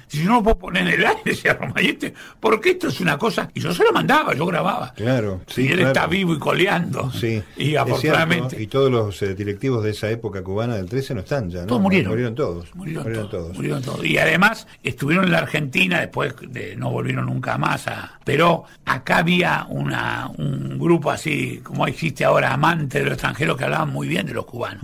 Si 0.06 0.18
yo 0.18 0.24
no 0.28 0.36
lo 0.36 0.42
puedo 0.42 0.58
poner 0.58 0.86
en 0.86 1.00
el 1.00 1.06
aire, 1.06 1.20
decía 1.24 1.54
Romay, 1.54 1.86
este, 1.86 2.14
porque 2.40 2.70
esto 2.70 2.88
es 2.88 3.00
una 3.00 3.18
cosa, 3.18 3.50
y 3.54 3.60
yo 3.60 3.72
se 3.72 3.84
lo 3.84 3.92
mandaba, 3.92 4.34
yo 4.34 4.46
grababa. 4.46 4.92
Claro, 4.94 5.42
y 5.56 5.68
él 5.68 5.80
está 5.80 6.06
vivo 6.06 6.34
y 6.34 6.38
coleando. 6.38 7.10
Sí. 7.12 7.42
Y 7.56 7.76
afortunadamente. 7.76 8.60
y 8.60 8.66
todos 8.66 8.90
los 8.90 9.20
eh, 9.22 9.34
directivos 9.34 9.82
de 9.84 9.90
esa 9.90 10.10
época 10.10 10.42
cubana 10.42 10.76
del 10.76 10.86
13 10.86 11.14
no 11.14 11.20
están 11.20 11.50
ya, 11.50 11.60
¿no? 11.60 11.66
Todos 11.66 11.82
murieron. 11.82 12.10
Murieron 12.10 12.34
todos. 12.34 12.74
Murieron, 12.74 13.30
todos. 13.30 13.56
Murieron 13.56 13.82
todos. 13.82 14.04
Y 14.04 14.18
además 14.18 14.66
estuvieron 14.82 15.24
en 15.26 15.32
la 15.32 15.38
Argentina, 15.38 16.00
después 16.00 16.34
de, 16.48 16.76
no 16.76 16.90
volvieron 16.90 17.26
nunca 17.26 17.58
más 17.58 17.88
a. 17.88 18.18
Pero 18.24 18.64
acá 18.84 19.18
había 19.18 19.66
una, 19.68 20.30
un 20.36 20.78
grupo 20.78 21.10
así, 21.10 21.60
como 21.62 21.86
existe 21.86 22.24
ahora, 22.24 22.52
amante 22.52 22.98
de 22.98 23.04
los 23.04 23.14
extranjeros 23.14 23.56
que 23.56 23.64
hablaban 23.64 23.90
muy 23.90 24.08
bien 24.08 24.26
de 24.26 24.34
los 24.34 24.46
cubanos. 24.46 24.82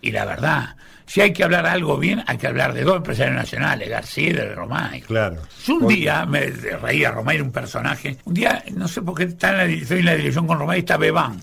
Y 0.00 0.10
la 0.12 0.24
verdad, 0.24 0.76
si 1.06 1.20
hay 1.20 1.32
que 1.32 1.42
hablar 1.42 1.66
algo 1.66 1.98
bien, 1.98 2.22
hay 2.26 2.38
que 2.38 2.46
hablar 2.46 2.72
de 2.72 2.82
dos 2.82 2.96
empresarios 2.96 3.36
nacionales, 3.36 3.88
García 3.88 4.19
y 4.28 4.32
de 4.32 4.54
Romay. 4.54 5.00
Claro. 5.02 5.42
un 5.68 5.88
día, 5.88 6.26
me 6.26 6.46
reía, 6.50 7.10
Romay 7.10 7.36
era 7.36 7.44
un 7.44 7.52
personaje, 7.52 8.16
un 8.24 8.34
día, 8.34 8.62
no 8.74 8.88
sé 8.88 9.02
por 9.02 9.16
qué 9.16 9.24
está 9.24 9.50
en 9.50 9.56
la, 9.56 9.64
estoy 9.64 10.00
en 10.00 10.06
la 10.06 10.14
dirección 10.14 10.46
con 10.46 10.58
Romay, 10.58 10.80
está 10.80 10.96
Bebán 10.96 11.40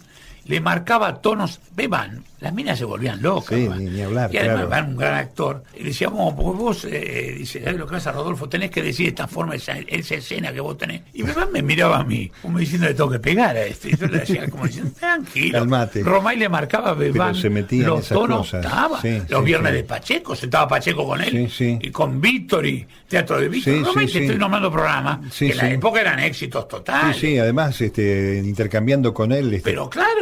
le 0.47 0.62
marcaba 0.62 1.21
tonos, 1.21 1.60
beban, 1.75 2.23
las 2.39 2.53
minas 2.53 2.77
se 2.77 2.86
volvían 2.86 3.21
locas. 3.21 3.57
Sí, 3.57 3.67
ni, 3.67 4.01
hablar. 4.01 4.29
Y 4.31 4.38
además 4.38 4.67
claro. 4.67 4.88
un 4.88 4.97
gran 4.97 5.13
actor. 5.15 5.63
Y 5.75 5.83
decíamos, 5.86 6.36
porque 6.36 6.57
vos, 6.57 6.86
eh, 6.86 7.36
dice, 7.39 7.63
¿sabes 7.63 7.79
lo 7.79 7.88
que 7.88 7.93
pasa, 7.93 8.12
Rodolfo? 8.12 8.47
Tenés 8.47 8.69
que 8.69 8.83
decir 8.83 9.07
esta 9.07 9.27
forma, 9.27 9.55
esa, 9.55 9.73
esa 9.79 10.15
escena 10.15 10.53
que 10.53 10.60
vos 10.60 10.77
tenés. 10.77 11.01
Y 11.13 11.23
beban 11.23 11.51
me 11.51 11.63
miraba 11.63 11.97
a 11.97 12.03
mí, 12.03 12.31
como 12.41 12.60
diciendo, 12.60 12.88
le 12.88 12.93
tengo 12.93 13.10
que 13.10 13.19
pegar 13.19 13.55
a 13.55 13.63
este. 13.63 13.89
Y 13.89 13.97
yo 13.97 14.05
le 14.07 14.19
decía, 14.19 14.47
como 14.49 14.67
diciendo, 14.67 14.91
tranquilo. 14.99 15.57
Calmate. 15.57 16.03
Romay 16.03 16.38
le 16.38 16.47
marcaba 16.47 16.93
Bebán 16.93 17.33
se 17.33 17.49
metía 17.49 17.88
los 17.88 18.12
en 18.12 18.17
tonos. 18.17 18.38
Cosas. 18.39 18.65
Estaba, 18.65 19.01
sí, 19.01 19.21
los 19.29 19.39
sí, 19.39 19.45
viernes 19.45 19.73
de 19.73 19.83
Pacheco, 19.83 20.36
sentaba 20.36 20.67
Pacheco 20.67 21.07
con 21.07 21.21
él. 21.21 21.49
Sí, 21.49 21.79
Y 21.81 21.89
con 21.89 22.21
Víctor 22.21 22.67
y 22.67 22.86
Teatro 23.07 23.39
de 23.39 23.49
Víctor. 23.49 23.83
Romay, 23.83 24.05
te 24.05 24.25
estoy 24.25 24.38
nombrando 24.38 24.71
programas 24.71 25.33
Sí, 25.33 25.47
que 25.47 25.53
en 25.53 25.57
la 25.57 25.71
época 25.71 26.01
eran 26.01 26.19
éxitos 26.19 26.67
totales. 26.67 27.17
Sí, 27.17 27.27
sí, 27.27 27.39
además 27.39 27.81
este, 27.81 28.43
intercambiando 28.45 29.12
con 29.13 29.31
él 29.31 29.53
este, 29.53 29.71
Pero 29.71 29.89
claro, 29.89 30.19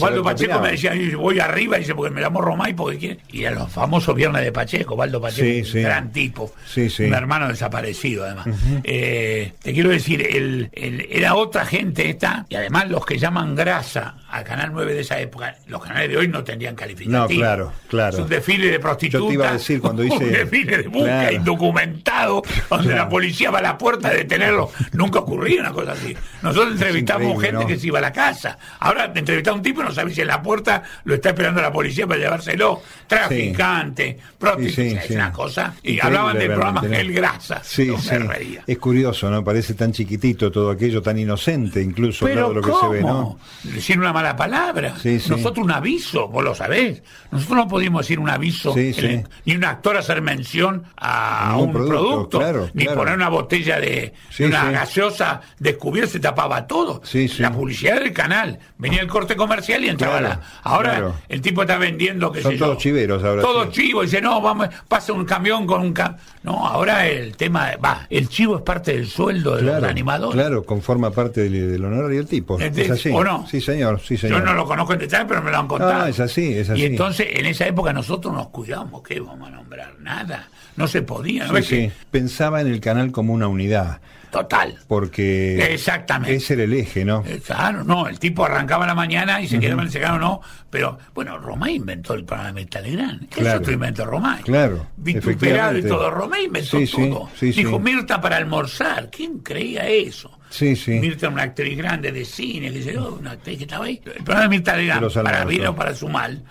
Waldo 0.00 0.20
a 0.20 0.32
ver 0.32 0.36
qué 0.36 0.46
Pacheco 0.46 0.60
me 0.60 0.70
decía, 0.72 0.92
voy 1.16 1.40
arriba, 1.40 1.76
dice, 1.78 1.94
porque 1.94 2.14
me 2.14 2.20
llamo 2.20 2.40
Romay, 2.40 2.74
porque 2.74 2.98
quiere. 2.98 3.18
Y 3.30 3.44
a 3.44 3.50
los 3.50 3.70
famosos 3.70 4.14
viernes 4.14 4.42
de 4.44 4.52
Pacheco, 4.52 4.94
Waldo 4.94 5.20
Pacheco, 5.20 5.46
Sí, 5.46 5.58
un 5.60 5.64
sí. 5.66 5.80
gran 5.82 6.12
tipo, 6.12 6.52
Sí, 6.66 6.88
un 7.04 7.14
hermano 7.14 7.48
desaparecido 7.48 8.24
además. 8.24 8.46
Eh, 8.84 9.52
te 9.62 9.72
quiero 9.72 9.90
decir, 9.90 10.26
el, 10.26 10.70
el- 10.72 11.06
era 11.10 11.34
otra 11.34 11.64
gente 11.66 12.08
esta, 12.08 12.46
y 12.48 12.54
además 12.56 12.88
los 12.90 13.04
que 13.06 13.18
llaman 13.18 13.54
grasa 13.54 14.16
al 14.30 14.44
Canal 14.44 14.70
9 14.72 14.94
de 14.94 15.00
esa 15.00 15.20
época, 15.20 15.56
los 15.66 15.82
canales 15.82 16.08
de 16.10 16.16
hoy 16.16 16.28
no 16.28 16.42
tendrían 16.42 16.74
calificativo. 16.74 17.18
No, 17.22 17.28
claro, 17.28 17.72
claro. 17.88 18.16
Es 18.16 18.22
un 18.22 18.28
desfile 18.28 18.70
de 18.70 18.78
prostitutas. 18.80 19.20
Yo 19.22 19.28
te 19.28 19.34
iba 19.34 19.48
a 19.48 19.52
decir 19.52 19.80
cuando 19.80 20.04
hice- 20.04 20.16
Un 20.16 20.32
desfile 20.32 20.78
de 20.78 20.88
busca 20.88 21.02
Claro. 21.20 21.32
indocumentado, 21.36 22.42
donde 22.70 22.86
Claro. 22.88 23.02
la 23.04 23.08
policía 23.08 23.50
va 23.50 23.58
a 23.58 23.62
la 23.62 23.78
puerta 23.78 24.08
a 24.08 24.12
detenerlo. 24.12 24.70
Nunca 24.92 25.20
ocurría 25.20 25.60
una 25.60 25.72
cosa 25.72 25.92
así. 25.92 26.16
Nosotros 26.42 26.72
entrevistamos 26.74 27.40
gente 27.42 27.52
¿no? 27.60 27.66
que 27.66 27.78
se 27.78 27.86
iba 27.88 27.98
a 27.98 28.02
la 28.02 28.12
casa. 28.12 28.58
Ahora 28.80 29.12
te 29.12 29.18
a 29.50 29.52
un 29.54 29.62
tipo 29.62 29.82
no 29.82 29.90
sabes 29.92 30.14
si 30.14 30.20
en 30.20 30.26
la 30.28 30.40
puerta 30.42 30.82
lo 31.04 31.14
está 31.14 31.30
esperando 31.30 31.60
la 31.60 31.72
policía 31.72 32.06
para 32.06 32.20
llevárselo. 32.20 32.82
Traficante, 33.06 34.18
prostituta, 34.38 34.72
Sí, 34.82 34.90
sí, 34.90 34.96
es 34.96 35.06
sí. 35.06 35.14
una 35.14 35.32
cosa. 35.32 35.74
Y 35.82 35.92
Increíble 35.94 36.02
hablaban 36.02 36.38
del 36.38 36.48
programa 36.52 36.82
¿no? 36.82 36.88
Gel 36.88 37.12
Grasa. 37.12 37.60
Sí, 37.64 37.92
sí. 37.98 38.10
me 38.12 38.18
reía. 38.20 38.64
Es 38.66 38.78
curioso, 38.78 39.30
¿no? 39.30 39.42
Parece 39.44 39.74
tan 39.74 39.92
chiquitito 39.92 40.50
todo 40.50 40.70
aquello, 40.70 41.00
tan 41.02 41.18
inocente 41.18 41.80
incluso, 41.82 42.24
Pero 42.26 42.48
claro, 42.48 42.54
lo 42.54 42.62
que 42.62 42.70
¿cómo? 42.70 42.80
se 42.82 42.96
ve, 42.96 43.02
¿no? 43.02 43.38
Decir 43.64 43.98
una 43.98 44.12
mala 44.12 44.36
palabra. 44.36 44.96
Sí, 45.00 45.18
sí. 45.20 45.30
Nosotros 45.30 45.64
un 45.64 45.70
aviso, 45.72 46.28
vos 46.28 46.44
lo 46.44 46.54
sabés. 46.54 47.02
Nosotros 47.30 47.56
no 47.56 47.68
podíamos 47.68 48.02
decir 48.02 48.18
un 48.18 48.28
aviso, 48.30 48.74
Sí, 48.74 48.92
sí. 48.92 49.00
el- 49.06 49.28
ni 49.44 49.54
un 49.56 49.64
actor 49.64 49.96
hacer 49.96 50.20
mención 50.22 50.84
a 50.96 51.48
Ningún 51.52 51.66
un 51.68 51.72
producto, 51.72 51.98
producto, 52.00 52.38
claro, 52.38 52.70
ni 52.74 52.84
claro. 52.84 52.98
poner 53.00 53.14
una 53.14 53.28
botella 53.28 53.80
de, 53.80 54.12
Sí, 54.30 54.44
una 54.44 54.66
sí. 54.66 54.72
gaseosa 54.72 55.40
descubierta, 55.58 56.12
se 56.12 56.20
tapaba 56.20 56.66
todo. 56.66 57.00
Sí, 57.04 57.28
sí. 57.28 57.42
La 57.42 57.52
publicidad 57.52 58.00
del 58.00 58.12
canal. 58.12 58.58
Venía 58.78 59.00
el 59.00 59.06
corte 59.08 59.31
comercial 59.36 59.84
y 59.84 59.88
entraba 59.88 60.18
Claro, 60.18 60.40
la. 60.40 60.46
Ahora 60.62 60.90
claro. 60.90 61.14
el 61.28 61.40
tipo 61.40 61.62
está 61.62 61.78
vendiendo, 61.78 62.30
qué 62.32 62.42
Son 62.42 62.52
sé 62.52 62.58
yo. 62.58 62.66
todos 62.66 62.78
chiveros 62.78 63.22
ahora, 63.24 63.42
Todos 63.42 63.66
sí. 63.74 63.82
chivos. 63.82 64.04
Dice, 64.06 64.20
no, 64.20 64.40
vamos, 64.40 64.68
pasa 64.88 65.12
un 65.12 65.24
camión 65.24 65.66
con 65.66 65.80
un 65.82 65.92
cam 65.92 66.16
No, 66.42 66.66
ahora 66.66 67.06
el 67.06 67.36
tema, 67.36 67.70
va, 67.84 68.06
el 68.10 68.28
chivo 68.28 68.56
es 68.56 68.62
parte 68.62 68.92
del 68.92 69.08
sueldo 69.08 69.56
de 69.56 69.62
los 69.62 69.70
Claro, 69.72 69.88
animadores. 69.88 70.34
claro, 70.40 70.64
conforma 70.64 71.10
parte 71.10 71.42
del, 71.42 71.72
del 71.72 71.84
honorario 71.84 72.18
del 72.18 72.26
tipo. 72.26 72.58
Es 72.58 72.90
así. 72.90 73.10
¿o 73.10 73.22
no? 73.24 73.46
Sí, 73.48 73.60
señor, 73.60 74.00
sí, 74.00 74.16
señor. 74.16 74.40
Yo 74.40 74.44
no 74.44 74.54
lo 74.54 74.64
conozco 74.66 74.92
en 74.94 74.98
detalle, 75.00 75.24
pero 75.26 75.42
me 75.42 75.50
lo 75.50 75.58
han 75.58 75.68
contado. 75.68 76.04
Ah, 76.04 76.08
es 76.08 76.18
así, 76.20 76.52
es 76.54 76.70
así. 76.70 76.80
Y 76.82 76.84
entonces, 76.86 77.26
en 77.30 77.46
esa 77.46 77.66
época 77.66 77.92
nosotros 77.92 78.32
nos 78.34 78.48
cuidamos, 78.48 79.02
¿qué 79.02 79.20
vamos 79.20 79.48
a 79.48 79.50
nombrar? 79.52 79.94
Nada. 80.00 80.48
No 80.76 80.86
se 80.88 81.02
podía, 81.02 81.46
¿no 81.46 81.56
sí. 81.62 81.68
que- 81.68 81.92
Pensaba 82.10 82.60
en 82.60 82.66
el 82.68 82.80
canal 82.80 83.12
como 83.12 83.32
una 83.34 83.46
unidad, 83.46 84.00
Total. 84.32 84.76
porque 84.88 85.72
Exactamente. 85.74 86.34
ese 86.34 86.54
era 86.54 86.64
el 86.64 86.72
eje, 86.72 87.04
¿no? 87.04 87.22
Eh, 87.26 87.40
Claro, 87.44 87.84
no, 87.84 88.08
el 88.08 88.18
tipo 88.18 88.44
arrancaba 88.44 88.84
a 88.84 88.86
la 88.88 88.94
mañana 88.94 89.40
y 89.40 89.46
se 89.46 89.60
quedaba 89.60 89.82
en 89.82 89.86
el 89.88 89.92
secano, 89.92 90.18
no. 90.18 90.40
Pero, 90.70 90.98
bueno, 91.14 91.38
Romay 91.38 91.76
inventó 91.76 92.14
el 92.14 92.24
programa 92.24 92.58
de 92.58 92.66
Telegrán. 92.66 93.28
Claro. 93.30 93.48
Eso 93.50 93.58
otro 93.58 93.72
inventó 93.74 94.06
Romay. 94.06 94.42
Claro, 94.42 94.86
Vituperado 94.96 95.76
y 95.78 95.82
todo. 95.82 96.10
Romay 96.10 96.46
inventó 96.46 96.78
Sí, 96.78 96.86
sí, 96.86 97.10
todo. 97.10 97.28
sí, 97.38 97.52
Dijo 97.52 97.76
sí. 97.76 97.78
Mirta 97.82 98.20
para 98.20 98.38
almorzar. 98.38 99.10
¿Quién 99.10 99.40
creía 99.40 99.86
eso? 99.86 100.38
Sí, 100.48 100.76
sí. 100.76 100.92
Mirta 100.92 101.26
era 101.26 101.34
una 101.34 101.42
actriz 101.44 101.76
grande 101.78 102.10
de 102.12 102.24
cine, 102.24 102.70
que 102.72 102.82
yo, 102.82 103.14
una 103.20 103.32
actriz 103.32 103.56
que 103.58 103.64
estaba 103.64 103.84
ahí. 103.86 104.00
El 104.04 104.12
programa 104.24 104.42
de 104.42 104.48
Mirta 104.48 104.76
Legrand, 104.76 105.12
para 105.22 105.44
bien 105.44 105.66
o 105.66 105.74
para 105.76 105.94
su 105.94 106.08
mal, 106.08 106.42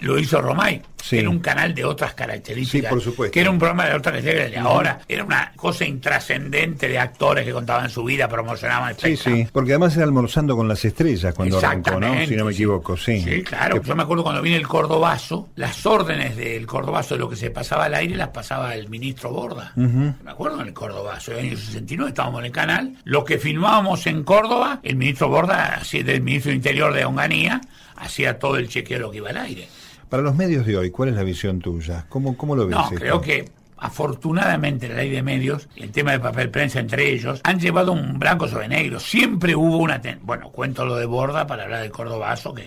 lo 0.00 0.18
hizo 0.18 0.40
Romay, 0.40 0.82
Sí. 1.02 1.16
que 1.16 1.20
era 1.20 1.30
un 1.30 1.40
canal 1.40 1.74
de 1.74 1.84
otras 1.84 2.14
características. 2.14 2.88
Sí, 2.88 2.94
por 2.94 3.02
supuesto. 3.02 3.32
Que 3.32 3.40
era 3.40 3.50
un 3.50 3.58
programa 3.58 3.86
de 3.86 3.94
otras 3.94 4.14
características. 4.22 4.64
Ahora 4.64 5.00
era 5.08 5.24
una 5.24 5.52
cosa 5.56 5.84
intrascendente 5.84 6.88
de 6.88 6.98
actores 6.98 7.44
que 7.44 7.52
contaban 7.52 7.88
su 7.90 8.04
vida, 8.04 8.28
promocionaban 8.28 8.94
Sí, 8.98 9.12
espectáculos. 9.12 9.38
sí, 9.46 9.48
porque 9.52 9.72
además 9.72 9.96
era 9.96 10.04
almorzando 10.04 10.56
con 10.56 10.68
las 10.68 10.84
estrellas 10.84 11.34
cuando 11.34 11.58
arrancó, 11.58 11.98
¿no? 12.00 12.26
Si 12.26 12.36
no 12.36 12.44
me 12.44 12.52
sí. 12.52 12.56
equivoco, 12.58 12.96
sí. 12.96 13.20
Sí, 13.20 13.42
claro. 13.42 13.80
Que- 13.80 13.88
Yo 13.88 13.96
me 13.96 14.02
acuerdo 14.02 14.22
cuando 14.22 14.42
vine 14.42 14.56
el 14.56 14.68
Cordobazo, 14.68 15.48
las 15.56 15.84
órdenes 15.86 16.36
del 16.36 16.66
Cordobazo 16.66 17.14
de 17.14 17.20
lo 17.20 17.28
que 17.30 17.36
se 17.36 17.50
pasaba 17.50 17.84
al 17.86 17.94
aire 17.94 18.16
las 18.16 18.28
pasaba 18.28 18.74
el 18.74 18.88
ministro 18.88 19.30
Borda. 19.30 19.72
Me 19.76 20.14
acuerdo 20.30 20.60
en 20.60 20.68
el 20.68 20.72
Cordobazo, 20.74 21.32
en 21.32 21.38
el 21.38 21.44
año 21.46 21.56
69 21.56 22.10
estábamos 22.10 22.40
en 22.40 22.46
el 22.46 22.52
canal. 22.52 22.96
Lo 23.04 23.24
que 23.24 23.38
filmábamos 23.38 24.06
en 24.06 24.22
Córdoba, 24.24 24.80
el 24.82 24.96
ministro 24.96 25.28
Borda, 25.28 25.74
así 25.80 26.02
del 26.02 26.20
ministro 26.22 26.50
de 26.50 26.56
Interior 26.56 26.92
de 26.92 27.04
Onganía, 27.04 27.60
hacía 27.96 28.38
todo 28.38 28.56
el 28.56 28.68
chequeo 28.68 28.98
de 28.98 29.02
lo 29.02 29.10
que 29.10 29.18
iba 29.18 29.30
al 29.30 29.36
aire. 29.38 29.68
Para 30.10 30.22
los 30.22 30.34
medios 30.34 30.66
de 30.66 30.76
hoy, 30.76 30.90
¿cuál 30.90 31.08
es 31.10 31.14
la 31.14 31.22
visión 31.22 31.60
tuya? 31.60 32.04
¿Cómo, 32.08 32.36
cómo 32.36 32.54
lo 32.56 32.66
ves? 32.66 32.76
No, 32.76 32.82
esto? 32.84 32.96
creo 32.96 33.20
que 33.20 33.48
afortunadamente 33.82 34.88
la 34.88 34.96
ley 34.96 35.10
de 35.10 35.22
medios 35.22 35.68
y 35.76 35.82
el 35.84 35.90
tema 35.90 36.12
de 36.12 36.20
papel 36.20 36.50
prensa 36.50 36.80
entre 36.80 37.10
ellos 37.12 37.40
han 37.44 37.58
llevado 37.60 37.92
un 37.92 38.18
blanco 38.18 38.46
sobre 38.48 38.68
negro. 38.68 39.00
Siempre 39.00 39.54
hubo 39.54 39.78
una... 39.78 40.00
ten- 40.00 40.18
Bueno, 40.22 40.50
cuento 40.50 40.84
lo 40.84 40.96
de 40.96 41.06
Borda 41.06 41.46
para 41.46 41.62
hablar 41.64 41.82
del 41.82 41.90
Cordobazo, 41.90 42.54
que 42.54 42.66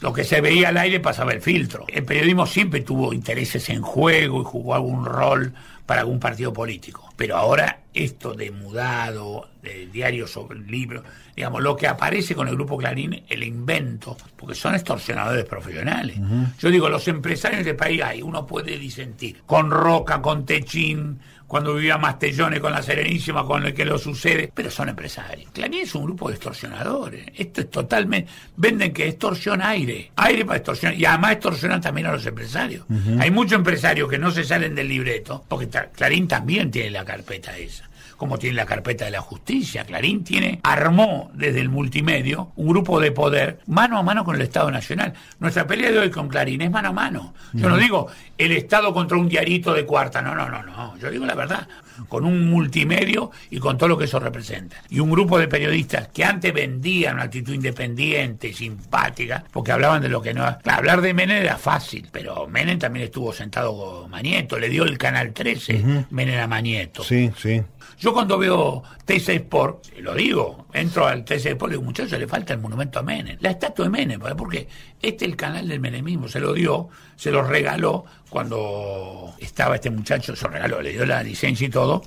lo 0.00 0.12
que 0.12 0.24
se 0.24 0.40
veía 0.40 0.68
al 0.70 0.76
aire 0.78 1.00
pasaba 1.00 1.32
el 1.32 1.42
filtro. 1.42 1.84
El 1.88 2.04
periodismo 2.04 2.46
siempre 2.46 2.80
tuvo 2.80 3.12
intereses 3.12 3.68
en 3.68 3.82
juego 3.82 4.40
y 4.40 4.44
jugó 4.44 4.74
algún 4.74 5.04
rol 5.04 5.52
para 5.86 6.00
algún 6.00 6.20
partido 6.20 6.52
político. 6.52 7.12
Pero 7.16 7.36
ahora 7.36 7.80
esto 7.94 8.34
de 8.34 8.50
mudado, 8.50 9.48
de 9.62 9.86
diario 9.86 10.26
sobre 10.26 10.58
libro, 10.58 11.02
digamos, 11.34 11.62
lo 11.62 11.76
que 11.76 11.86
aparece 11.86 12.34
con 12.34 12.48
el 12.48 12.54
grupo 12.54 12.76
Clarín, 12.76 13.22
el 13.28 13.42
invento, 13.42 14.16
porque 14.36 14.54
son 14.54 14.74
extorsionadores 14.74 15.44
profesionales. 15.44 16.18
Yo 16.58 16.70
digo, 16.70 16.88
los 16.88 17.08
empresarios 17.08 17.64
de 17.64 17.74
país 17.74 18.02
hay, 18.02 18.20
uno 18.20 18.46
puede 18.46 18.76
disentir, 18.78 19.42
con 19.46 19.70
Roca, 19.70 20.20
con 20.20 20.44
Techín, 20.44 21.20
cuando 21.46 21.74
vivía 21.74 21.98
Mastellone 21.98 22.60
con 22.60 22.72
la 22.72 22.82
Serenísima, 22.82 23.44
con 23.44 23.64
el 23.64 23.74
que 23.74 23.84
lo 23.84 23.98
sucede, 23.98 24.50
pero 24.52 24.70
son 24.70 24.88
empresarios. 24.88 25.50
Clarín 25.52 25.80
es 25.80 25.94
un 25.94 26.04
grupo 26.04 26.28
de 26.28 26.34
extorsionadores. 26.34 27.26
Esto 27.34 27.60
es 27.60 27.70
totalmente. 27.70 28.30
Venden 28.56 28.92
que 28.92 29.08
extorsiona 29.08 29.68
aire, 29.68 30.10
aire 30.16 30.44
para 30.44 30.58
extorsionar, 30.58 30.98
y 30.98 31.04
además 31.04 31.32
extorsionan 31.32 31.80
también 31.80 32.08
a 32.08 32.12
los 32.12 32.26
empresarios. 32.26 32.84
Hay 33.18 33.30
muchos 33.30 33.58
empresarios 33.58 34.08
que 34.08 34.18
no 34.18 34.30
se 34.30 34.44
salen 34.44 34.74
del 34.74 34.88
libreto, 34.88 35.44
porque 35.48 35.68
Clarín 35.94 36.26
también 36.26 36.70
tiene 36.70 36.90
la 36.90 37.04
carpeta 37.04 37.56
esa 37.56 37.88
como 38.16 38.38
tiene 38.38 38.56
la 38.56 38.66
carpeta 38.66 39.04
de 39.04 39.10
la 39.10 39.20
justicia. 39.20 39.84
Clarín 39.84 40.24
tiene, 40.24 40.60
armó 40.62 41.30
desde 41.34 41.60
el 41.60 41.68
multimedio 41.68 42.52
un 42.56 42.68
grupo 42.68 43.00
de 43.00 43.12
poder 43.12 43.60
mano 43.66 43.98
a 43.98 44.02
mano 44.02 44.24
con 44.24 44.36
el 44.36 44.42
Estado 44.42 44.70
Nacional. 44.70 45.14
Nuestra 45.38 45.66
pelea 45.66 45.90
de 45.90 45.98
hoy 45.98 46.10
con 46.10 46.28
Clarín 46.28 46.62
es 46.62 46.70
mano 46.70 46.88
a 46.88 46.92
mano. 46.92 47.34
Yo 47.52 47.68
no 47.68 47.76
digo 47.76 48.08
el 48.38 48.52
Estado 48.52 48.92
contra 48.92 49.16
un 49.16 49.28
diarito 49.28 49.72
de 49.72 49.84
cuarta, 49.84 50.22
no, 50.22 50.34
no, 50.34 50.48
no, 50.48 50.62
no. 50.62 50.96
Yo 50.98 51.10
digo 51.10 51.26
la 51.26 51.34
verdad 51.34 51.68
con 52.08 52.24
un 52.24 52.48
multimedio 52.48 53.30
y 53.50 53.58
con 53.58 53.78
todo 53.78 53.88
lo 53.88 53.98
que 53.98 54.04
eso 54.04 54.18
representa. 54.18 54.82
Y 54.88 55.00
un 55.00 55.10
grupo 55.10 55.38
de 55.38 55.48
periodistas 55.48 56.08
que 56.08 56.24
antes 56.24 56.52
vendían 56.52 57.14
una 57.14 57.24
actitud 57.24 57.54
independiente, 57.54 58.52
simpática, 58.52 59.44
porque 59.50 59.72
hablaban 59.72 60.02
de 60.02 60.08
lo 60.08 60.20
que 60.20 60.34
no... 60.34 60.44
hablar 60.64 61.00
de 61.00 61.14
Menem 61.14 61.42
era 61.42 61.56
fácil, 61.56 62.08
pero 62.10 62.46
Menem 62.48 62.78
también 62.78 63.06
estuvo 63.06 63.32
sentado 63.32 63.76
con 63.76 64.10
Manieto, 64.10 64.58
le 64.58 64.68
dio 64.68 64.84
el 64.84 64.98
Canal 64.98 65.32
13, 65.32 66.06
Menem 66.10 66.40
a 66.40 66.46
Manieto. 66.46 67.02
Sí, 67.02 67.30
sí. 67.36 67.62
Yo 67.98 68.12
cuando 68.12 68.36
veo 68.38 68.82
TC 69.04 69.28
Sport, 69.30 69.86
lo 70.00 70.14
digo, 70.14 70.65
entro 70.80 71.06
al 71.06 71.24
TC 71.24 71.46
Sport 71.46 71.72
y 71.72 71.74
digo, 71.74 71.82
muchachos, 71.82 72.18
le 72.18 72.26
falta 72.26 72.52
el 72.52 72.60
monumento 72.60 72.98
a 72.98 73.02
Menem, 73.02 73.36
la 73.40 73.50
estatua 73.50 73.86
de 73.86 73.90
Menem, 73.90 74.20
porque 74.36 74.68
este 75.00 75.24
es 75.24 75.30
el 75.30 75.36
canal 75.36 75.68
del 75.68 75.80
menemismo, 75.80 76.28
se 76.28 76.40
lo 76.40 76.52
dio, 76.52 76.88
se 77.16 77.30
lo 77.30 77.42
regaló 77.42 78.04
cuando 78.30 79.34
estaba 79.38 79.76
este 79.76 79.90
muchacho, 79.90 80.36
se 80.36 80.44
lo 80.44 80.52
regaló, 80.52 80.82
le 80.82 80.92
dio 80.92 81.06
la 81.06 81.22
licencia 81.22 81.66
y 81.66 81.70
todo, 81.70 82.02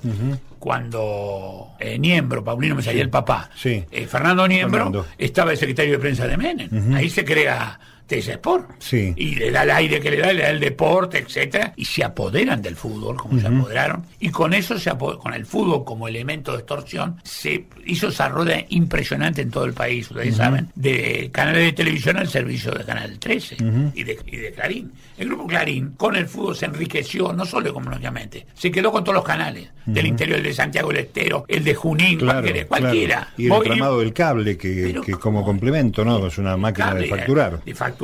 cuando 0.58 1.72
eh, 1.78 1.98
Niembro, 1.98 2.44
Paulino 2.44 2.74
me 2.74 2.82
salía 2.82 3.02
el 3.02 3.10
papá, 3.10 3.50
sí. 3.54 3.84
Eh, 3.90 4.06
Fernando 4.06 4.46
Niembro 4.46 5.06
estaba 5.18 5.52
el 5.52 5.58
secretario 5.58 5.92
de 5.92 5.98
prensa 5.98 6.26
de 6.26 6.36
Menem, 6.36 6.94
ahí 6.94 7.10
se 7.10 7.24
crea 7.24 7.78
Sport. 8.18 8.70
Sí. 8.78 9.12
Y 9.16 9.34
le 9.36 9.50
da 9.50 9.62
el 9.62 9.70
aire 9.70 10.00
que 10.00 10.10
le 10.10 10.18
da, 10.18 10.32
le 10.32 10.42
da 10.42 10.50
el 10.50 10.60
deporte, 10.60 11.18
etcétera, 11.18 11.72
y 11.76 11.84
se 11.84 12.04
apoderan 12.04 12.60
del 12.60 12.76
fútbol, 12.76 13.16
como 13.16 13.40
se 13.40 13.46
apoderaron, 13.46 14.04
y 14.18 14.30
con 14.30 14.54
eso, 14.54 14.78
se 14.78 14.90
con 14.90 15.32
el 15.32 15.46
fútbol 15.46 15.84
como 15.84 16.08
elemento 16.08 16.52
de 16.52 16.58
extorsión, 16.58 17.20
se 17.22 17.66
hizo 17.86 18.08
esa 18.08 18.28
rueda 18.28 18.56
impresionante 18.68 19.42
en 19.42 19.50
todo 19.50 19.64
el 19.64 19.72
país, 19.72 20.10
ustedes 20.10 20.36
saben, 20.36 20.68
de 20.74 21.30
canales 21.32 21.64
de 21.64 21.72
televisión 21.72 22.16
al 22.16 22.28
servicio 22.28 22.72
de 22.72 22.84
Canal 22.84 23.18
13 23.18 23.56
y, 23.94 24.02
de, 24.02 24.18
y, 24.26 24.36
de, 24.36 24.52
Clarín. 24.52 24.92
El 25.16 25.28
grupo 25.28 25.46
Clarín, 25.46 25.92
con 25.96 26.16
el 26.16 26.26
fútbol, 26.26 26.56
se 26.56 26.66
enriqueció, 26.66 27.32
no 27.32 27.44
solo 27.44 27.70
económicamente, 27.70 28.46
se 28.54 28.70
quedó 28.70 28.90
con 28.90 29.04
todos 29.04 29.14
los 29.14 29.24
canales, 29.24 29.68
del 29.86 30.06
interior, 30.06 30.38
el 30.38 30.44
de 30.44 30.52
Santiago 30.52 30.88
del 30.88 30.98
Estero, 30.98 31.44
el 31.48 31.64
de 31.64 31.74
Junín, 31.74 32.20
cualquiera. 32.68 33.28
Y 33.36 33.50
el 33.50 33.62
tramado 33.62 34.00
del 34.00 34.12
cable, 34.12 34.56
que, 34.56 35.00
que 35.04 35.12
como 35.12 35.44
complemento, 35.44 36.04
¿no? 36.04 36.26
Es 36.26 36.38
una 36.38 36.56
máquina 36.56 36.94
de 36.94 37.06
facturar. 37.06 37.62
De 37.64 37.74
facturar 37.74 37.99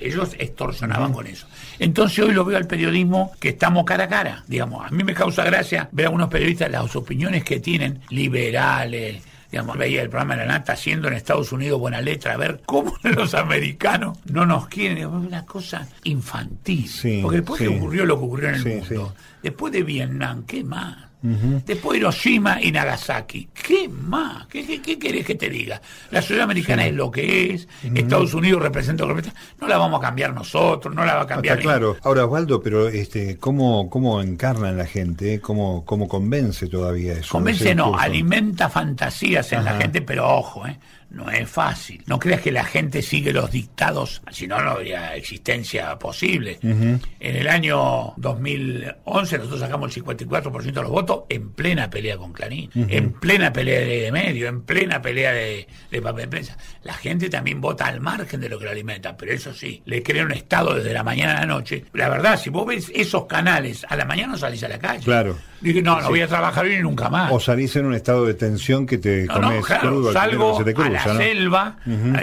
ellos 0.00 0.36
extorsionaban 0.38 1.12
con 1.12 1.26
eso. 1.26 1.46
Entonces 1.78 2.24
hoy 2.24 2.32
lo 2.32 2.44
veo 2.44 2.56
al 2.56 2.66
periodismo 2.66 3.32
que 3.40 3.50
estamos 3.50 3.84
cara 3.84 4.04
a 4.04 4.08
cara, 4.08 4.44
digamos, 4.46 4.86
a 4.86 4.90
mí 4.90 5.02
me 5.02 5.14
causa 5.14 5.44
gracia 5.44 5.88
ver 5.92 6.06
a 6.06 6.08
algunos 6.08 6.28
periodistas 6.28 6.70
las 6.70 6.94
opiniones 6.94 7.44
que 7.44 7.60
tienen, 7.60 8.00
liberales, 8.10 9.22
digamos, 9.50 9.76
veía 9.76 10.00
el 10.02 10.08
programa 10.08 10.34
de 10.36 10.46
la 10.46 10.52
Nata 10.52 10.72
haciendo 10.72 11.08
en 11.08 11.14
Estados 11.14 11.52
Unidos 11.52 11.78
buena 11.78 12.00
letra, 12.00 12.34
a 12.34 12.36
ver 12.36 12.62
cómo 12.64 12.96
los 13.02 13.34
americanos 13.34 14.18
no 14.24 14.46
nos 14.46 14.68
quieren, 14.68 14.98
es 14.98 15.06
una 15.06 15.44
cosa 15.44 15.86
infantil. 16.04 16.90
Porque 17.20 17.38
después 17.38 17.60
que 17.60 17.68
ocurrió 17.68 18.06
lo 18.06 18.18
que 18.18 18.24
ocurrió 18.24 18.48
en 18.48 18.54
el 18.54 18.64
mundo, 18.64 19.14
después 19.42 19.72
de 19.72 19.82
Vietnam, 19.82 20.44
¿qué 20.46 20.64
más? 20.64 21.11
Después 21.22 21.98
Hiroshima 21.98 22.60
y 22.60 22.72
Nagasaki. 22.72 23.48
¿Qué 23.54 23.88
más? 23.88 24.46
¿Qué, 24.48 24.82
qué, 24.82 24.98
querés 24.98 25.24
que 25.24 25.36
te 25.36 25.48
diga? 25.48 25.80
La 26.10 26.20
ciudad 26.20 26.44
americana 26.44 26.84
es 26.86 26.94
lo 26.94 27.10
que 27.10 27.54
es, 27.54 27.68
Estados 27.94 28.34
Unidos 28.34 28.60
representa 28.62 29.04
lo 29.04 29.10
que 29.10 29.20
representa. 29.20 29.40
No 29.60 29.68
la 29.68 29.78
vamos 29.78 30.00
a 30.00 30.02
cambiar 30.02 30.34
nosotros, 30.34 30.94
no 30.94 31.04
la 31.04 31.14
va 31.14 31.22
a 31.22 31.26
cambiar. 31.26 31.58
Está 31.58 31.70
claro. 31.70 31.96
Ahora, 32.02 32.24
Osvaldo, 32.24 32.60
pero 32.60 32.88
este, 32.88 33.38
¿cómo, 33.38 33.88
cómo 33.88 34.20
encarna 34.20 34.72
la 34.72 34.86
gente? 34.86 35.40
¿Cómo, 35.40 35.84
¿Cómo 35.84 36.08
convence 36.08 36.66
todavía 36.66 37.12
eso? 37.12 37.30
Convence 37.30 37.74
no, 37.74 37.96
alimenta 37.96 38.68
fantasías 38.68 39.52
en 39.52 39.64
la 39.64 39.76
gente, 39.76 40.02
pero 40.02 40.28
ojo, 40.28 40.66
¿eh? 40.66 40.78
No 41.12 41.30
es 41.30 41.48
fácil. 41.48 42.02
No 42.06 42.18
creas 42.18 42.40
que 42.40 42.50
la 42.50 42.64
gente 42.64 43.02
sigue 43.02 43.32
los 43.32 43.50
dictados, 43.50 44.22
si 44.30 44.46
no, 44.46 44.60
no 44.62 44.70
habría 44.70 45.14
existencia 45.14 45.98
posible. 45.98 46.58
En 46.62 47.00
el 47.20 47.48
año 47.48 48.14
2011 48.16 49.38
nosotros 49.38 49.60
sacamos 49.60 49.96
el 49.96 50.04
54% 50.04 50.62
de 50.62 50.82
los 50.82 50.90
votos 50.90 51.24
en 51.28 51.50
plena 51.50 51.90
pelea 51.90 52.16
con 52.16 52.32
Clarín, 52.32 52.70
en 52.74 53.12
plena 53.12 53.52
pelea 53.52 53.80
de, 53.80 54.12
medio, 54.12 54.48
en 54.48 54.62
plena 54.62 55.00
pelea 55.02 55.32
de, 55.32 55.66
papel 56.02 56.24
de 56.24 56.28
prensa. 56.28 56.56
La 56.82 56.94
gente 56.94 57.28
también 57.28 57.60
vota 57.60 57.86
al 57.86 58.00
margen 58.00 58.40
de 58.40 58.48
lo 58.48 58.58
que 58.58 58.64
lo 58.64 58.70
alimenta, 58.70 59.16
pero 59.16 59.32
eso 59.32 59.52
sí, 59.52 59.82
le 59.84 60.02
crea 60.02 60.24
un 60.24 60.32
estado 60.32 60.74
desde 60.74 60.92
la 60.92 61.02
mañana 61.02 61.36
a 61.36 61.40
la 61.40 61.46
noche. 61.46 61.84
La 61.92 62.08
verdad, 62.08 62.38
si 62.38 62.50
vos 62.50 62.66
ves 62.66 62.90
esos 62.94 63.26
canales, 63.26 63.84
a 63.88 63.96
la 63.96 64.04
mañana 64.04 64.32
no 64.32 64.38
salís 64.38 64.62
a 64.64 64.68
la 64.68 64.78
calle. 64.78 65.04
Claro. 65.04 65.38
Dije, 65.62 65.82
no, 65.82 66.00
no 66.00 66.08
voy 66.08 66.20
a 66.20 66.28
trabajar 66.28 66.64
hoy 66.64 66.80
nunca 66.80 67.08
más. 67.08 67.30
O 67.32 67.38
salís 67.38 67.74
en 67.76 67.86
un 67.86 67.94
estado 67.94 68.26
de 68.26 68.34
tensión 68.34 68.86
que 68.86 68.98
te 68.98 69.26
no, 69.26 69.34
comes 69.34 69.64
crudo, 69.64 70.12
salgo 70.12 70.58
se 70.58 70.64
te 70.64 70.74
cruza, 70.74 71.04
a 71.04 71.14
la 71.14 71.16
selva, 71.16 71.76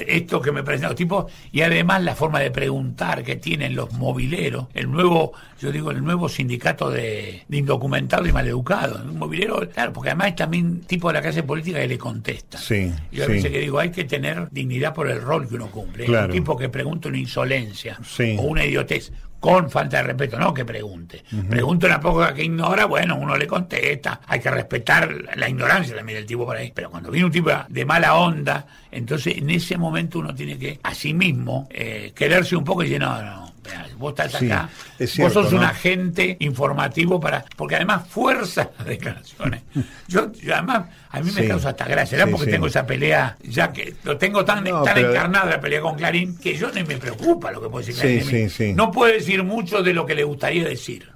esto 0.05 0.41
que 0.41 0.51
me 0.51 0.63
presentan 0.63 0.91
los 0.91 0.97
tipos, 0.97 1.31
y 1.51 1.61
además 1.61 2.03
la 2.03 2.15
forma 2.15 2.39
de 2.39 2.51
preguntar 2.51 3.23
que 3.23 3.37
tienen 3.37 3.75
los 3.75 3.91
mobileros, 3.93 4.67
el 4.73 4.91
nuevo, 4.91 5.33
yo 5.59 5.71
digo, 5.71 5.91
el 5.91 6.03
nuevo 6.03 6.27
sindicato 6.27 6.89
de, 6.89 7.43
de 7.47 7.57
indocumentados 7.57 8.27
y 8.27 8.31
maleducados. 8.31 9.01
Un 9.01 9.17
mobilero, 9.17 9.67
claro, 9.69 9.93
porque 9.93 10.09
además 10.09 10.27
hay 10.27 10.35
también 10.35 10.81
tipo 10.81 11.07
de 11.07 11.13
la 11.15 11.21
clase 11.21 11.43
política 11.43 11.79
que 11.79 11.87
le 11.87 11.97
contesta. 11.97 12.57
Sí, 12.57 12.91
yo 13.11 13.23
a 13.23 13.27
veces 13.27 13.51
que 13.51 13.59
digo, 13.59 13.79
hay 13.79 13.91
que 13.91 14.03
tener 14.03 14.49
dignidad 14.51 14.93
por 14.93 15.09
el 15.09 15.21
rol 15.21 15.47
que 15.47 15.55
uno 15.55 15.71
cumple. 15.71 16.09
Un 16.09 16.31
tipo 16.31 16.57
que 16.57 16.69
pregunta 16.69 17.09
una 17.09 17.17
insolencia 17.17 17.97
o 18.37 18.41
una 18.43 18.65
idiotez 18.65 19.11
con 19.39 19.69
falta 19.69 19.97
de 19.97 20.03
respeto, 20.03 20.37
no 20.37 20.53
que 20.53 20.65
pregunte. 20.65 21.23
Pregunta 21.49 21.87
una 21.87 21.99
poca 21.99 22.33
que 22.33 22.43
ignora, 22.43 22.85
bueno, 22.85 23.15
uno 23.15 23.37
le 23.37 23.47
contesta, 23.47 24.21
hay 24.27 24.39
que 24.39 24.51
respetar 24.51 25.09
la 25.35 25.49
ignorancia 25.49 25.95
también 25.95 26.17
del 26.17 26.25
tipo 26.25 26.45
por 26.45 26.57
ahí. 26.57 26.71
Pero 26.73 26.89
cuando 26.89 27.09
viene 27.09 27.25
un 27.25 27.31
tipo 27.31 27.49
de 27.67 27.85
mala 27.85 28.15
onda, 28.15 28.65
entonces 28.91 29.37
en 29.37 29.49
ese 29.49 29.77
momento 29.77 30.19
uno 30.19 30.35
tiene 30.35 30.57
que 30.57 30.79
a 30.83 30.93
sí 30.93 31.13
mismo 31.13 31.67
eh, 31.69 32.11
quererse 32.13 32.55
un 32.55 32.63
poco 32.63 32.83
y 32.83 32.87
decir, 32.87 33.01
no, 33.01 33.21
no, 33.21 33.48
vos 33.97 34.11
estás 34.11 34.35
acá, 34.35 34.69
vos 35.17 35.33
sos 35.33 35.53
un 35.53 35.63
agente 35.63 36.37
informativo 36.39 37.19
para, 37.19 37.43
porque 37.55 37.75
además 37.75 38.07
fuerza 38.07 38.69
las 38.77 38.87
declaraciones. 38.87 39.61
Yo, 40.07 40.31
además, 40.53 40.87
a 41.09 41.21
mí 41.21 41.31
me 41.31 41.47
causa 41.47 41.69
hasta 41.69 41.85
gracia, 41.85 42.17
¿verdad? 42.17 42.31
porque 42.31 42.51
tengo 42.51 42.67
esa 42.67 42.85
pelea, 42.85 43.37
ya 43.43 43.71
que 43.71 43.95
lo 44.03 44.17
tengo 44.17 44.43
tan, 44.45 44.63
tan 44.63 44.97
encarnada 44.97 45.45
la 45.51 45.61
pelea 45.61 45.81
con 45.81 45.95
Clarín, 45.95 46.37
que 46.37 46.55
yo 46.55 46.71
ni 46.71 46.83
me 46.83 46.97
preocupa 46.97 47.51
lo 47.51 47.61
que 47.61 47.69
puede 47.69 47.85
decir 47.85 48.01
Clarín. 48.01 48.75
No 48.75 48.91
puede 48.91 49.13
decir 49.13 49.43
mucho 49.43 49.81
de 49.81 49.93
lo 49.93 50.05
que 50.05 50.15
le 50.15 50.23
gustaría 50.23 50.67
decir. 50.67 51.09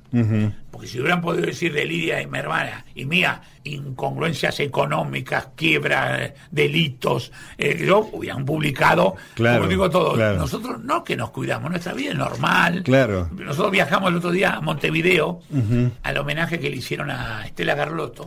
Porque 0.73 0.87
si 0.87 0.99
hubieran 0.99 1.21
podido 1.21 1.45
decir 1.45 1.71
de 1.71 1.85
Lidia 1.85 2.19
y 2.19 2.25
mi 2.25 2.39
hermana 2.39 2.83
y 2.95 3.05
mía, 3.05 3.43
incongruencias 3.63 4.59
económicas, 4.59 5.49
quiebras, 5.55 6.31
delitos, 6.49 7.31
eh, 7.59 7.85
yo 7.85 8.09
hubieran 8.11 8.43
publicado, 8.43 9.15
como 9.37 9.67
digo 9.67 9.87
todo, 9.91 10.17
nosotros 10.35 10.83
no 10.83 11.03
que 11.03 11.15
nos 11.15 11.29
cuidamos, 11.29 11.69
nuestra 11.69 11.93
vida 11.93 12.09
es 12.09 12.17
normal. 12.17 12.81
Claro. 12.81 13.29
Nosotros 13.31 13.71
viajamos 13.71 14.09
el 14.09 14.17
otro 14.17 14.31
día 14.31 14.55
a 14.55 14.61
Montevideo 14.61 15.41
al 16.01 16.17
homenaje 16.17 16.59
que 16.59 16.71
le 16.71 16.77
hicieron 16.77 17.11
a 17.11 17.45
Estela 17.45 17.75
Garlotto. 17.75 18.25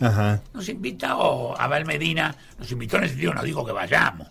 Nos 0.54 0.68
invitó 0.68 1.60
a 1.60 1.66
Val 1.66 1.84
Medina, 1.84 2.32
nos 2.60 2.70
invitó 2.70 2.98
en 2.98 3.04
ese 3.04 3.14
sentido, 3.14 3.34
nos 3.34 3.42
dijo 3.42 3.66
que 3.66 3.72
vayamos. 3.72 4.28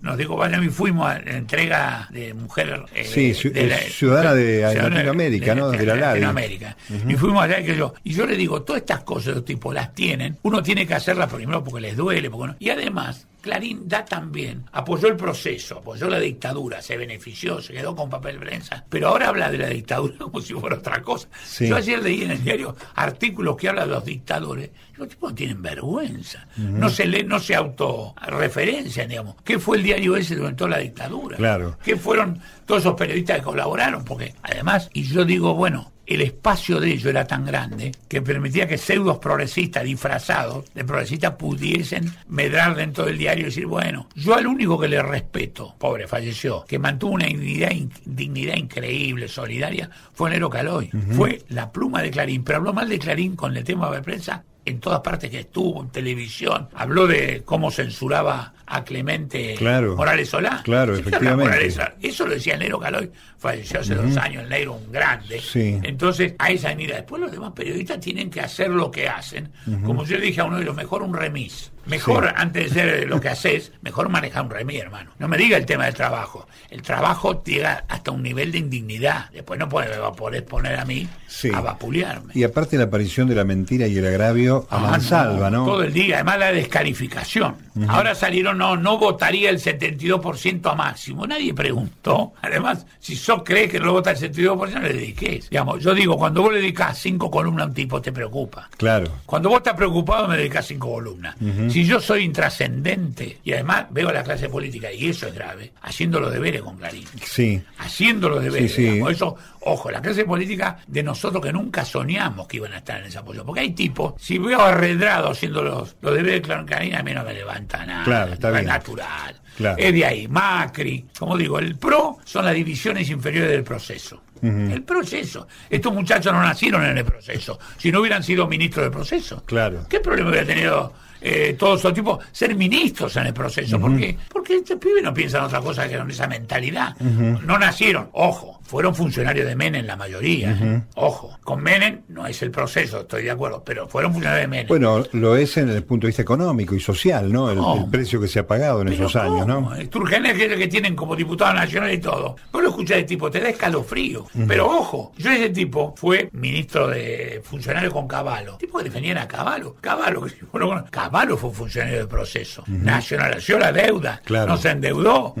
Nos 0.00 0.16
dijo, 0.16 0.36
vayamos 0.36 0.68
y 0.68 0.70
fuimos 0.70 1.06
a 1.06 1.18
la 1.18 1.36
entrega 1.36 2.08
de 2.10 2.32
mujer. 2.32 2.86
Eh, 2.94 3.04
sí, 3.04 3.34
ciudadana 3.34 4.32
de, 4.32 4.62
Latinoamérica, 4.62 5.54
¿no? 5.54 5.70
De, 5.70 5.84
la 5.84 5.96
Latinoamérica. 5.96 6.74
Y 7.06 7.14
fuimos 7.14 7.42
allá 7.42 7.57
que 7.64 7.76
yo. 7.76 7.94
Y 8.04 8.14
yo 8.14 8.26
le 8.26 8.36
digo, 8.36 8.62
todas 8.62 8.82
estas 8.82 9.04
cosas 9.04 9.36
de 9.36 9.42
tipo 9.42 9.72
las 9.72 9.94
tienen 9.94 10.38
uno 10.42 10.62
tiene 10.62 10.86
que 10.86 10.94
hacerla 10.94 11.26
primero 11.26 11.62
porque 11.62 11.80
les 11.80 11.96
duele, 11.96 12.30
porque 12.30 12.54
y 12.58 12.70
además 12.70 13.26
Clarín 13.40 13.88
da 13.88 14.04
también, 14.04 14.64
apoyó 14.72 15.08
el 15.08 15.16
proceso, 15.16 15.78
apoyó 15.78 16.08
la 16.08 16.18
dictadura, 16.18 16.82
se 16.82 16.96
benefició, 16.96 17.62
se 17.62 17.72
quedó 17.72 17.94
con 17.94 18.10
papel 18.10 18.38
prensa, 18.38 18.84
pero 18.88 19.08
ahora 19.08 19.28
habla 19.28 19.50
de 19.50 19.58
la 19.58 19.68
dictadura 19.68 20.16
como 20.18 20.40
si 20.40 20.54
fuera 20.54 20.76
otra 20.76 21.02
cosa. 21.02 21.28
Yo 21.60 21.76
ayer 21.76 22.02
leí 22.02 22.22
en 22.22 22.32
el 22.32 22.42
diario 22.42 22.76
artículos 22.94 23.56
que 23.56 23.68
hablan 23.68 23.88
de 23.88 23.94
los 23.94 24.04
dictadores, 24.04 24.70
los 24.96 25.08
tipos 25.08 25.30
no 25.30 25.36
tienen 25.36 25.62
vergüenza, 25.62 26.48
no 26.56 26.88
se 26.88 27.06
lee, 27.06 27.22
no 27.22 27.38
se 27.38 27.54
autorreferencian, 27.54 29.08
digamos. 29.08 29.36
¿Qué 29.44 29.58
fue 29.58 29.76
el 29.76 29.84
diario 29.84 30.16
ese 30.16 30.34
durante 30.34 30.58
toda 30.58 30.70
la 30.70 30.78
dictadura? 30.78 31.36
Claro. 31.36 31.78
¿Qué 31.84 31.96
fueron 31.96 32.40
todos 32.66 32.82
esos 32.82 32.94
periodistas 32.94 33.38
que 33.38 33.44
colaboraron? 33.44 34.04
Porque 34.04 34.34
además, 34.42 34.90
y 34.92 35.04
yo 35.04 35.24
digo, 35.24 35.54
bueno, 35.54 35.92
el 36.08 36.22
espacio 36.22 36.80
de 36.80 36.92
ellos 36.92 37.06
era 37.06 37.26
tan 37.26 37.44
grande 37.44 37.92
que 38.08 38.22
permitía 38.22 38.66
que 38.66 38.78
pseudos 38.78 39.18
progresistas 39.18 39.84
disfrazados 39.84 40.64
de 40.74 40.84
progresistas 40.84 41.34
pudiesen 41.34 42.10
medrar 42.28 42.74
dentro 42.74 43.04
del 43.04 43.18
diario 43.18 43.42
y 43.42 43.46
decir, 43.46 43.66
bueno, 43.66 44.08
yo 44.14 44.34
al 44.34 44.46
único 44.46 44.78
que 44.78 44.88
le 44.88 45.02
respeto, 45.02 45.74
pobre, 45.78 46.08
falleció, 46.08 46.64
que 46.66 46.78
mantuvo 46.78 47.12
una 47.12 47.26
dignidad, 47.26 47.72
dignidad 48.06 48.56
increíble, 48.56 49.28
solidaria, 49.28 49.90
fue 50.14 50.30
Nero 50.30 50.48
Caloy. 50.48 50.90
Fue 51.12 51.42
la 51.48 51.70
pluma 51.70 52.02
de 52.02 52.10
Clarín, 52.10 52.42
pero 52.42 52.58
habló 52.58 52.72
mal 52.72 52.88
de 52.88 52.98
Clarín 52.98 53.36
con 53.36 53.56
el 53.56 53.64
tema 53.64 53.90
de 53.90 54.02
prensa 54.02 54.44
en 54.64 54.80
todas 54.80 55.00
partes 55.00 55.30
que 55.30 55.40
estuvo, 55.40 55.82
en 55.82 55.90
televisión, 55.90 56.68
habló 56.74 57.06
de 57.06 57.42
cómo 57.44 57.70
censuraba 57.70 58.52
a 58.68 58.84
Clemente 58.84 59.56
Morales 59.96 60.28
Solá. 60.28 60.62
Claro, 60.62 60.96
efectivamente. 60.96 61.74
eso 62.02 62.26
lo 62.26 62.34
decía 62.34 62.56
Nero 62.56 62.78
Caloy, 62.78 63.10
falleció 63.38 63.80
hace 63.80 63.94
dos 63.94 64.16
años, 64.16 64.44
el 64.44 64.48
negro 64.48 64.74
un 64.74 64.92
grande. 64.92 65.40
Entonces, 65.54 66.34
a 66.38 66.50
esa 66.50 66.74
medida. 66.74 66.96
Después 66.96 67.20
los 67.20 67.30
demás 67.30 67.52
periodistas 67.52 68.00
tienen 68.00 68.30
que 68.30 68.40
hacer 68.40 68.70
lo 68.70 68.90
que 68.90 69.08
hacen. 69.08 69.50
Como 69.84 70.04
yo 70.04 70.18
dije 70.18 70.40
a 70.40 70.44
uno 70.44 70.58
de 70.58 70.64
los 70.64 70.74
mejor 70.74 71.02
un 71.02 71.14
remis. 71.14 71.70
Mejor, 71.88 72.32
antes 72.36 72.74
de 72.74 72.80
ser 72.80 73.08
lo 73.08 73.20
que 73.20 73.28
haces, 73.28 73.72
mejor 73.82 74.08
manejar 74.08 74.44
un 74.44 74.50
remis, 74.50 74.80
hermano. 74.80 75.10
No 75.18 75.28
me 75.28 75.36
diga 75.36 75.56
el 75.56 75.66
tema 75.66 75.86
del 75.86 75.94
trabajo. 75.94 76.46
El 76.70 76.82
trabajo 76.82 77.42
llega 77.42 77.84
hasta 77.88 78.10
un 78.10 78.22
nivel 78.22 78.52
de 78.52 78.58
indignidad. 78.58 79.30
Después 79.32 79.58
no 79.58 79.68
puede, 79.68 79.96
poder 80.16 80.44
poner 80.44 80.78
a 80.78 80.84
mí 80.84 81.08
a 81.52 81.60
vapulearme. 81.60 82.32
Y 82.34 82.44
aparte 82.44 82.76
la 82.76 82.84
aparición 82.84 83.28
de 83.28 83.34
la 83.34 83.44
mentira 83.44 83.86
y 83.86 83.96
el 83.96 84.06
agravio 84.06 84.66
a 84.70 84.76
ah, 84.76 84.80
mansalva, 84.80 85.50
no, 85.50 85.64
Todo 85.64 85.82
el 85.82 85.92
día. 85.92 86.16
Además 86.16 86.38
la 86.38 86.52
descalificación. 86.52 87.56
Ahora 87.88 88.14
salieron, 88.14 88.58
no, 88.58 88.76
no 88.76 88.98
votaría 88.98 89.50
el 89.50 89.60
72% 89.60 90.70
a 90.70 90.74
máximo. 90.74 91.26
Nadie 91.26 91.54
preguntó. 91.54 92.32
Además, 92.42 92.86
si 92.98 93.14
yo 93.14 93.42
cree 93.44 93.68
que 93.68 93.78
no 93.78 93.92
vota 93.92 94.10
el 94.10 94.18
72%, 94.18 94.72
no 94.74 94.80
le 94.80 94.92
dediques. 94.92 95.48
Digamos, 95.48 95.82
yo 95.82 95.94
digo, 95.94 96.18
cuando 96.18 96.42
vos 96.42 96.52
le 96.52 96.60
dedicas 96.60 96.98
cinco 96.98 97.30
columnas 97.30 97.66
a 97.66 97.68
un 97.68 97.74
tipo, 97.74 98.02
te 98.02 98.12
preocupa. 98.12 98.68
Claro. 98.76 99.08
Cuando 99.24 99.48
vos 99.48 99.58
estás 99.58 99.74
preocupado, 99.74 100.28
me 100.28 100.36
dedicas 100.36 100.66
cinco 100.66 100.92
columnas. 100.92 101.36
Si 101.68 101.77
yo 101.84 102.00
soy 102.00 102.24
intrascendente, 102.24 103.38
y 103.44 103.52
además 103.52 103.86
veo 103.90 104.08
a 104.08 104.12
la 104.12 104.22
clase 104.22 104.48
política, 104.48 104.92
y 104.92 105.08
eso 105.08 105.26
es 105.26 105.34
grave, 105.34 105.72
haciendo 105.82 106.20
los 106.20 106.32
deberes 106.32 106.62
con 106.62 106.76
Clarín. 106.76 107.06
Sí. 107.24 107.62
Haciendo 107.78 108.28
los 108.28 108.42
deberes. 108.42 108.72
Sí, 108.72 109.00
Eso, 109.08 109.36
ojo, 109.60 109.90
la 109.90 110.00
clase 110.00 110.24
política 110.24 110.78
de 110.86 111.02
nosotros 111.02 111.42
que 111.42 111.52
nunca 111.52 111.84
soñamos 111.84 112.46
que 112.46 112.58
iban 112.58 112.72
a 112.72 112.78
estar 112.78 113.00
en 113.00 113.06
ese 113.06 113.18
apoyo. 113.18 113.44
Porque 113.44 113.60
hay 113.60 113.72
tipos, 113.72 114.14
si 114.18 114.38
veo 114.38 114.60
arredrado 114.60 115.30
haciendo 115.30 115.62
los, 115.62 115.96
los 116.00 116.14
deberes 116.14 116.42
de 116.46 116.64
Clarín, 116.64 116.94
a 116.94 117.02
mí 117.02 117.12
no 117.12 117.24
me 117.24 117.34
levanta 117.34 117.84
nada. 117.84 118.04
Claro, 118.04 118.32
está 118.32 118.50
bien. 118.50 118.62
Es 118.62 118.66
natural. 118.66 119.40
Es 119.76 119.92
de 119.92 120.04
ahí. 120.04 120.28
Macri, 120.28 121.06
como 121.18 121.36
digo, 121.36 121.58
el 121.58 121.76
PRO 121.76 122.18
son 122.24 122.44
las 122.44 122.54
divisiones 122.54 123.10
inferiores 123.10 123.50
del 123.50 123.64
proceso. 123.64 124.22
El 124.40 124.82
proceso. 124.84 125.48
Estos 125.68 125.92
muchachos 125.92 126.32
no 126.32 126.40
nacieron 126.40 126.84
en 126.84 126.98
el 126.98 127.04
proceso. 127.04 127.58
Si 127.76 127.90
no 127.90 128.00
hubieran 128.00 128.22
sido 128.22 128.46
ministros 128.46 128.84
del 128.84 128.92
proceso. 128.92 129.42
Claro. 129.46 129.84
¿Qué 129.88 129.98
problema 129.98 130.30
hubiera 130.30 130.46
tenido 130.46 130.92
eh, 131.20 131.56
todos 131.58 131.80
esos 131.80 131.94
tipos 131.94 132.24
ser 132.32 132.54
ministros 132.54 133.16
en 133.16 133.26
el 133.26 133.34
proceso? 133.34 133.80
¿Por 133.80 133.96
qué? 133.96 134.16
Porque 134.28 134.56
este 134.56 134.76
pibe 134.76 135.02
no 135.02 135.12
piensa 135.12 135.38
en 135.38 135.44
otra 135.44 135.60
cosa 135.60 135.88
que 135.88 135.94
en 135.94 136.10
esa 136.10 136.26
mentalidad. 136.26 136.96
No 136.98 137.58
nacieron, 137.58 138.08
ojo, 138.12 138.57
fueron 138.68 138.94
funcionarios 138.94 139.46
de 139.46 139.56
Menem 139.56 139.86
la 139.86 139.96
mayoría. 139.96 140.84
Ojo, 140.94 141.38
con 141.42 141.62
Menem 141.62 142.02
no 142.08 142.26
es 142.26 142.42
el 142.42 142.50
proceso, 142.50 143.00
estoy 143.00 143.24
de 143.24 143.30
acuerdo, 143.30 143.62
pero 143.64 143.88
fueron 143.88 144.12
funcionarios 144.12 144.42
de 144.42 144.48
Menem. 144.48 144.68
Bueno, 144.68 145.02
lo 145.12 145.36
es 145.36 145.56
en 145.56 145.70
el 145.70 145.82
punto 145.82 146.06
de 146.06 146.08
vista 146.08 146.22
económico 146.22 146.74
y 146.74 146.80
social, 146.80 147.32
¿no? 147.32 147.50
El, 147.50 147.88
precio 147.90 148.20
que 148.20 148.28
se 148.28 148.40
ha 148.40 148.46
pagado 148.46 148.82
en 148.82 148.88
esos 148.88 149.16
años, 149.16 149.46
¿no? 149.46 149.72
Turgenes 149.88 150.34
que 150.34 150.44
es 150.44 150.52
el 150.52 150.58
que 150.58 150.68
tienen 150.68 150.94
como 150.94 151.16
diputado 151.16 151.54
nacional 151.54 151.92
y 151.92 151.98
todo. 151.98 152.36
Vos 152.52 152.62
lo 152.62 152.68
escuchás 152.68 152.98
de 152.98 153.04
tipo, 153.04 153.30
te 153.30 153.40
da 153.40 153.48
escalofrío. 153.48 154.26
Pero 154.46 154.66
ojo, 154.66 155.12
yo 155.16 155.30
ese 155.30 155.48
tipo 155.48 155.94
fue 155.96 156.28
ministro 156.32 156.88
de 156.88 157.40
funcionario 157.42 157.90
con 157.90 158.06
Caballo. 158.06 158.56
Tipo 158.58 158.78
que 158.78 158.84
defendían 158.84 159.16
a 159.16 159.26
Caballo. 159.26 159.76
Caballo, 159.80 160.22
que 160.22 160.34
bueno, 160.52 160.84
Caballo 160.90 161.38
fue 161.38 161.50
funcionario 161.52 162.00
del 162.00 162.08
proceso. 162.08 162.62
Nacionalización 162.66 163.60
la 163.60 163.72
deuda. 163.72 164.20
No 164.28 164.58
se 164.58 164.70
endeudó. 164.70 165.34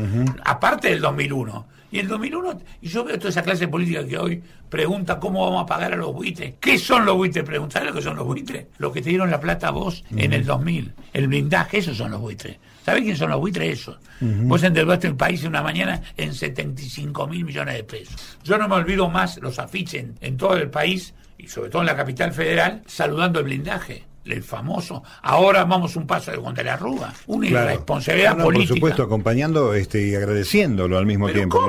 Aparte 0.44 0.88
del 0.88 1.02
2001 1.02 1.77
y 1.90 1.98
el 1.98 2.08
2001, 2.08 2.60
y 2.82 2.88
yo 2.88 3.04
veo 3.04 3.18
toda 3.18 3.30
esa 3.30 3.42
clase 3.42 3.66
política 3.68 4.06
que 4.06 4.18
hoy 4.18 4.42
pregunta 4.68 5.18
cómo 5.18 5.44
vamos 5.44 5.62
a 5.62 5.66
pagar 5.66 5.94
a 5.94 5.96
los 5.96 6.12
buitres. 6.12 6.54
¿Qué 6.60 6.78
son 6.78 7.06
los 7.06 7.16
buitres? 7.16 7.44
Preguntar 7.44 7.84
lo 7.84 7.92
que 7.92 8.02
son 8.02 8.16
los 8.16 8.26
buitres. 8.26 8.66
Lo 8.78 8.92
que 8.92 9.00
te 9.00 9.10
dieron 9.10 9.30
la 9.30 9.40
plata 9.40 9.68
a 9.68 9.70
vos 9.70 10.04
en 10.14 10.32
el 10.32 10.44
2000. 10.44 10.92
El 11.12 11.28
blindaje, 11.28 11.78
esos 11.78 11.96
son 11.96 12.10
los 12.10 12.20
buitres. 12.20 12.58
¿Sabés 12.84 13.02
quién 13.02 13.16
son 13.16 13.30
los 13.30 13.40
buitres? 13.40 13.80
Esos. 13.80 13.98
Vos 14.20 14.62
endeudaste 14.62 15.06
el 15.06 15.16
país 15.16 15.42
en 15.42 15.48
una 15.48 15.62
mañana 15.62 16.02
en 16.16 16.34
75 16.34 17.26
mil 17.26 17.44
millones 17.44 17.74
de 17.74 17.84
pesos. 17.84 18.38
Yo 18.44 18.58
no 18.58 18.68
me 18.68 18.74
olvido 18.74 19.08
más 19.08 19.38
los 19.38 19.58
afiches 19.58 20.06
en 20.20 20.36
todo 20.36 20.56
el 20.56 20.70
país 20.70 21.14
y 21.38 21.48
sobre 21.48 21.70
todo 21.70 21.82
en 21.82 21.86
la 21.86 21.96
capital 21.96 22.32
federal 22.32 22.82
saludando 22.86 23.38
el 23.40 23.46
blindaje 23.46 24.04
el 24.32 24.42
famoso, 24.42 25.02
ahora 25.22 25.64
vamos 25.64 25.96
un 25.96 26.06
paso 26.06 26.30
de 26.30 26.38
contra 26.38 26.64
la 26.64 26.76
Rúa, 26.76 27.12
una 27.26 27.46
irresponsabilidad 27.46 28.36
política. 28.36 28.68
Por 28.68 28.76
supuesto, 28.76 29.02
acompañando 29.02 29.74
este, 29.74 30.06
y 30.06 30.14
agradeciéndolo 30.14 30.98
al 30.98 31.06
mismo 31.06 31.28
tiempo. 31.30 31.60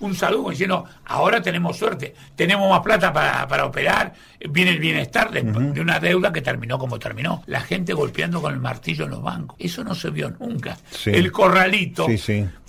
un 0.00 0.14
saludo 0.14 0.50
diciendo, 0.50 0.84
ahora 1.06 1.42
tenemos 1.42 1.76
suerte, 1.76 2.14
tenemos 2.36 2.68
más 2.70 2.80
plata 2.80 3.12
para, 3.12 3.46
para 3.48 3.66
operar, 3.66 4.12
viene 4.50 4.72
el 4.72 4.78
bienestar 4.78 5.30
de, 5.30 5.42
una 5.80 6.00
deuda 6.00 6.32
que 6.32 6.42
terminó 6.42 6.78
como 6.78 6.98
terminó. 6.98 7.42
La 7.46 7.60
gente 7.60 7.92
golpeando 7.92 8.40
con 8.40 8.52
el 8.52 8.60
martillo 8.60 9.04
en 9.04 9.10
los 9.10 9.22
bancos. 9.22 9.56
Eso 9.58 9.84
no 9.84 9.94
se 9.94 10.10
vio 10.10 10.30
nunca. 10.38 10.76
El 11.06 11.32
corralito 11.32 12.06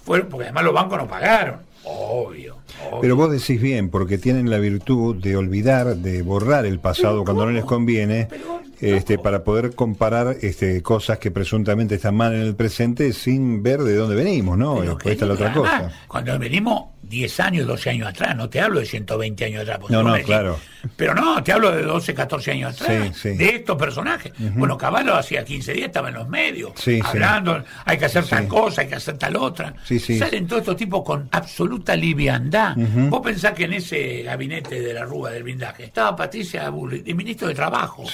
fue, 0.04 0.24
porque 0.24 0.46
además 0.46 0.64
los 0.64 0.74
bancos 0.74 0.98
no 0.98 1.08
pagaron. 1.08 1.60
Obvio, 1.88 2.58
Pero 3.00 3.16
vos 3.16 3.32
decís 3.32 3.62
bien, 3.62 3.90
porque 3.90 4.18
tienen 4.18 4.50
la 4.50 4.58
virtud 4.58 5.16
de 5.18 5.38
olvidar, 5.38 5.96
de 5.98 6.24
borrar 6.24 6.66
el 6.66 6.80
pasado 6.80 7.24
cuando 7.24 7.46
no 7.46 7.52
les 7.52 7.64
conviene 7.64 8.28
este, 8.80 9.18
para 9.18 9.44
poder 9.44 9.76
comparar 9.76 10.38
este, 10.42 10.82
cosas 10.82 11.20
que 11.20 11.32
presuntamente 11.32 11.96
están 11.96 12.16
mal 12.16 12.34
en 12.34 12.42
el 12.42 12.56
presente 12.56 13.14
sin 13.14 13.64
ver 13.64 13.82
de 13.82 13.96
dónde 13.96 14.16
venimos, 14.16 14.58
¿no? 14.58 14.84
Esta 14.84 15.12
es 15.12 15.22
la 15.22 15.34
otra 15.34 15.54
cosa. 15.54 15.92
Cuando 16.08 16.38
venimos 16.40 16.86
10 17.10 17.40
años, 17.40 17.68
12 17.68 17.90
años 17.92 18.08
atrás, 18.08 18.36
no 18.36 18.50
te 18.50 18.60
hablo 18.60 18.80
de 18.80 18.86
120 18.86 19.46
años 19.46 19.62
atrás. 19.64 19.80
No, 19.90 20.04
no, 20.04 20.16
claro. 20.24 20.60
Pero 20.96 21.14
no, 21.14 21.44
te 21.44 21.52
hablo 21.52 21.72
de 21.72 21.84
12, 21.84 22.14
14 22.14 22.52
años 22.52 22.82
atrás, 22.82 23.24
de 23.24 23.50
estos 23.56 23.78
personajes. 23.78 24.34
Bueno, 24.56 24.78
Caballo 24.78 25.16
hacía 25.16 25.44
15 25.44 25.74
días, 25.74 25.88
estaba 25.88 26.10
en 26.10 26.16
los 26.16 26.28
medios, 26.28 26.74
hablando, 27.04 27.64
hay 27.86 27.98
que 27.98 28.06
hacer 28.06 28.26
tal 28.26 28.48
cosa, 28.48 28.82
hay 28.82 28.88
que 28.88 28.96
hacer 28.96 29.18
tal 29.18 29.36
otra. 29.36 29.74
Salen 30.20 30.48
todos 30.48 30.62
estos 30.62 30.78
tipos 30.78 31.04
con 31.04 31.28
absoluta 31.32 31.96
liviandad. 31.96 32.76
Vos 32.76 33.22
pensás 33.22 33.54
que 33.54 33.66
en 33.66 33.74
ese 33.74 34.24
gabinete 34.24 34.80
de 34.80 34.94
la 34.94 35.04
Rúa 35.04 35.32
del 35.32 35.44
blindaje 35.44 35.86
estaba 35.86 36.16
Patricia 36.16 36.70
Burri, 36.70 37.04
el 37.06 37.16
ministro 37.16 37.48
de 37.48 37.56
Trabajo. 37.56 38.06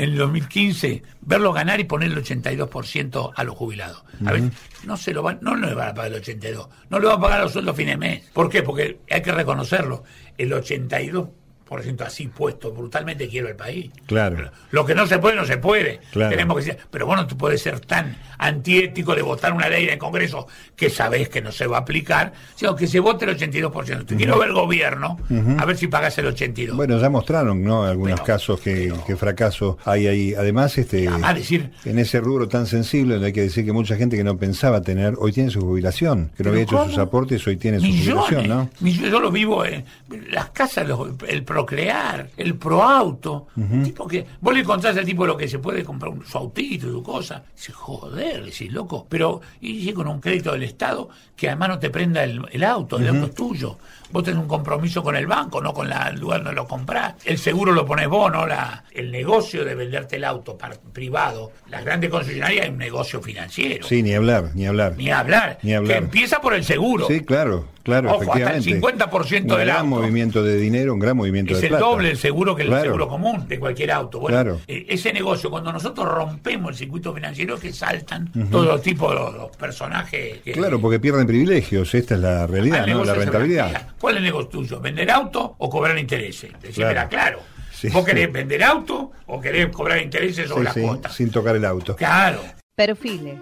En 0.00 0.12
el 0.12 0.16
2015 0.16 1.02
verlo 1.20 1.52
ganar 1.52 1.78
y 1.78 1.84
poner 1.84 2.10
el 2.10 2.24
82% 2.24 3.32
a 3.36 3.44
los 3.44 3.54
jubilados. 3.54 4.02
A 4.24 4.32
ver, 4.32 4.44
no 4.84 4.96
se 4.96 5.12
lo 5.12 5.22
van, 5.22 5.40
no 5.42 5.54
le 5.54 5.74
van 5.74 5.90
a 5.90 5.94
pagar 5.94 6.12
el 6.12 6.20
82, 6.20 6.68
no 6.88 6.98
le 6.98 7.06
van 7.06 7.18
a 7.18 7.20
pagar 7.20 7.42
los 7.42 7.52
sueldos 7.52 7.76
fin 7.76 7.88
de 7.88 7.98
mes. 7.98 8.22
¿Por 8.32 8.48
qué? 8.48 8.62
Porque 8.62 9.00
hay 9.10 9.20
que 9.20 9.30
reconocerlo, 9.30 10.04
el 10.38 10.54
82 10.54 11.28
por 11.70 11.80
ejemplo, 11.80 12.04
así 12.04 12.26
puesto, 12.26 12.72
brutalmente 12.72 13.28
quiero 13.28 13.46
el 13.46 13.54
país. 13.54 13.92
Claro. 14.06 14.50
Lo 14.72 14.84
que 14.84 14.92
no 14.92 15.06
se 15.06 15.20
puede, 15.20 15.36
no 15.36 15.44
se 15.44 15.56
puede. 15.56 16.00
Tenemos 16.12 16.56
que 16.56 16.64
decir, 16.64 16.82
pero 16.90 17.06
bueno, 17.06 17.28
tú 17.28 17.36
puedes 17.36 17.62
ser 17.62 17.78
tan 17.78 18.16
antiético 18.38 19.14
de 19.14 19.22
votar 19.22 19.52
una 19.52 19.68
ley 19.68 19.84
en 19.84 19.90
el 19.90 19.98
Congreso 19.98 20.48
que 20.74 20.90
sabes 20.90 21.28
que 21.28 21.40
no 21.40 21.52
se 21.52 21.68
va 21.68 21.76
a 21.76 21.80
aplicar, 21.82 22.32
sino 22.56 22.74
que 22.74 22.88
se 22.88 22.98
vote 22.98 23.24
el 23.24 23.38
82%. 23.38 24.04
Te 24.04 24.16
quiero 24.16 24.36
ver 24.36 24.48
el 24.48 24.54
gobierno, 24.54 25.20
a 25.58 25.64
ver 25.64 25.76
si 25.76 25.86
pagas 25.86 26.18
el 26.18 26.26
82%. 26.34 26.74
Bueno, 26.74 26.98
ya 26.98 27.08
mostraron, 27.08 27.62
¿no? 27.62 27.84
Algunos 27.84 28.20
casos 28.22 28.60
que, 28.60 28.92
fracaso 29.16 29.78
hay 29.84 30.08
ahí. 30.08 30.34
Además, 30.34 30.76
este, 30.76 31.08
decir, 31.36 31.70
en 31.84 32.00
ese 32.00 32.20
rubro 32.20 32.48
tan 32.48 32.66
sensible, 32.66 33.24
hay 33.24 33.32
que 33.32 33.42
decir 33.42 33.64
que 33.64 33.72
mucha 33.72 33.94
gente 33.94 34.16
que 34.16 34.24
no 34.24 34.36
pensaba 34.38 34.80
tener, 34.80 35.14
hoy 35.18 35.30
tiene 35.30 35.50
su 35.50 35.60
jubilación, 35.60 36.32
que 36.36 36.42
no 36.42 36.50
había 36.50 36.64
hecho 36.64 36.84
sus 36.86 36.98
aportes, 36.98 37.46
hoy 37.46 37.58
tiene 37.58 37.78
su 37.78 37.86
jubilación, 37.86 38.48
¿no? 38.48 38.70
Yo 38.80 39.20
lo 39.20 39.30
vivo 39.30 39.64
en 39.64 39.84
las 40.32 40.50
casas, 40.50 40.88
el 41.28 41.44
crear 41.66 42.28
el 42.36 42.56
proauto. 42.56 43.48
tipo 43.82 44.06
que 44.06 44.26
vos 44.40 44.54
le 44.54 44.60
encontrás 44.60 44.96
al 44.96 45.04
tipo 45.04 45.26
lo 45.26 45.36
que 45.36 45.48
se 45.48 45.58
puede 45.58 45.84
comprar 45.84 46.12
un, 46.12 46.24
su 46.24 46.38
autito 46.38 46.88
y 46.88 46.90
su 46.90 47.02
cosa. 47.02 47.42
Dice, 47.54 47.72
joder, 47.72 48.44
decís, 48.44 48.72
loco. 48.72 49.06
Pero, 49.08 49.40
y 49.60 49.92
con 49.92 50.08
un 50.08 50.20
crédito 50.20 50.52
del 50.52 50.62
Estado 50.62 51.08
que 51.36 51.48
además 51.48 51.70
no 51.70 51.78
te 51.78 51.90
prenda 51.90 52.22
el, 52.22 52.64
auto, 52.64 52.98
el 52.98 53.08
auto 53.08 53.26
es 53.26 53.34
tuyo. 53.34 53.78
Vos 54.12 54.24
tenés 54.24 54.40
un 54.40 54.48
compromiso 54.48 55.02
con 55.02 55.16
el 55.16 55.26
banco, 55.26 55.60
no 55.62 55.72
con 55.72 55.88
la, 55.88 56.08
el 56.08 56.20
lugar 56.20 56.42
donde 56.42 56.54
lo 56.54 56.66
comprás. 56.66 57.14
El 57.24 57.38
seguro 57.38 57.72
lo 57.72 57.86
pones 57.86 58.08
vos, 58.08 58.30
no 58.30 58.46
la, 58.46 58.84
el 58.92 59.10
negocio 59.10 59.64
de 59.64 59.74
venderte 59.74 60.16
el 60.16 60.24
auto 60.24 60.58
para, 60.58 60.74
privado. 60.92 61.52
La 61.70 61.80
grande 61.80 62.10
concesionaria 62.10 62.64
es 62.64 62.70
un 62.70 62.78
negocio 62.78 63.22
financiero. 63.22 63.86
Sí, 63.86 64.02
ni 64.02 64.12
hablar, 64.12 64.50
ni 64.54 64.66
hablar. 64.66 64.96
Ni 64.96 65.10
hablar. 65.10 65.58
Ni 65.62 65.72
hablar. 65.72 65.92
Que 65.92 65.98
empieza 66.04 66.40
por 66.40 66.54
el 66.54 66.64
seguro. 66.64 67.06
Sí, 67.06 67.20
claro. 67.20 67.68
Claro, 67.82 68.12
Ojo, 68.14 68.32
hasta 68.34 68.56
el 68.56 68.62
50% 68.62 69.40
un 69.42 69.46
del 69.48 69.66
gran 69.66 69.88
movimiento 69.88 70.42
de 70.42 70.56
dinero, 70.58 70.92
un 70.92 71.00
gran 71.00 71.16
movimiento 71.16 71.54
es 71.54 71.60
de 71.62 71.68
plata. 71.68 71.82
Es 71.84 71.88
el 71.88 71.90
doble 71.90 72.10
el 72.10 72.16
seguro 72.18 72.54
que 72.54 72.62
el 72.62 72.80
seguro 72.80 73.08
común 73.08 73.48
de 73.48 73.58
cualquier 73.58 73.90
auto. 73.92 74.20
Bueno, 74.20 74.58
eh, 74.68 74.86
ese 74.88 75.12
negocio, 75.12 75.50
cuando 75.50 75.72
nosotros 75.72 76.06
rompemos 76.06 76.70
el 76.72 76.76
circuito 76.76 77.14
financiero, 77.14 77.58
que 77.58 77.72
saltan 77.72 78.30
todos 78.50 78.66
los 78.66 78.82
tipos 78.82 79.10
de 79.10 79.16
los, 79.38 79.56
personajes. 79.56 80.40
claro, 80.52 80.80
porque 80.80 81.00
pierden 81.00 81.26
privilegios, 81.26 81.94
esta 81.94 82.14
es 82.14 82.20
la 82.20 82.46
realidad, 82.46 82.86
¿no? 82.86 83.04
La 83.04 83.14
rentabilidad. 83.14 83.88
¿cuál 83.98 84.14
es 84.14 84.18
el 84.18 84.24
negocio 84.24 84.48
tuyo? 84.48 84.80
¿Vender 84.80 85.10
auto 85.10 85.54
o 85.58 85.70
cobrar 85.70 85.98
intereses? 85.98 86.50
Decímela 86.60 87.08
Claro. 87.08 87.38
claro. 87.38 87.60
Sí, 87.72 87.88
¿Vos 87.88 88.04
sí. 88.04 88.10
querés 88.10 88.30
vender 88.30 88.62
auto 88.62 89.10
o 89.26 89.40
querés 89.40 89.68
cobrar 89.68 90.02
intereses 90.02 90.48
sobre 90.48 90.60
Sí, 90.60 90.64
las 90.64 90.74
sí, 90.74 90.80
cuotas? 90.82 91.14
sin 91.14 91.30
tocar 91.30 91.56
el 91.56 91.64
auto. 91.64 91.96
Claro. 91.96 92.42
Perfiles. 92.76 93.38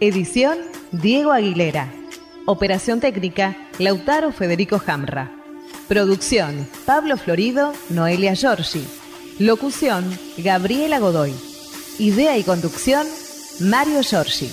Edición 0.00 0.58
Diego 0.92 1.32
Aguilera. 1.32 1.88
Operación 2.48 3.00
técnica 3.00 3.56
Lautaro 3.80 4.30
Federico 4.30 4.78
Jamra. 4.78 5.32
Producción 5.88 6.68
Pablo 6.86 7.16
Florido, 7.16 7.72
Noelia 7.90 8.34
Giorgi. 8.34 8.86
Locución 9.40 10.04
Gabriela 10.38 11.00
Godoy. 11.00 11.34
Idea 11.98 12.38
y 12.38 12.44
conducción 12.44 13.04
Mario 13.58 14.00
Giorgi. 14.02 14.48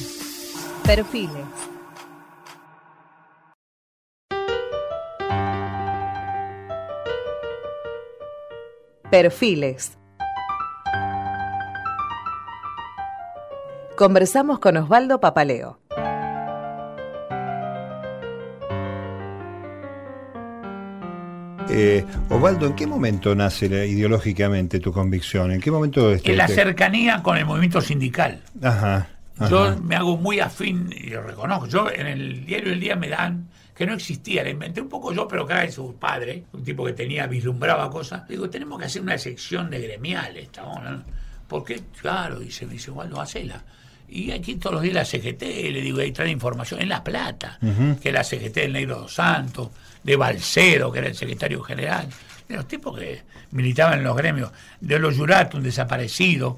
Perfiles. 0.83 1.45
Perfiles. 9.11 9.97
Conversamos 13.95 14.57
con 14.57 14.77
Osvaldo 14.77 15.19
Papaleo. 15.19 15.82
Eh, 21.76 22.05
Osvaldo, 22.30 22.67
¿en 22.67 22.74
qué 22.76 22.86
momento 22.86 23.34
nace 23.36 23.67
la- 23.67 23.86
ideológicamente 23.86 24.80
tu 24.80 24.91
convicción? 24.93 25.51
¿En 25.51 25.59
qué 25.59 25.71
momento 25.71 26.11
este, 26.11 26.32
En 26.32 26.38
la 26.38 26.47
cercanía 26.47 27.24
con 27.24 27.38
el 27.38 27.45
movimiento 27.45 27.82
sindical. 27.82 28.41
Ajá, 28.61 29.07
ajá. 29.38 29.49
Yo 29.49 29.76
me 29.82 29.95
hago 29.95 30.15
muy 30.17 30.39
afín, 30.39 30.93
y 30.95 31.09
lo 31.09 31.24
reconozco. 31.24 31.67
Yo 31.67 31.89
en 31.89 32.05
el 32.07 32.45
diario 32.45 32.71
El 32.74 32.80
Día 32.80 32.95
me 32.95 33.09
dan 33.09 33.47
que 33.76 33.88
no 33.88 33.93
existía, 33.95 34.43
la 34.43 34.51
inventé 34.51 34.82
un 34.82 34.89
poco 34.89 35.11
yo, 35.13 35.28
pero 35.28 35.47
cada 35.47 35.61
vez 35.63 35.74
su 35.74 35.95
padre, 35.95 36.43
un 36.53 36.63
tipo 36.63 36.86
que 36.86 36.93
tenía, 36.93 37.26
vislumbraba 37.26 37.89
cosas. 37.89 38.28
Digo, 38.28 38.47
tenemos 38.49 38.78
que 38.78 38.86
hacer 38.86 39.01
una 39.01 39.17
sección 39.17 39.71
de 39.71 39.82
gremiales, 39.82 40.49
hablando. 40.57 41.05
Porque, 41.47 41.82
claro, 41.99 42.39
dice, 42.39 42.67
me 42.67 42.74
dice, 42.74 42.91
Waldo, 42.91 43.19
hacela. 43.19 43.63
Y 44.16 44.32
aquí 44.32 44.55
todos 44.55 44.76
los 44.76 44.84
días 44.84 44.93
la 44.95 45.05
CGT, 45.05 45.41
le 45.41 45.82
digo, 45.82 45.99
ahí 45.99 46.11
trae 46.11 46.30
información, 46.30 46.80
en 46.82 46.89
La 46.89 47.03
Plata, 47.03 47.57
que 48.01 48.11
la 48.11 48.24
CGT 48.24 48.53
del 48.55 48.74
Negro 48.74 48.99
Dos 48.99 49.16
Santos, 49.16 49.70
de 50.03 50.16
Balcedo, 50.16 50.91
que 50.91 50.99
era 50.99 51.07
el 51.07 51.16
secretario 51.16 51.61
general, 51.64 52.07
de 52.47 52.55
los 52.55 52.68
tipos 52.68 52.97
que 52.99 53.22
militaban 53.51 53.97
en 53.99 54.03
los 54.03 54.16
gremios, 54.16 54.51
de 54.80 54.99
los 54.99 55.16
Yurat, 55.18 55.55
un 55.55 55.64
desaparecido, 55.64 56.57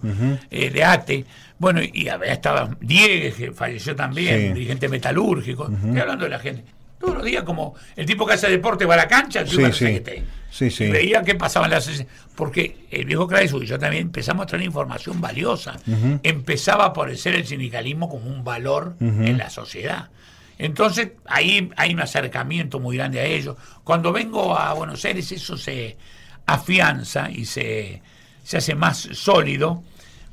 eh, 0.52 0.70
de 0.70 0.84
ATE, 0.84 1.26
bueno, 1.58 1.80
y 1.82 2.10
había 2.10 2.34
estaba 2.34 2.70
Diegues, 2.82 3.36
que 3.36 3.52
falleció 3.54 3.96
también, 3.96 4.48
Sí. 4.50 4.54
dirigente 4.54 4.90
metalúrgico, 4.90 5.72
estoy 5.72 6.00
hablando 6.00 6.26
de 6.26 6.32
la 6.32 6.40
gente. 6.40 6.64
Todos 7.00 7.16
los 7.16 7.24
días, 7.24 7.44
como 7.44 7.76
el 7.96 8.06
tipo 8.06 8.26
que 8.26 8.34
hace 8.34 8.50
deporte 8.50 8.86
va 8.86 8.96
a 8.96 8.98
la 8.98 9.08
cancha, 9.08 9.44
yo 9.44 9.58
Sí, 9.58 9.64
a 9.64 9.68
la 9.70 9.74
sí. 9.74 9.86
CGT. 9.86 10.24
Sí, 10.56 10.72
sí. 10.72 10.90
Veía 10.90 11.22
qué 11.22 11.36
pasaba 11.36 11.66
en 11.66 11.72
las... 11.74 12.06
Porque 12.34 12.88
el 12.90 13.04
viejo 13.04 13.28
Craig 13.28 13.50
y 13.62 13.66
yo 13.66 13.78
también 13.78 14.04
empezamos 14.04 14.44
a 14.44 14.46
traer 14.46 14.64
información 14.64 15.20
valiosa. 15.20 15.76
Empezaba 16.24 16.86
a 16.86 16.88
aparecer 16.88 17.36
el 17.36 17.46
sindicalismo 17.46 18.08
como 18.08 18.30
un 18.30 18.42
valor 18.46 18.96
en 19.02 19.38
la 19.38 19.50
sociedad. 19.50 20.10
Entonces, 20.58 21.12
ahí 21.26 21.70
hay 21.76 21.94
un 21.94 22.00
acercamiento 22.00 22.80
muy 22.80 22.96
grande 22.96 23.20
a 23.20 23.26
ellos. 23.26 23.58
Cuando 23.84 24.14
vengo 24.14 24.58
a 24.58 24.74
Buenos 24.74 25.04
Aires, 25.04 25.30
eso 25.34 25.58
se 25.58 25.98
afianza 26.46 27.30
y 27.30 27.44
se, 27.44 28.02
se 28.42 28.58
hace 28.58 28.76
más 28.76 29.10
sólido. 29.12 29.84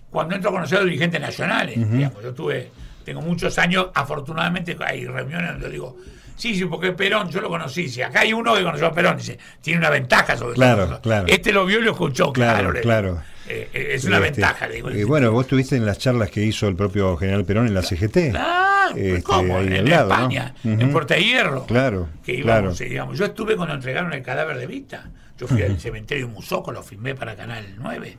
Cuando 0.09 0.37
entro 0.37 0.51
a 0.51 0.53
conocer 0.53 0.79
a 0.79 0.81
los 0.83 0.91
dirigentes 0.91 1.21
nacionales, 1.21 1.77
digamos, 1.91 2.23
yo 2.23 2.33
tuve, 2.33 2.71
tengo 3.05 3.23
muchos 3.23 3.59
años, 3.59 3.89
afortunadamente 3.93 4.77
hay 4.87 5.05
reuniones 5.05 5.51
donde 5.55 5.69
digo, 5.69 5.97
sí, 6.37 6.55
sí, 6.55 6.65
porque 6.67 6.93
Perón, 6.93 7.31
yo 7.31 7.41
lo 7.41 7.49
conocí, 7.49 7.89
si 7.89 8.03
acá 8.03 8.21
hay 8.21 8.33
uno 8.33 8.55
que 8.55 8.63
conoció 8.63 8.87
a 8.87 8.93
Perón, 8.93 9.17
dice, 9.17 9.39
tiene 9.61 9.79
una 9.81 9.91
ventaja 9.91 10.37
sobre 10.37 10.55
Claro, 10.55 10.77
nosotros. 10.83 11.01
claro. 11.01 11.27
Este 11.29 11.53
lo 11.53 11.65
vio 11.67 11.79
y 11.81 11.83
lo 11.83 11.93
escuchó, 11.93 12.33
claro. 12.33 12.71
Claro, 12.71 12.81
claro. 12.83 13.23
eh, 13.49 13.69
eh, 13.73 13.89
es 13.93 14.05
una 14.05 14.17
Este, 14.19 14.31
ventaja, 14.41 14.67
le 14.69 14.75
digo. 14.77 14.91
Y 14.91 15.05
bueno, 15.05 15.31
vos 15.33 15.45
estuviste 15.45 15.77
en 15.77 15.87
las 15.87 15.99
charlas 15.99 16.31
que 16.31 16.43
hizo 16.45 16.69
el 16.69 16.77
propio 16.77 17.17
general 17.17 17.45
Perón 17.45 17.67
en 17.67 17.75
la 17.75 17.83
CGT. 17.83 18.35
Ah, 18.37 18.91
Este, 18.97 19.23
¿cómo? 19.23 19.57
ahí 19.59 19.67
En, 19.69 19.73
al 19.75 19.89
lado, 19.89 20.09
¿no? 20.09 20.15
España, 20.15 20.55
en 20.65 20.93
Puerta 20.93 21.15
de 21.15 21.25
Hierro. 21.25 21.67
Claro, 21.67 22.09
Que 22.25 22.35
íbamos, 22.35 22.77
claro. 22.77 22.87
eh, 22.87 22.89
digamos, 22.91 23.19
yo 23.19 23.25
estuve 23.27 23.57
cuando 23.57 23.75
entregaron 23.75 24.13
el 24.13 24.23
cadáver 24.23 24.57
de 24.59 24.67
Vita. 24.67 25.11
Yo 25.39 25.49
fui 25.49 25.63
al 25.63 25.81
cementerio 25.81 26.29
de 26.29 26.33
Musocco, 26.33 26.71
lo 26.71 26.85
filmé 26.85 27.17
para 27.17 27.35
Canal 27.35 27.67
9. 27.77 28.17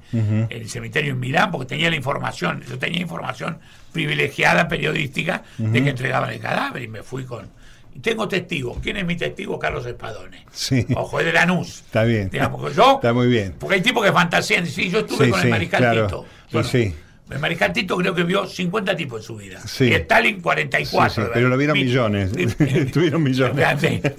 El 0.49 0.67
cementerio 0.69 1.11
en 1.13 1.19
Milán, 1.21 1.51
porque 1.51 1.67
tenía 1.67 1.89
la 1.89 1.95
información, 1.95 2.61
yo 2.67 2.77
tenía 2.77 2.99
información 2.99 3.59
privilegiada 3.93 4.67
periodística 4.67 5.43
de 5.57 5.83
que 5.83 5.89
entregaban 5.91 6.31
el 6.31 6.39
cadáver 6.39 6.81
y 6.83 6.87
me 6.89 7.01
fui 7.03 7.23
con. 7.23 7.47
Y 7.95 7.99
tengo 7.99 8.27
testigos. 8.27 8.77
¿Quién 8.81 8.97
es 8.97 9.05
mi 9.05 9.15
testigo? 9.15 9.57
Carlos 9.59 9.85
Espadone. 9.85 10.45
Sí. 10.51 10.85
Ojo, 10.95 11.19
es 11.19 11.25
de 11.27 11.33
Lanús. 11.33 11.81
Está 11.85 12.03
bien. 12.03 12.29
Digamos, 12.29 12.75
yo, 12.75 12.95
Está 12.95 13.13
muy 13.13 13.27
bien. 13.27 13.55
Porque 13.59 13.75
hay 13.75 13.81
tipos 13.81 14.03
que 14.05 14.11
fantasean. 14.11 14.65
Sí, 14.67 14.89
yo 14.89 14.99
estuve 14.99 15.25
Sí, 15.25 15.31
con 15.31 15.39
sí, 15.41 15.47
el 15.47 15.51
Mariscal 15.51 15.79
claro. 15.81 16.05
Tito. 16.07 16.25
Sí, 16.51 16.63
sí. 16.69 16.95
El 17.31 17.39
Mariscal 17.39 17.71
Tito 17.73 17.95
creo 17.97 18.13
que 18.13 18.23
vio 18.23 18.45
50 18.45 18.95
tipos 18.95 19.21
en 19.21 19.25
su 19.25 19.35
vida. 19.37 19.59
Sí. 19.65 19.85
Y 19.85 19.93
Stalin 19.93 20.41
44. 20.41 21.09
Sí, 21.09 21.21
sí, 21.21 21.27
pero 21.33 21.49
lo 21.49 21.57
vieron 21.57 21.73
Vi- 21.73 21.85
millones. 21.85 22.31
Tuvieron 22.91 23.23
millones. 23.23 23.65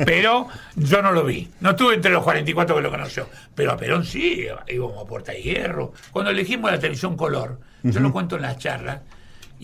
Pero 0.04 0.48
yo 0.76 1.02
no 1.02 1.12
lo 1.12 1.24
vi. 1.24 1.48
No 1.60 1.70
estuve 1.70 1.94
entre 1.94 2.10
los 2.10 2.24
44 2.24 2.74
que 2.76 2.82
lo 2.82 2.90
conoció. 2.90 3.28
Pero 3.54 3.72
a 3.72 3.76
Perón 3.76 4.04
sí, 4.04 4.46
íbamos 4.68 5.04
a 5.04 5.06
Puerta 5.06 5.32
de 5.32 5.42
Hierro. 5.42 5.92
Cuando 6.10 6.30
elegimos 6.30 6.70
la 6.70 6.78
televisión 6.78 7.16
color, 7.16 7.60
yo 7.82 8.00
lo 8.00 8.10
cuento 8.12 8.36
en 8.36 8.42
las 8.42 8.58
charlas, 8.58 9.00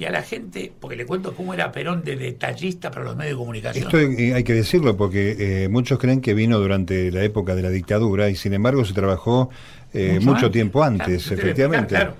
y 0.00 0.06
a 0.06 0.10
la 0.10 0.22
gente, 0.22 0.72
porque 0.80 0.96
le 0.96 1.04
cuento 1.04 1.34
cómo 1.34 1.52
era 1.52 1.70
Perón 1.70 2.02
de 2.02 2.16
detallista 2.16 2.90
para 2.90 3.04
los 3.04 3.16
medios 3.16 3.34
de 3.34 3.38
comunicación. 3.38 3.84
Esto 3.84 3.98
hay 3.98 4.44
que 4.44 4.54
decirlo 4.54 4.96
porque 4.96 5.64
eh, 5.64 5.68
muchos 5.68 5.98
creen 5.98 6.22
que 6.22 6.32
vino 6.32 6.58
durante 6.58 7.12
la 7.12 7.22
época 7.22 7.54
de 7.54 7.60
la 7.60 7.68
dictadura 7.68 8.30
y 8.30 8.34
sin 8.34 8.54
embargo 8.54 8.82
se 8.86 8.94
trabajó 8.94 9.50
eh, 9.92 10.18
mucho, 10.22 10.46
antes. 10.46 10.52
tiempo 10.52 10.82
antes, 10.82 11.30
efectivamente. 11.30 11.96
Claro, 11.96 12.14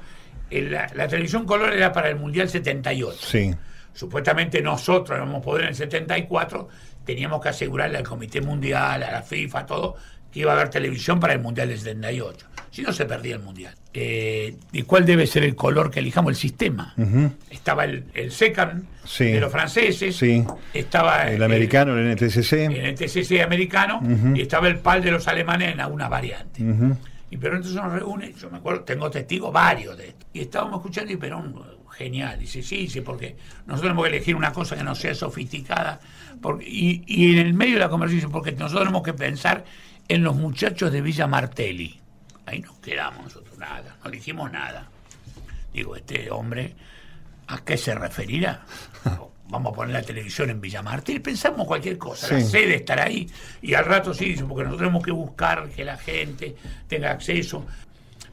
la, 0.51 0.91
la 0.95 1.09
televisión 1.09 1.47
color 1.47 1.73
era 1.73 1.91
para 1.91 2.11
el 2.11 2.17
Mundial 2.17 2.51
78. 2.51 3.19
Sí, 3.19 3.51
Supuestamente 3.95 4.61
nosotros 4.61 5.17
íbamos 5.17 5.41
a 5.41 5.43
poder 5.43 5.63
en 5.63 5.69
el 5.71 5.75
74, 5.75 6.69
teníamos 7.05 7.41
que 7.41 7.49
asegurarle 7.49 7.97
al 7.99 8.05
Comité 8.05 8.43
Mundial, 8.43 9.03
a 9.03 9.11
la 9.11 9.23
FIFA, 9.23 9.59
a 9.59 9.67
todo, 9.67 9.97
que 10.33 10.41
iba 10.41 10.53
a 10.53 10.55
haber 10.57 10.71
televisión 10.71 11.19
para 11.21 11.33
el 11.33 11.41
Mundial 11.41 11.69
del 11.69 11.79
78. 11.79 12.47
Si 12.71 12.83
no, 12.83 12.93
se 12.93 13.05
perdía 13.05 13.35
el 13.35 13.43
Mundial. 13.43 13.75
Eh, 13.93 14.55
¿Y 14.73 14.83
cuál 14.83 15.05
debe 15.05 15.27
ser 15.27 15.43
el 15.43 15.57
color 15.57 15.91
que 15.91 15.99
elijamos? 15.99 16.31
El 16.31 16.37
sistema. 16.37 16.95
Estaba 17.51 17.85
el, 17.85 18.05
el 18.15 18.31
Sí. 18.31 19.25
de 19.25 19.41
los 19.41 19.51
franceses, 19.51 20.15
Sí. 20.17 20.45
estaba 20.73 21.29
el 21.31 21.43
americano, 21.43 21.99
el 21.99 22.07
NTCC. 22.17 22.53
el 22.67 22.95
NTCC 22.95 23.43
americano 23.43 24.01
y 24.37 24.41
estaba 24.43 24.69
el 24.69 24.79
PAL 24.79 25.03
de 25.03 25.11
los 25.11 25.27
alemanes 25.27 25.73
en 25.73 25.81
alguna 25.81 26.09
variante. 26.09 26.63
Y 27.33 27.37
Perón 27.37 27.59
entonces 27.59 27.81
nos 27.81 27.93
reúne, 27.93 28.33
yo 28.41 28.51
me 28.51 28.59
acuerdo, 28.59 28.83
tengo 28.83 29.09
testigos 29.11 29.53
varios 29.53 29.97
de 29.97 30.09
esto. 30.09 30.27
Y 30.33 30.41
estábamos 30.41 30.77
escuchando 30.81 31.13
y 31.13 31.17
Perón, 31.17 31.55
genial, 31.97 32.39
dice, 32.39 32.63
sí, 32.63 32.89
sí, 32.89 33.01
porque 33.03 33.37
nosotros 33.67 33.83
tenemos 33.83 34.05
que 34.05 34.11
elegir 34.17 34.35
una 34.37 34.53
cosa 34.53 34.77
que 34.77 34.83
no 34.85 34.95
sea 34.95 35.15
sofisticada. 35.15 36.01
Porque, 36.41 36.65
y, 36.69 37.03
y 37.07 37.33
en 37.39 37.47
el 37.47 37.55
medio 37.55 37.75
de 37.75 37.81
la 37.81 37.89
conversación, 37.89 38.31
porque 38.33 38.53
nosotros 38.53 38.81
tenemos 38.83 39.03
que 39.03 39.13
pensar 39.13 39.65
en 40.11 40.25
los 40.25 40.35
muchachos 40.35 40.91
de 40.91 41.01
Villa 41.03 41.29
Martelli. 41.29 42.01
Ahí 42.45 42.59
nos 42.59 42.79
quedamos 42.81 43.23
nosotros, 43.23 43.57
nada, 43.59 43.97
no 44.05 44.11
dijimos 44.11 44.51
nada. 44.51 44.89
Digo, 45.73 45.95
este 45.95 46.29
hombre, 46.33 46.75
¿a 47.47 47.59
qué 47.59 47.77
se 47.77 47.95
referirá? 47.95 48.67
Vamos 49.49 49.73
a 49.73 49.77
poner 49.77 49.95
la 49.95 50.03
televisión 50.03 50.51
en 50.51 50.61
Villa 50.61 50.83
Martelli, 50.83 51.21
pensamos 51.21 51.65
cualquier 51.65 51.97
cosa, 51.97 52.33
la 52.35 52.41
sede 52.41 52.75
estará 52.75 53.05
ahí, 53.05 53.31
y 53.63 53.75
al 53.75 53.85
rato 53.85 54.13
sí, 54.13 54.35
porque 54.35 54.65
nosotros 54.65 54.79
tenemos 54.79 55.05
que 55.05 55.13
buscar 55.13 55.69
que 55.69 55.85
la 55.85 55.97
gente 55.97 56.57
tenga 56.89 57.13
acceso. 57.13 57.65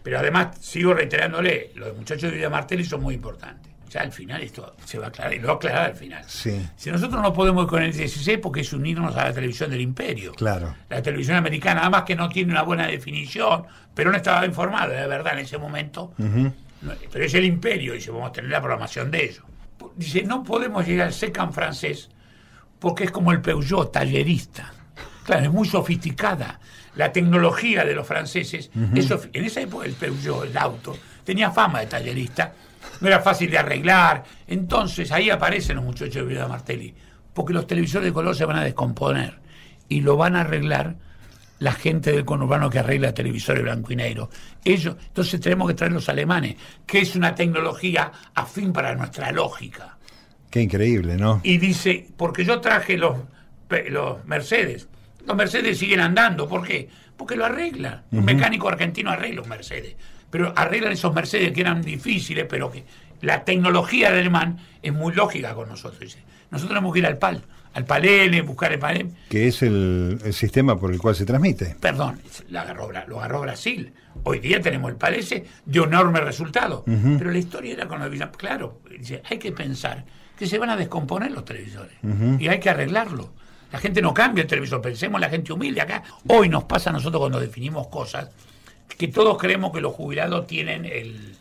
Pero 0.01 0.17
además, 0.17 0.57
sigo 0.59 0.95
reiterándole, 0.95 1.73
los 1.75 1.95
muchachos 1.95 2.32
de 2.32 2.38
Villa 2.38 2.49
Martelli 2.49 2.86
son 2.86 3.03
muy 3.03 3.13
importantes. 3.13 3.71
Ya 3.89 4.01
al 4.01 4.11
final 4.11 4.41
esto 4.41 4.75
se 4.83 4.99
va 4.99 5.05
a 5.05 5.07
aclarar, 5.09 5.33
y 5.33 5.39
lo 5.39 5.47
va 5.47 5.53
a 5.53 5.55
aclarar 5.57 5.85
al 5.91 5.95
final. 5.95 6.23
Sí. 6.27 6.61
Si 6.75 6.91
nosotros 6.91 7.21
no 7.21 7.31
podemos 7.33 7.63
ir 7.63 7.69
con 7.69 7.83
el 7.83 7.93
16 7.93 8.39
porque 8.41 8.61
es 8.61 8.73
unirnos 8.73 9.15
a 9.15 9.25
la 9.25 9.33
televisión 9.33 9.69
del 9.71 9.81
imperio. 9.81 10.33
Claro. 10.33 10.75
La 10.89 11.01
televisión 11.01 11.38
americana, 11.38 11.81
además 11.81 12.03
que 12.03 12.15
no 12.15 12.27
tiene 12.29 12.51
una 12.51 12.63
buena 12.63 12.85
definición, 12.88 13.63
pero 13.93 14.11
no 14.11 14.17
estaba 14.17 14.45
informado, 14.45 14.91
de 14.91 15.07
verdad, 15.07 15.33
en 15.33 15.39
ese 15.39 15.57
momento. 15.57 16.13
Pero 17.11 17.25
es 17.25 17.33
el 17.33 17.45
imperio, 17.45 17.93
dice, 17.93 18.11
vamos 18.11 18.29
a 18.29 18.31
tener 18.33 18.51
la 18.51 18.59
programación 18.59 19.09
de 19.09 19.23
ellos. 19.25 19.43
Dice, 19.95 20.23
no 20.23 20.43
podemos 20.43 20.85
llegar 20.85 21.07
al 21.07 21.13
SECAM 21.13 21.51
francés 21.53 22.09
porque 22.79 23.05
es 23.05 23.11
como 23.11 23.31
el 23.31 23.41
Peugeot 23.41 23.91
tallerista. 23.91 24.71
Claro, 25.23 25.45
es 25.45 25.51
muy 25.51 25.67
sofisticada. 25.67 26.59
La 26.95 27.11
tecnología 27.11 27.83
de 27.85 27.93
los 27.93 28.05
franceses, 28.07 28.69
es 28.95 29.09
sofi- 29.09 29.29
en 29.33 29.45
esa 29.45 29.61
época 29.61 29.85
el 29.85 29.93
Peugeot, 29.93 30.45
el 30.45 30.57
auto, 30.57 30.95
tenía 31.23 31.51
fama 31.51 31.79
de 31.81 31.88
tallerista, 31.88 32.53
no 33.01 33.07
era 33.07 33.19
fácil 33.19 33.51
de 33.51 33.57
arreglar. 33.57 34.23
Entonces 34.47 35.11
ahí 35.11 35.30
aparecen 35.30 35.78
los 35.78 35.86
muchachos 35.86 36.15
de 36.15 36.23
Villa 36.23 36.47
Martelli, 36.47 36.93
porque 37.34 37.53
los 37.53 37.67
televisores 37.67 38.05
de 38.05 38.13
color 38.13 38.36
se 38.36 38.45
van 38.45 38.57
a 38.57 38.63
descomponer 38.63 39.39
y 39.89 40.01
lo 40.01 40.17
van 40.17 40.36
a 40.36 40.41
arreglar 40.41 40.95
la 41.59 41.71
gente 41.71 42.11
del 42.11 42.25
conurbano 42.25 42.69
que 42.69 42.80
arregla 42.80 43.13
televisores 43.13 43.63
blanco 43.63 43.91
y 43.91 43.95
negro. 43.95 44.30
Ellos, 44.63 44.95
entonces 45.07 45.39
tenemos 45.41 45.67
que 45.67 45.73
traer 45.73 45.91
los 45.91 46.07
alemanes, 46.09 46.55
que 46.86 46.99
es 46.99 47.15
una 47.15 47.34
tecnología 47.34 48.11
afín 48.36 48.71
para 48.73 48.93
nuestra 48.95 49.32
lógica 49.32 49.97
Qué 50.49 50.61
increíble, 50.61 51.17
¿no? 51.17 51.41
y 51.43 51.57
dice, 51.57 52.07
porque 52.15 52.45
yo 52.45 52.61
traje 52.61 52.97
los, 52.97 53.17
los 53.89 54.25
Mercedes, 54.25 54.88
Los 55.25 55.36
Mercedes 55.36 55.78
siguen 55.78 55.99
andando. 55.99 56.47
¿Por 56.47 56.65
qué? 56.65 56.88
Porque 57.17 57.36
lo 57.36 57.45
arreglan. 57.45 58.03
Un 58.11 58.23
mecánico 58.23 58.69
argentino 58.69 59.11
arregla 59.11 59.41
un 59.41 59.49
Mercedes. 59.49 59.95
Pero 60.30 60.53
arreglan 60.55 60.91
esos 60.91 61.13
Mercedes 61.13 61.51
que 61.53 61.61
eran 61.61 61.82
difíciles, 61.82 62.45
pero 62.49 62.71
que 62.71 62.84
la 63.21 63.43
tecnología 63.45 64.09
del 64.09 64.21
alemán 64.21 64.57
es 64.82 64.93
muy 64.93 65.13
lógica 65.13 65.53
con 65.55 65.69
nosotros. 65.69 65.99
Dice. 65.99 66.19
Nosotros 66.51 66.69
tenemos 66.69 66.93
que 66.93 66.99
ir 66.99 67.05
al 67.05 67.17
PAL, 67.17 67.43
al 67.73 67.86
PALEL, 67.86 68.41
buscar 68.43 68.73
el 68.73 68.80
PALEL. 68.80 69.11
Que 69.30 69.47
es 69.47 69.61
el, 69.61 70.19
el, 70.23 70.34
sistema 70.34 70.80
por 70.80 70.91
el 70.91 70.99
cual 70.99 71.15
se 71.15 71.25
transmite. 71.25 71.75
Perdón, 71.80 72.19
lo 72.49 72.59
agarró, 72.59 72.89
lo 73.07 73.19
agarró 73.19 73.41
Brasil. 73.41 73.93
Hoy 74.23 74.39
día 74.39 74.61
tenemos 74.61 74.89
el 74.91 74.97
PALEL, 74.97 75.45
dio 75.65 75.86
enorme 75.86 76.21
resultado. 76.21 76.84
Pero 76.86 77.32
la 77.32 77.38
historia 77.38 77.73
era 77.73 77.88
con 77.88 77.99
la 77.99 78.32
Claro, 78.32 78.82
dice, 78.89 79.21
hay 79.30 79.38
que 79.38 79.51
pensar 79.51 80.05
que 80.38 80.47
se 80.47 80.57
van 80.57 80.69
a 80.69 80.78
descomponer 80.78 81.32
los 81.32 81.43
televisores 81.43 81.93
y 82.39 82.47
hay 82.47 82.59
que 82.59 82.69
arreglarlo. 82.69 83.34
La 83.71 83.80
gente 83.80 84.01
no 84.01 84.13
cambia 84.13 84.43
el 84.43 84.47
televisor, 84.47 84.82
pensemos 84.82 85.19
la 85.19 85.30
gente 85.30 85.51
humilde 85.51 85.82
acá. 85.82 86.01
Hoy 86.28 86.47
nos 86.47 86.63
pasa 86.63 86.89
a 86.89 86.93
nosotros 86.93 87.19
cuando 87.19 87.39
definimos 87.39 87.88
cosas 87.88 88.30
que 88.95 89.07
todos 89.07 89.38
creemos 89.38 89.71
que 89.71 89.81
los 89.81 89.93
jubilados 89.93 90.47
tienen 90.47 90.85
el, 90.85 91.35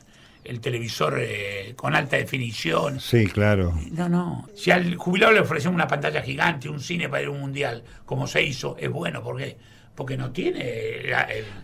el 0.45 0.61
televisor 0.61 1.19
eh, 1.21 1.75
con 1.77 1.95
alta 1.95 2.17
definición. 2.17 3.01
Sí, 3.01 3.27
claro. 3.27 3.75
No, 3.93 4.09
no. 4.09 4.49
Si 4.55 4.71
al 4.71 4.97
jubilado 4.97 5.33
le 5.33 5.41
ofrecemos 5.41 5.75
una 5.75 5.89
pantalla 5.89 6.23
gigante, 6.23 6.69
un 6.69 6.81
cine 6.81 7.09
para 7.09 7.23
ir 7.23 7.29
a 7.29 7.33
un 7.33 7.41
mundial, 7.41 7.83
como 8.05 8.27
se 8.27 8.43
hizo, 8.43 8.77
es 8.79 8.91
bueno, 8.91 9.23
porque 9.23 9.57
porque 9.97 10.17
no 10.17 10.31
tiene 10.31 10.61
el, 11.07 11.15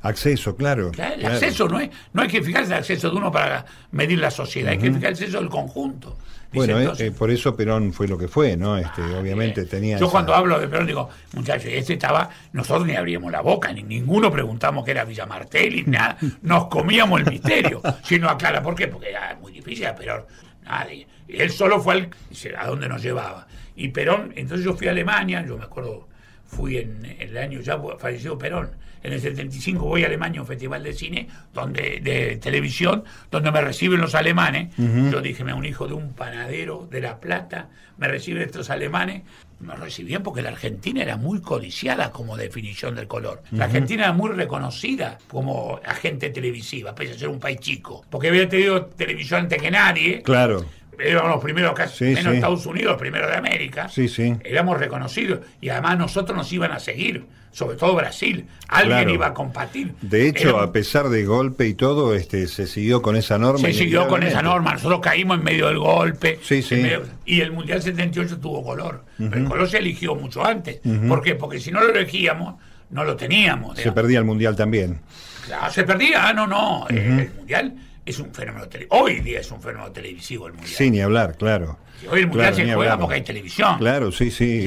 acceso, 0.01 0.57
claro. 0.57 0.91
el 0.97 1.27
acceso 1.27 1.69
no 1.69 1.79
es, 1.79 1.91
no 2.15 2.23
hay 2.23 2.29
que 2.29 2.43
fijarse 2.43 2.73
el 2.73 2.79
acceso 2.79 3.11
de 3.11 3.17
uno 3.17 3.31
para 3.31 3.67
medir 3.91 4.19
la 4.19 4.31
sociedad, 4.31 4.73
hay 4.73 4.79
que 4.79 4.91
fijarse 4.91 5.25
el 5.25 5.29
acceso 5.29 5.39
del 5.39 5.51
conjunto. 5.51 6.17
Bueno, 6.53 6.79
eh, 6.79 6.93
eh, 6.99 7.11
por 7.11 7.31
eso 7.31 7.57
Perón 7.57 7.93
fue 7.93 8.07
lo 8.07 8.19
que 8.19 8.29
fue, 8.29 8.57
¿no? 8.57 8.77
Este, 8.77 9.03
ah, 9.03 9.19
obviamente 9.21 9.65
tenía. 9.65 9.99
Yo 9.99 10.11
cuando 10.11 10.35
hablo 10.35 10.59
de 10.61 10.69
Perón 10.69 10.87
digo, 10.87 11.09
muchachos, 11.35 11.71
este 11.73 11.95
estaba, 11.95 12.29
nosotros 12.53 12.87
ni 12.87 12.95
abríamos 12.95 13.33
la 13.33 13.41
boca, 13.41 13.73
ni 13.73 13.83
ninguno 13.83 14.31
preguntamos 14.31 14.85
qué 14.85 14.93
era 14.93 15.05
Villa 15.05 15.27
Martelli, 15.27 15.85
nada, 15.87 16.17
nos 16.43 16.67
comíamos 16.67 17.21
el 17.21 17.31
misterio. 17.31 17.81
Si 18.03 18.19
no 18.19 18.29
aclara, 18.29 18.63
¿por 18.63 18.75
qué? 18.75 18.89
Porque 18.89 19.11
era 19.11 19.37
muy 19.41 19.53
difícil, 19.53 19.87
Perón, 19.97 20.25
nadie. 20.65 21.07
Él 21.29 21.51
solo 21.51 21.81
fue 21.81 21.95
al, 21.95 22.11
a 22.59 22.67
dónde 22.67 22.89
nos 22.89 23.03
llevaba. 23.03 23.47
Y 23.77 23.89
Perón, 23.89 24.33
entonces 24.37 24.65
yo 24.65 24.75
fui 24.75 24.89
a 24.89 24.91
Alemania, 24.91 25.45
yo 25.47 25.57
me 25.57 25.65
acuerdo, 25.65 26.09
fui 26.53 26.77
en, 26.79 27.05
en 27.05 27.21
el 27.21 27.39
año 27.39 27.61
ya 27.61 27.81
falleció 27.99 28.39
Perón 28.39 28.71
en 29.03 29.13
el 29.13 29.21
75 29.21 29.85
voy 29.85 30.05
a 30.05 30.07
Alemania 30.07 30.41
a 30.41 30.43
un 30.43 30.49
festival 30.49 30.83
de 30.83 30.93
cine, 30.93 31.29
donde 31.53 32.01
de 32.01 32.37
televisión, 32.37 33.05
donde 33.31 33.51
me 33.51 33.61
reciben 33.61 34.01
los 34.01 34.15
alemanes. 34.15 34.75
Yo 34.77 35.21
dije, 35.21 35.45
me 35.45 35.53
un 35.53 35.65
hijo 35.65 35.87
de 35.87 35.95
un 35.95 36.13
panadero 36.13 36.87
de 36.91 37.01
La 37.01 37.19
Plata, 37.19 37.69
me 37.99 38.09
reciben 38.09 38.43
estos 38.43 38.71
alemanes. 38.71 39.23
Me 39.61 39.77
recibían 39.77 40.25
porque 40.25 40.43
la 40.43 40.49
Argentina 40.49 41.03
era 41.03 41.17
muy 41.17 41.41
codiciada 41.41 42.11
como 42.11 42.37
definición 42.37 42.97
del 42.97 43.07
color. 43.07 43.43
La 43.53 43.67
Argentina 43.67 44.05
era 44.05 44.13
muy 44.13 44.31
reconocida 44.31 45.19
como 45.29 45.79
agente 45.85 46.31
televisiva, 46.31 46.95
pese 46.95 47.13
a 47.13 47.19
ser 47.19 47.29
un 47.29 47.39
país 47.39 47.61
chico. 47.61 48.05
Porque 48.11 48.29
había 48.29 48.49
tenido 48.49 48.87
televisión 48.87 49.43
antes 49.43 49.63
que 49.63 49.71
nadie. 49.71 50.23
Claro 50.23 50.65
éramos 50.99 51.31
los 51.31 51.43
primeros, 51.43 51.73
casi 51.75 52.05
menos 52.05 52.35
Estados 52.35 52.67
Unidos, 52.67 52.93
los 52.93 53.01
primeros 53.01 53.31
de 53.31 53.37
América. 53.37 53.89
Sí, 53.89 54.09
sí. 54.09 54.35
Éramos 54.45 54.79
reconocidos 54.79 55.41
y 55.61 55.69
además 55.69 55.99
nosotros 55.99 56.37
nos 56.37 56.53
iban 56.53 56.73
a 56.73 56.79
seguir, 56.79 57.25
sobre 57.51 57.77
todo 57.77 57.95
Brasil. 57.95 58.47
Alguien 58.69 59.11
iba 59.11 59.29
a 59.29 59.35
compartir. 59.35 59.95
De 60.01 60.29
hecho, 60.29 60.59
a 60.59 60.73
pesar 60.73 61.09
de 61.09 61.25
golpe 61.25 61.67
y 61.67 61.75
todo, 61.75 62.15
este 62.15 62.47
se 62.47 62.67
siguió 62.67 63.03
con 63.03 63.17
esa 63.17 63.39
norma. 63.39 63.61
Se 63.61 63.73
siguió 63.73 64.07
con 64.09 64.23
esa 64.23 64.43
norma. 64.43 64.73
Nosotros 64.73 65.01
caímos 65.01 65.39
en 65.39 65.45
medio 65.45 65.69
del 65.69 65.79
golpe. 65.79 66.39
Sí, 66.43 66.63
sí. 66.63 66.83
y 67.25 67.41
el 67.41 67.53
Mundial 67.53 67.83
78 67.83 68.39
tuvo 68.39 68.63
color. 68.63 69.05
el 69.19 69.45
color 69.45 69.69
se 69.69 69.79
eligió 69.79 70.15
mucho 70.15 70.45
antes. 70.45 70.81
¿Por 71.09 71.23
qué? 71.23 71.35
Porque 71.35 71.59
si 71.59 71.71
no 71.71 71.81
lo 71.81 71.91
elegíamos, 71.91 72.57
no 72.91 73.05
lo 73.05 73.17
teníamos. 73.17 73.79
Se 73.79 73.93
perdía 73.93 74.19
el 74.19 74.25
Mundial 74.25 74.55
también. 74.57 75.01
Claro, 75.47 75.73
se 75.73 75.83
perdía. 75.83 76.29
Ah, 76.29 76.33
no, 76.33 76.47
no. 76.47 76.87
El 76.89 77.33
Mundial 77.37 77.75
es 78.05 78.19
un 78.19 78.35
fenómeno 78.35 78.67
hoy 78.91 79.21
día 79.21 79.41
es 79.41 79.51
un 79.51 79.61
fenómeno 79.61 79.93
televisivo 79.93 80.47
el 80.47 80.55
mundial. 80.55 80.75
Sí, 80.75 80.91
ni 80.91 81.01
hablar, 81.01 81.37
claro. 81.37 81.79
Hoy 82.11 82.21
el 82.21 82.27
mundial 82.27 82.55
se 82.55 82.73
juega 82.73 82.99
porque 82.99 83.17
hay 83.17 83.23
televisión. 83.23 83.79
Claro, 83.79 84.11
sí, 84.11 84.31
sí. 84.31 84.67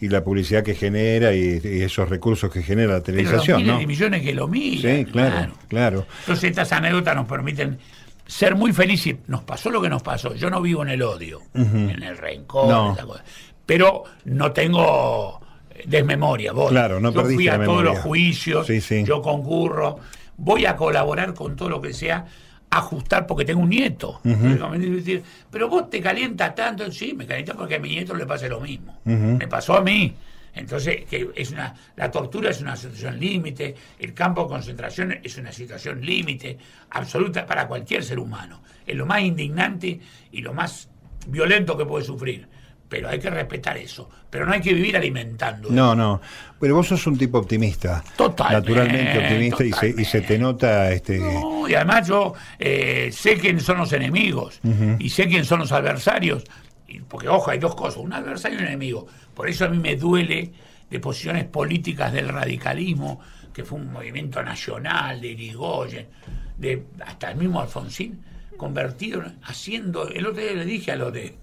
Y 0.00 0.08
la, 0.08 0.24
publicidad 0.24 0.64
que 0.64 0.74
genera 0.74 1.32
y, 1.32 1.60
esos 1.64 2.08
recursos 2.08 2.52
que 2.52 2.62
genera 2.62 2.94
la 2.94 3.02
televisación, 3.02 3.62
Pero 3.62 3.76
los 3.76 3.86
millones 3.86 4.22
que 4.22 4.34
lo 4.34 4.48
miran. 4.48 4.96
Sí, 4.96 5.04
claro, 5.04 5.52
claro, 5.68 6.06
Entonces 6.20 6.50
estas 6.50 6.72
anécdotas 6.72 7.14
nos 7.14 7.26
permiten 7.26 7.78
ser 8.26 8.56
muy 8.56 8.72
felices. 8.72 9.16
Nos 9.26 9.42
pasó 9.44 9.70
lo 9.70 9.80
que 9.80 9.88
nos 9.88 10.02
pasó. 10.02 10.34
Yo 10.34 10.50
no 10.50 10.60
vivo 10.60 10.82
en 10.82 10.88
el 10.88 11.02
odio, 11.02 11.42
en 11.54 12.02
el 12.02 12.16
rencor, 12.16 12.96
pero 13.66 14.04
no 14.24 14.52
tengo 14.52 15.40
desmemoria. 15.86 16.52
Vos. 16.52 16.70
Claro, 16.70 17.00
no 17.00 17.12
yo 17.12 17.24
fui 17.24 17.48
a 17.48 17.62
todos 17.62 17.84
los 17.84 17.98
juicios, 18.00 18.66
yo 19.04 19.22
concurro, 19.22 19.98
voy 20.36 20.66
a 20.66 20.76
colaborar 20.76 21.34
con 21.34 21.56
todo 21.56 21.68
lo 21.68 21.80
que 21.80 21.92
sea 21.92 22.26
ajustar 22.72 23.26
porque 23.26 23.44
tengo 23.44 23.60
un 23.60 23.68
nieto. 23.68 24.20
pero 25.50 25.68
vos 25.68 25.90
te 25.90 26.00
calientas 26.00 26.54
tanto, 26.54 26.90
sí, 26.90 27.12
me 27.14 27.26
calienta 27.26 27.54
porque 27.54 27.74
a 27.74 27.78
mi 27.78 27.90
nieto 27.90 28.14
le 28.14 28.24
pasa 28.24 28.48
lo 28.48 28.60
mismo. 28.60 28.98
Me 29.04 29.46
pasó 29.46 29.76
a 29.76 29.82
mí. 29.82 30.14
Entonces, 30.54 31.04
que 31.08 31.30
es 31.34 31.50
una, 31.50 31.74
la 31.96 32.10
tortura 32.10 32.50
es 32.50 32.60
una 32.60 32.76
situación 32.76 33.18
límite, 33.18 33.74
el 33.98 34.12
campo 34.12 34.42
de 34.42 34.48
concentración 34.48 35.18
es 35.22 35.36
una 35.38 35.52
situación 35.52 36.04
límite, 36.04 36.58
absoluta 36.90 37.46
para 37.46 37.66
cualquier 37.68 38.04
ser 38.04 38.18
humano. 38.18 38.62
Es 38.86 38.96
lo 38.96 39.06
más 39.06 39.22
indignante 39.22 40.00
y 40.30 40.40
lo 40.40 40.52
más 40.54 40.88
violento 41.26 41.76
que 41.76 41.84
puede 41.84 42.04
sufrir 42.04 42.48
pero 42.92 43.08
hay 43.08 43.18
que 43.18 43.30
respetar 43.30 43.78
eso. 43.78 44.06
Pero 44.28 44.44
no 44.44 44.52
hay 44.52 44.60
que 44.60 44.74
vivir 44.74 44.94
alimentando. 44.98 45.70
No, 45.70 45.94
no. 45.94 46.20
Pero 46.60 46.74
vos 46.74 46.88
sos 46.88 47.06
un 47.06 47.16
tipo 47.16 47.38
optimista. 47.38 48.04
Total. 48.18 48.52
Naturalmente 48.52 49.18
optimista 49.18 49.64
y 49.64 49.72
se, 49.72 50.02
y 50.02 50.04
se, 50.04 50.20
te 50.20 50.38
nota. 50.38 50.92
este 50.92 51.18
no, 51.18 51.66
y 51.66 51.74
además 51.74 52.06
yo 52.06 52.34
eh, 52.58 53.08
sé 53.10 53.38
quiénes 53.38 53.62
son 53.62 53.78
los 53.78 53.94
enemigos 53.94 54.60
y 54.98 55.08
sé 55.08 55.26
quiénes 55.26 55.46
son 55.46 55.60
los 55.60 55.72
adversarios. 55.72 56.44
Porque, 57.08 57.30
ojo, 57.30 57.50
hay 57.50 57.58
dos 57.58 57.74
cosas: 57.74 57.96
un 57.96 58.12
adversario 58.12 58.58
y 58.58 58.60
un 58.60 58.68
enemigo. 58.68 59.06
Por 59.32 59.48
eso 59.48 59.64
a 59.64 59.68
mí 59.68 59.78
me 59.78 59.96
duele 59.96 60.52
de 60.90 61.00
posiciones 61.00 61.46
políticas 61.46 62.12
del 62.12 62.28
radicalismo, 62.28 63.20
que 63.54 63.64
fue 63.64 63.78
un 63.78 63.90
movimiento 63.90 64.42
nacional 64.42 65.18
de 65.18 65.28
Irigoyen, 65.28 66.08
de 66.58 66.84
hasta 67.06 67.30
el 67.30 67.38
mismo 67.38 67.62
Alfonsín, 67.62 68.22
convertido, 68.58 69.22
haciendo. 69.44 70.08
El 70.08 70.26
otro 70.26 70.42
día 70.42 70.52
le 70.52 70.66
dije 70.66 70.92
a 70.92 70.96
lo 70.96 71.10
de 71.10 71.40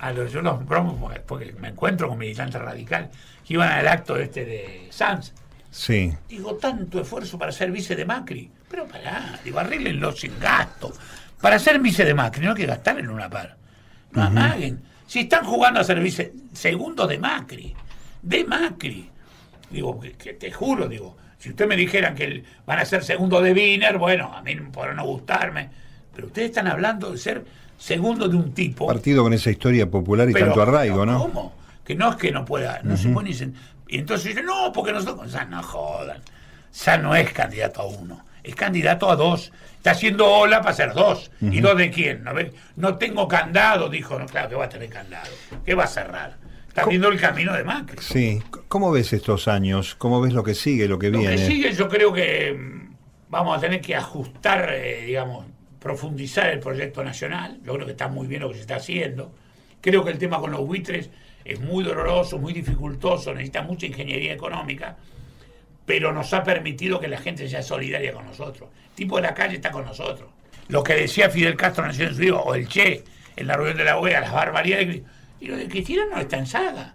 a 0.00 0.12
los, 0.12 0.32
yo 0.32 0.42
los 0.42 0.64
bromo 0.66 1.10
porque, 1.26 1.52
me 1.58 1.68
encuentro 1.68 2.08
con 2.08 2.18
militantes 2.18 2.60
radicales 2.60 3.10
que 3.46 3.54
iban 3.54 3.70
al 3.70 3.88
acto 3.88 4.16
este 4.16 4.44
de 4.44 4.88
Sanz. 4.90 5.32
Sí. 5.70 6.12
Digo, 6.28 6.56
tanto 6.56 7.00
esfuerzo 7.00 7.38
para 7.38 7.50
ser 7.50 7.70
vice 7.70 7.96
de 7.96 8.04
Macri. 8.04 8.50
Pero 8.68 8.86
pará, 8.86 9.38
digo, 9.44 9.58
arreglenlo 9.58 10.12
sin 10.12 10.38
gasto. 10.38 10.92
Para 11.40 11.58
ser 11.58 11.78
vice 11.80 12.04
de 12.04 12.14
Macri 12.14 12.44
no 12.44 12.50
hay 12.50 12.56
que 12.56 12.66
gastar 12.66 12.98
en 12.98 13.08
una 13.08 13.28
par. 13.28 13.56
No 14.12 14.22
amaguen. 14.22 14.82
Si 15.06 15.20
están 15.20 15.44
jugando 15.44 15.80
a 15.80 15.84
ser 15.84 16.00
vice, 16.00 16.32
segundo 16.52 17.06
de 17.06 17.18
Macri. 17.18 17.74
De 18.20 18.44
Macri. 18.44 19.10
Digo, 19.70 19.98
que, 20.00 20.34
te 20.34 20.52
juro, 20.52 20.88
digo, 20.88 21.16
si 21.38 21.50
ustedes 21.50 21.68
me 21.68 21.76
dijeran 21.76 22.14
que 22.14 22.44
van 22.66 22.78
a 22.78 22.84
ser 22.84 23.02
segundo 23.02 23.40
de 23.40 23.52
Wiener, 23.52 23.96
bueno, 23.98 24.32
a 24.34 24.42
mí 24.42 24.54
podrá 24.72 24.92
no 24.94 25.04
gustarme. 25.04 25.70
Pero 26.14 26.26
ustedes 26.26 26.50
están 26.50 26.68
hablando 26.68 27.10
de 27.10 27.18
ser 27.18 27.44
segundo 27.78 28.28
de 28.28 28.36
un 28.36 28.52
tipo. 28.52 28.86
Partido 28.86 29.22
con 29.22 29.32
esa 29.32 29.50
historia 29.50 29.90
popular 29.90 30.28
y 30.28 30.32
tanto 30.32 30.62
arraigo, 30.62 31.04
¿no? 31.06 31.18
¿Cómo? 31.18 31.54
Que 31.84 31.94
no 31.94 32.10
es 32.10 32.16
que 32.16 32.30
no 32.30 32.44
pueda, 32.44 32.80
no 32.82 32.96
se 32.96 33.08
pone 33.08 33.32
y 33.92 33.98
entonces 33.98 34.28
dicen, 34.28 34.46
no, 34.46 34.72
porque 34.72 34.90
nosotros, 34.90 35.34
o 35.34 35.44
no 35.44 35.62
jodan. 35.62 36.22
Ya 36.82 36.96
no 36.96 37.14
es 37.14 37.30
candidato 37.30 37.82
a 37.82 37.84
uno, 37.84 38.24
es 38.42 38.54
candidato 38.54 39.10
a 39.10 39.16
dos. 39.16 39.52
Está 39.76 39.90
haciendo 39.90 40.26
ola 40.26 40.62
para 40.62 40.74
ser 40.74 40.94
dos. 40.94 41.30
¿Y 41.42 41.60
dos 41.60 41.76
de 41.76 41.90
quién? 41.90 42.24
¿No, 42.24 42.32
no 42.76 42.96
tengo 42.96 43.28
candado, 43.28 43.90
dijo. 43.90 44.18
No, 44.18 44.24
claro 44.24 44.48
que 44.48 44.54
va 44.54 44.64
a 44.64 44.68
tener 44.70 44.88
candado. 44.88 45.28
¿Qué 45.66 45.74
va 45.74 45.84
a 45.84 45.88
cerrar? 45.88 46.38
Está 46.66 46.86
viendo 46.86 47.08
el 47.08 47.20
camino 47.20 47.52
de 47.52 47.64
Macri. 47.64 47.98
Sí. 48.00 48.42
¿Cómo 48.68 48.90
ves 48.90 49.12
estos 49.12 49.46
años? 49.46 49.94
¿Cómo 49.96 50.22
ves 50.22 50.32
lo 50.32 50.42
que 50.42 50.54
sigue, 50.54 50.88
lo 50.88 50.98
que 50.98 51.10
viene? 51.10 51.32
Lo 51.32 51.36
que 51.36 51.46
sigue, 51.46 51.74
yo 51.74 51.86
creo 51.86 52.14
que 52.14 52.54
mm, 52.54 52.94
vamos 53.28 53.58
a 53.58 53.60
tener 53.60 53.82
que 53.82 53.94
ajustar, 53.94 54.72
eh, 54.72 55.02
digamos, 55.04 55.44
profundizar 55.82 56.48
el 56.50 56.60
proyecto 56.60 57.02
nacional. 57.02 57.58
Yo 57.64 57.74
creo 57.74 57.86
que 57.86 57.92
está 57.92 58.08
muy 58.08 58.26
bien 58.26 58.42
lo 58.42 58.48
que 58.48 58.54
se 58.54 58.60
está 58.60 58.76
haciendo. 58.76 59.32
Creo 59.80 60.04
que 60.04 60.10
el 60.10 60.18
tema 60.18 60.38
con 60.38 60.52
los 60.52 60.64
buitres 60.64 61.10
es 61.44 61.60
muy 61.60 61.82
doloroso, 61.82 62.38
muy 62.38 62.52
dificultoso, 62.52 63.32
necesita 63.34 63.62
mucha 63.62 63.86
ingeniería 63.86 64.32
económica, 64.32 64.96
pero 65.84 66.12
nos 66.12 66.32
ha 66.32 66.44
permitido 66.44 67.00
que 67.00 67.08
la 67.08 67.18
gente 67.18 67.48
sea 67.48 67.62
solidaria 67.62 68.12
con 68.12 68.24
nosotros. 68.24 68.70
El 68.90 68.94
tipo 68.94 69.16
de 69.16 69.22
la 69.22 69.34
calle 69.34 69.56
está 69.56 69.72
con 69.72 69.84
nosotros. 69.84 70.30
Lo 70.68 70.84
que 70.84 70.94
decía 70.94 71.28
Fidel 71.28 71.56
Castro 71.56 71.82
en 71.84 71.88
Naciones 71.88 72.16
Unidas 72.16 72.40
o 72.44 72.54
el 72.54 72.68
Che 72.68 73.02
en 73.34 73.46
la 73.48 73.56
reunión 73.56 73.76
de 73.76 73.84
la 73.84 73.98
OEA, 73.98 74.20
las 74.20 74.32
barbaridades. 74.32 75.02
Y 75.40 75.46
lo 75.46 75.56
de 75.56 75.66
Cristina 75.66 76.04
no 76.08 76.20
está 76.20 76.38
en 76.38 76.46
saga. 76.46 76.94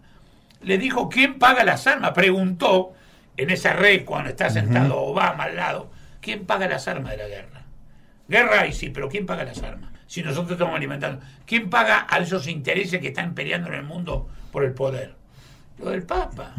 Le 0.62 0.78
dijo, 0.78 1.10
¿quién 1.10 1.38
paga 1.38 1.66
las 1.66 1.86
armas? 1.86 2.12
Preguntó 2.12 2.94
en 3.36 3.50
esa 3.50 3.74
red 3.74 4.06
cuando 4.06 4.30
está 4.30 4.50
sentado 4.50 4.98
Obama 4.98 5.44
al 5.44 5.58
lado, 5.58 5.92
¿quién 6.22 6.46
paga 6.46 6.68
las 6.68 6.88
armas 6.88 7.12
de 7.12 7.18
la 7.18 7.28
guerra? 7.28 7.57
Guerra 8.28 8.62
hay 8.62 8.74
sí, 8.74 8.90
pero 8.90 9.10
¿quién 9.10 9.26
paga 9.26 9.44
las 9.44 9.62
armas? 9.64 9.92
Si 10.08 10.22
nosotros 10.24 10.54
estamos 10.54 10.76
alimentando. 10.76 11.24
¿Quién 11.46 11.70
paga 11.70 12.08
a 12.10 12.20
esos 12.20 12.48
intereses 12.48 13.00
que 13.02 13.10
están 13.10 13.34
peleando 13.34 13.68
en 13.70 13.76
el 13.76 13.84
mundo 13.84 14.30
por 14.52 14.64
el 14.64 14.74
poder? 14.74 15.18
lo 15.80 15.92
del 15.92 16.04
Papa. 16.04 16.54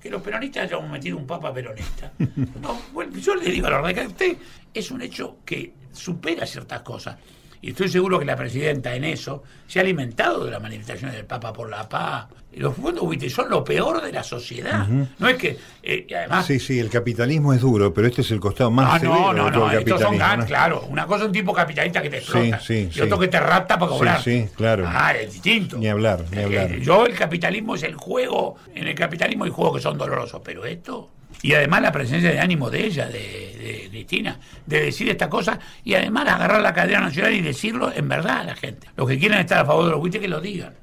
Que 0.00 0.10
los 0.10 0.22
peronistas 0.22 0.64
hayamos 0.64 0.90
metido 0.90 1.16
un 1.16 1.26
Papa 1.26 1.52
peronista. 1.52 2.12
No, 2.60 2.80
bueno, 2.92 3.16
yo 3.18 3.34
le 3.34 3.50
digo 3.50 3.66
a 3.66 3.70
la 3.70 3.80
verdad 3.80 4.02
que 4.02 4.08
usted 4.08 4.36
es 4.72 4.90
un 4.90 5.02
hecho 5.02 5.38
que 5.44 5.72
supera 5.92 6.46
ciertas 6.46 6.82
cosas. 6.82 7.16
Y 7.62 7.70
estoy 7.70 7.88
seguro 7.88 8.18
que 8.18 8.24
la 8.24 8.36
presidenta 8.36 8.94
en 8.94 9.04
eso 9.04 9.42
se 9.66 9.78
ha 9.78 9.82
alimentado 9.82 10.44
de 10.44 10.50
las 10.50 10.62
manifestaciones 10.62 11.14
del 11.14 11.26
Papa 11.26 11.52
por 11.52 11.68
la 11.68 11.88
paz. 11.88 12.26
Los 12.54 12.74
fondos 12.74 13.04
son 13.32 13.50
lo 13.50 13.62
peor 13.62 14.02
de 14.02 14.10
la 14.10 14.24
sociedad. 14.24 14.88
No 14.88 15.28
es 15.28 15.36
que, 15.36 15.58
eh, 15.82 16.06
además... 16.16 16.46
Sí, 16.46 16.58
sí, 16.58 16.78
el 16.80 16.88
capitalismo 16.88 17.52
es 17.52 17.60
duro, 17.60 17.92
pero 17.92 18.08
este 18.08 18.22
es 18.22 18.30
el 18.30 18.40
costado 18.40 18.70
más 18.70 18.94
ah, 18.94 19.04
no, 19.04 19.32
no, 19.32 19.50
no, 19.50 19.70
estos 19.70 20.00
son 20.00 20.16
gan, 20.16 20.44
claro. 20.46 20.86
Una 20.88 21.06
cosa 21.06 21.24
es 21.24 21.26
un 21.26 21.32
tipo 21.32 21.52
capitalista 21.52 22.02
que 22.02 22.10
te 22.10 22.18
explota 22.18 22.60
y 22.68 23.00
otro 23.00 23.18
que 23.18 23.28
te 23.28 23.38
rapta 23.38 23.78
para 23.78 23.90
cobrar. 23.90 24.22
Sí, 24.22 24.48
claro. 24.56 24.84
Ah, 24.88 25.14
es 25.14 25.34
distinto. 25.34 25.76
Ni 25.76 25.86
hablar, 25.86 26.24
ni 26.32 26.42
hablar. 26.42 26.72
Eh, 26.72 26.80
yo, 26.80 27.06
el 27.06 27.14
capitalismo 27.14 27.74
es 27.74 27.82
el 27.82 27.94
juego. 27.94 28.56
En 28.74 28.88
el 28.88 28.94
capitalismo 28.94 29.44
hay 29.44 29.50
juegos 29.50 29.76
que 29.76 29.82
son 29.82 29.98
dolorosos, 29.98 30.40
pero 30.44 30.64
esto... 30.64 31.10
Y 31.42 31.54
además 31.54 31.82
la 31.82 31.92
presencia 31.92 32.30
de 32.30 32.40
ánimo 32.40 32.70
de 32.70 32.84
ella, 32.84 33.06
de, 33.06 33.88
Cristina, 33.90 34.38
de 34.66 34.82
decir 34.82 35.08
esta 35.08 35.28
cosa 35.28 35.58
y 35.84 35.94
además 35.94 36.28
agarrar 36.28 36.60
la 36.60 36.72
cadena 36.72 37.00
nacional 37.00 37.34
y 37.34 37.40
decirlo 37.40 37.92
en 37.92 38.08
verdad 38.08 38.40
a 38.40 38.44
la 38.44 38.54
gente. 38.54 38.88
Los 38.96 39.08
que 39.08 39.18
quieren 39.18 39.38
estar 39.38 39.58
a 39.58 39.64
favor 39.64 39.84
de 39.86 39.90
los 39.92 40.00
buitres 40.00 40.22
que 40.22 40.28
lo 40.28 40.40
digan. 40.40 40.74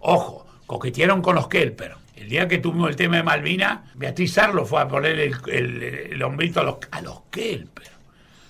Ojo, 0.00 0.46
coquetearon 0.66 1.22
con 1.22 1.34
los 1.34 1.48
Kelper. 1.48 1.94
El 2.16 2.28
día 2.28 2.48
que 2.48 2.58
tuvimos 2.58 2.90
el 2.90 2.96
tema 2.96 3.16
de 3.16 3.22
Malvina, 3.22 3.84
Beatriz 3.94 4.36
Arlo 4.38 4.64
fue 4.64 4.80
a 4.80 4.88
poner 4.88 5.18
el, 5.18 6.22
hombrito 6.22 6.60
a 6.60 6.64
los, 6.64 6.76
a 6.90 7.00
los 7.02 7.20
Kelper. 7.30 7.88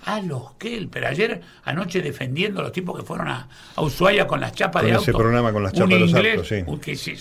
A 0.05 0.21
los 0.21 0.53
Kelper. 0.53 1.05
Ayer, 1.05 1.41
anoche, 1.65 2.01
defendiendo 2.01 2.61
a 2.61 2.63
los 2.63 2.71
tipos 2.71 2.97
que 2.97 3.05
fueron 3.05 3.27
a, 3.27 3.47
Ushuaia 3.75 4.25
con 4.25 4.39
las 4.39 4.53
chapas 4.53 4.83
de 4.83 4.93
auto. 4.93 5.03
ese 5.03 5.13
programa 5.13 5.51
con 5.51 5.63
las 5.63 5.73
chapas 5.73 5.89
de 5.89 5.99
los 5.99 6.13
autos, 6.13 6.47
sí. 6.47 7.13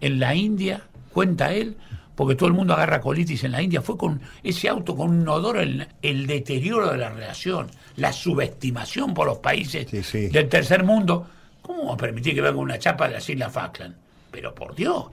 en 0.00 0.20
la 0.20 0.34
India, 0.34 0.82
cuenta 1.12 1.52
él, 1.52 1.76
porque 2.20 2.34
todo 2.34 2.48
el 2.48 2.54
mundo 2.54 2.74
agarra 2.74 3.00
colitis 3.00 3.44
en 3.44 3.52
la 3.52 3.62
India, 3.62 3.80
fue 3.80 3.96
con 3.96 4.20
ese 4.42 4.68
auto 4.68 4.94
con 4.94 5.08
un 5.08 5.26
odor, 5.26 5.56
el, 5.56 5.88
el 6.02 6.26
deterioro 6.26 6.92
de 6.92 6.98
la 6.98 7.08
relación, 7.08 7.68
la 7.96 8.12
subestimación 8.12 9.14
por 9.14 9.26
los 9.26 9.38
países 9.38 9.90
del 9.90 10.46
tercer 10.50 10.84
mundo. 10.84 11.26
¿Cómo 11.62 11.78
vamos 11.78 11.94
a 11.94 11.96
permitir 11.96 12.34
que 12.34 12.42
venga 12.42 12.58
una 12.58 12.78
chapa 12.78 13.08
de 13.08 13.14
las 13.14 13.30
Islas 13.30 13.50
Falkland? 13.50 13.94
Pero 14.30 14.54
por 14.54 14.74
Dios, 14.74 15.06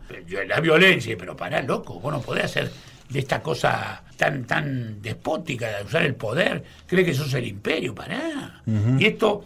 la 0.49 0.59
violencia, 0.59 1.15
pero 1.17 1.33
para 1.33 1.61
loco, 1.61 1.97
vos 1.97 2.11
no 2.11 2.19
podés 2.19 2.43
hacer 2.43 2.69
de 3.07 3.19
esta 3.19 3.41
cosa 3.41 4.03
tan 4.17 4.43
tan 4.43 5.01
despótica 5.01 5.77
de 5.77 5.85
usar 5.85 6.03
el 6.03 6.15
poder, 6.15 6.61
cree 6.87 7.05
que 7.05 7.11
eso 7.11 7.23
es 7.23 7.33
el 7.35 7.47
imperio, 7.47 7.95
pará. 7.95 8.63
Y 8.99 9.05
esto, 9.05 9.45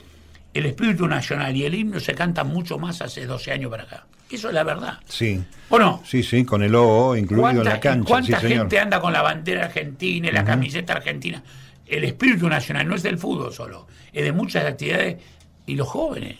el 0.51 0.65
espíritu 0.65 1.07
nacional 1.07 1.55
y 1.55 1.65
el 1.65 1.75
himno 1.75 1.99
se 1.99 2.15
cantan 2.15 2.47
mucho 2.47 2.79
más 2.79 3.03
hace 3.03 3.27
12 3.27 3.51
años 3.51 3.69
para 3.69 3.83
acá. 3.83 4.07
Eso 4.31 4.47
es 4.47 4.53
la 4.53 4.63
verdad. 4.63 4.99
Sí. 5.07 5.43
¿O 5.69 5.77
no? 5.77 6.01
Sí, 6.05 6.23
sí, 6.23 6.45
con 6.45 6.63
el 6.63 6.73
O 6.75 7.15
incluido 7.15 7.49
en 7.61 7.63
la 7.65 7.79
cancha. 7.79 8.07
¿Cuánta 8.07 8.39
gente 8.39 8.79
anda 8.79 8.99
con 8.99 9.11
la 9.13 9.21
bandera 9.21 9.65
argentina 9.65 10.29
y 10.29 10.31
la 10.31 10.45
camiseta 10.45 10.93
argentina? 10.93 11.43
El 11.85 12.05
espíritu 12.05 12.47
nacional 12.47 12.87
no 12.87 12.95
es 12.95 13.03
del 13.03 13.17
fútbol 13.17 13.51
solo, 13.51 13.87
es 14.13 14.23
de 14.23 14.31
muchas 14.31 14.65
actividades 14.65 15.17
y 15.65 15.75
los 15.75 15.87
jóvenes. 15.87 16.37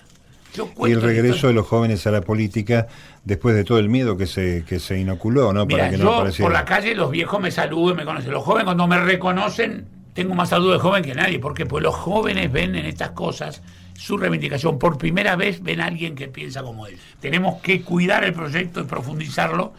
y 0.86 0.92
el 0.92 1.02
regreso 1.02 1.48
de 1.48 1.54
los 1.54 1.68
jóvenes 1.68 2.08
a 2.08 2.12
la 2.12 2.22
política 2.22 2.88
después 3.26 3.56
de 3.56 3.66
todo 3.66 3.78
el 3.78 3.89
miedo 3.89 4.16
que 4.16 4.28
se, 4.28 4.64
que 4.66 4.80
se 4.80 4.98
inoculó, 4.98 5.52
¿no? 5.52 5.68
Para 5.68 5.89
que 5.89 5.98
yo 5.98 6.26
por 6.39 6.52
la 6.52 6.64
calle 6.64 6.96
los 6.96 7.12
viejos 7.12 7.42
me 7.42 7.52
saludan, 7.52 7.98
me 7.98 8.06
conocen. 8.06 8.32
Los 8.32 8.44
jóvenes 8.44 8.64
cuando 8.66 8.88
me 8.88 9.00
reconocen, 9.00 9.86
tengo 10.14 10.34
más 10.34 10.50
salud 10.50 10.72
de 10.72 10.80
joven 10.80 11.04
que 11.04 11.14
nadie. 11.14 11.39
¿Por 11.39 11.54
qué? 11.54 11.66
Pues 11.66 11.84
los 11.84 11.96
jóvenes 11.96 12.52
ven 12.52 12.76
en 12.76 12.86
estas 12.86 13.12
cosas 13.12 13.62
su 14.02 14.18
reivindicación. 14.18 14.80
Por 14.80 14.97
primera 14.97 15.36
vez 15.36 15.62
ven 15.62 15.80
a 15.80 15.86
alguien 15.86 16.16
que 16.16 16.28
piensa 16.28 16.64
como 16.64 16.88
él. 16.88 16.97
Tenemos 17.20 17.62
que 17.62 17.82
cuidar 17.82 18.24
el 18.24 18.34
proyecto 18.34 18.82
y 18.82 18.84
profundizarlo 18.86 19.74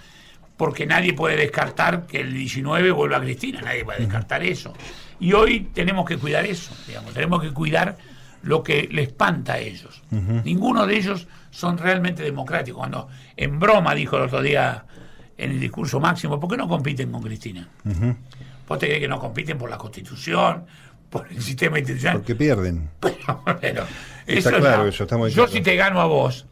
porque 0.56 0.86
nadie 0.86 1.12
puede 1.12 1.36
descartar 1.36 2.06
que 2.06 2.20
el 2.20 2.32
19 2.32 2.92
vuelva 2.92 3.16
a 3.16 3.20
Cristina, 3.20 3.60
nadie 3.62 3.84
puede 3.84 4.00
descartar 4.00 4.44
eso. 4.44 4.72
Y 5.18 5.32
hoy 5.32 5.70
tenemos 5.74 6.06
que 6.06 6.18
cuidar 6.18 6.44
eso, 6.46 6.72
digamos, 6.86 7.12
tenemos 7.12 7.42
que 7.42 7.50
cuidar 7.52 7.96
lo 8.42 8.62
que 8.62 8.88
le 8.90 9.02
espanta 9.02 9.54
a 9.54 9.58
ellos. 9.58 10.02
Ninguno 10.44 10.86
de 10.86 10.96
ellos 10.96 11.26
son 11.50 11.78
realmente 11.78 12.22
democráticos. 12.22 12.78
Cuando 12.78 13.08
en 13.36 13.58
broma 13.58 13.94
dijo 13.94 14.16
el 14.16 14.22
otro 14.22 14.40
día 14.40 14.84
en 15.36 15.50
el 15.50 15.58
discurso 15.58 15.98
máximo, 15.98 16.38
¿por 16.38 16.50
qué 16.50 16.56
no 16.56 16.68
compiten 16.68 17.10
con 17.10 17.22
Cristina? 17.22 17.68
¿Vos 18.68 18.78
te 18.78 18.86
crees 18.86 19.00
que 19.00 19.08
no 19.08 19.18
compiten 19.18 19.58
por 19.58 19.68
la 19.68 19.78
Constitución, 19.78 20.64
por 21.10 21.26
el 21.28 21.42
sistema 21.42 21.78
institucional? 21.78 22.18
Porque 22.18 22.36
pierden. 22.36 22.88
Pero, 23.60 23.84
Está 24.26 24.52
claro 24.52 24.86
eso, 24.86 25.04
estamos 25.04 25.34
Yo 25.34 25.46
si 25.46 25.60
te 25.60 25.76
gano 25.76 26.00
a 26.00 26.06
vos 26.06 26.46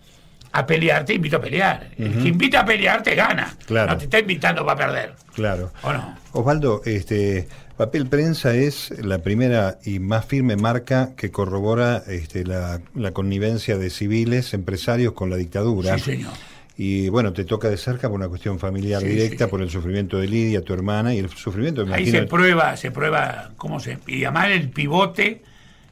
a 0.53 0.66
pelear, 0.66 1.05
te 1.05 1.14
invito 1.14 1.37
a 1.37 1.41
pelear. 1.41 1.91
El 1.97 2.23
que 2.23 2.29
invita 2.29 2.61
a 2.61 2.64
pelear 2.64 3.03
te 3.03 3.14
gana. 3.14 3.57
Claro. 3.66 3.93
No 3.93 3.99
te 3.99 4.05
está 4.05 4.18
invitando 4.18 4.64
para 4.66 4.87
perder. 4.87 5.14
Claro. 5.35 5.73
¿O 5.83 5.93
no? 5.93 6.18
Osvaldo, 6.33 6.83
este, 6.85 7.49
Papel 7.77 8.07
Prensa 8.07 8.55
es 8.55 8.93
la 9.03 9.18
primera 9.18 9.79
y 9.85 10.01
más 10.01 10.25
firme 10.25 10.57
marca 10.57 11.11
que 11.16 11.31
corrobora 11.31 12.03
este, 12.09 12.45
la, 12.45 12.81
la 12.95 13.12
connivencia 13.12 13.79
de 13.79 13.91
civiles, 13.91 14.53
empresarios 14.55 15.12
con 15.12 15.31
la 15.31 15.37
dictadura. 15.37 15.97
Sí, 15.99 16.16
señor. 16.16 16.33
Y 16.77 17.11
bueno, 17.11 17.35
te 17.35 17.45
toca 17.45 17.68
de 17.68 17.77
cerca 17.77 18.09
por 18.09 18.16
una 18.16 18.29
cuestión 18.29 18.59
familiar 18.59 19.03
directa, 19.03 19.49
por 19.49 19.61
el 19.61 19.68
sufrimiento 19.68 20.18
de 20.18 20.27
Lidia, 20.27 20.62
tu 20.62 20.73
hermana, 20.73 21.14
y 21.14 21.18
el 21.18 21.29
sufrimiento 21.29 21.85
de 21.85 21.95
Ahí 21.95 22.11
se 22.11 22.23
prueba, 22.23 22.75
se 22.79 22.91
prueba 22.91 23.51
cómo 23.59 23.81
se. 23.81 23.99
Y 24.07 24.25
además 24.25 24.49
el 24.49 24.71
pivote 24.71 25.43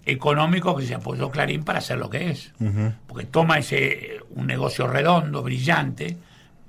económico 0.08 0.74
que 0.74 0.86
se 0.86 0.94
apoyó 0.94 1.30
Clarín 1.30 1.64
para 1.64 1.78
hacer 1.78 1.98
lo 1.98 2.08
que 2.08 2.30
es. 2.30 2.52
Porque 3.06 3.26
toma 3.26 3.58
ese 3.58 4.20
un 4.30 4.46
negocio 4.46 4.86
redondo, 4.86 5.42
brillante, 5.42 6.16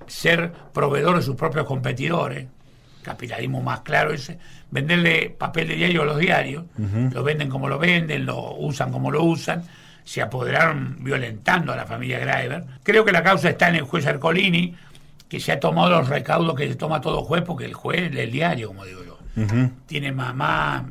ser 0.07 0.51
proveedor 0.73 1.17
de 1.17 1.21
sus 1.21 1.35
propios 1.35 1.65
competidores, 1.65 2.47
capitalismo 3.01 3.61
más 3.61 3.81
claro 3.81 4.11
ese, 4.11 4.37
venderle 4.71 5.29
papel 5.29 5.69
de 5.69 5.75
diario 5.75 6.01
a 6.01 6.05
los 6.05 6.17
diarios, 6.17 6.65
lo 6.77 7.23
venden 7.23 7.49
como 7.49 7.69
lo 7.69 7.79
venden, 7.79 8.25
lo 8.25 8.55
usan 8.55 8.91
como 8.91 9.09
lo 9.09 9.23
usan, 9.23 9.63
se 10.03 10.21
apoderaron 10.21 10.97
violentando 10.99 11.71
a 11.71 11.75
la 11.75 11.85
familia 11.85 12.19
Graeber. 12.19 12.65
Creo 12.83 13.05
que 13.05 13.11
la 13.11 13.23
causa 13.23 13.49
está 13.49 13.69
en 13.69 13.75
el 13.75 13.83
juez 13.83 14.05
Ercolini, 14.05 14.75
que 15.27 15.39
se 15.39 15.51
ha 15.51 15.59
tomado 15.59 15.91
los 15.91 16.09
recaudos 16.09 16.55
que 16.55 16.67
se 16.67 16.75
toma 16.75 16.99
todo 16.99 17.23
juez, 17.23 17.43
porque 17.43 17.65
el 17.65 17.73
juez 17.73 18.11
el 18.15 18.31
diario, 18.31 18.67
como 18.69 18.85
digo 18.85 19.03
yo. 19.05 19.19
Tiene 19.85 20.11
mamá, 20.11 20.89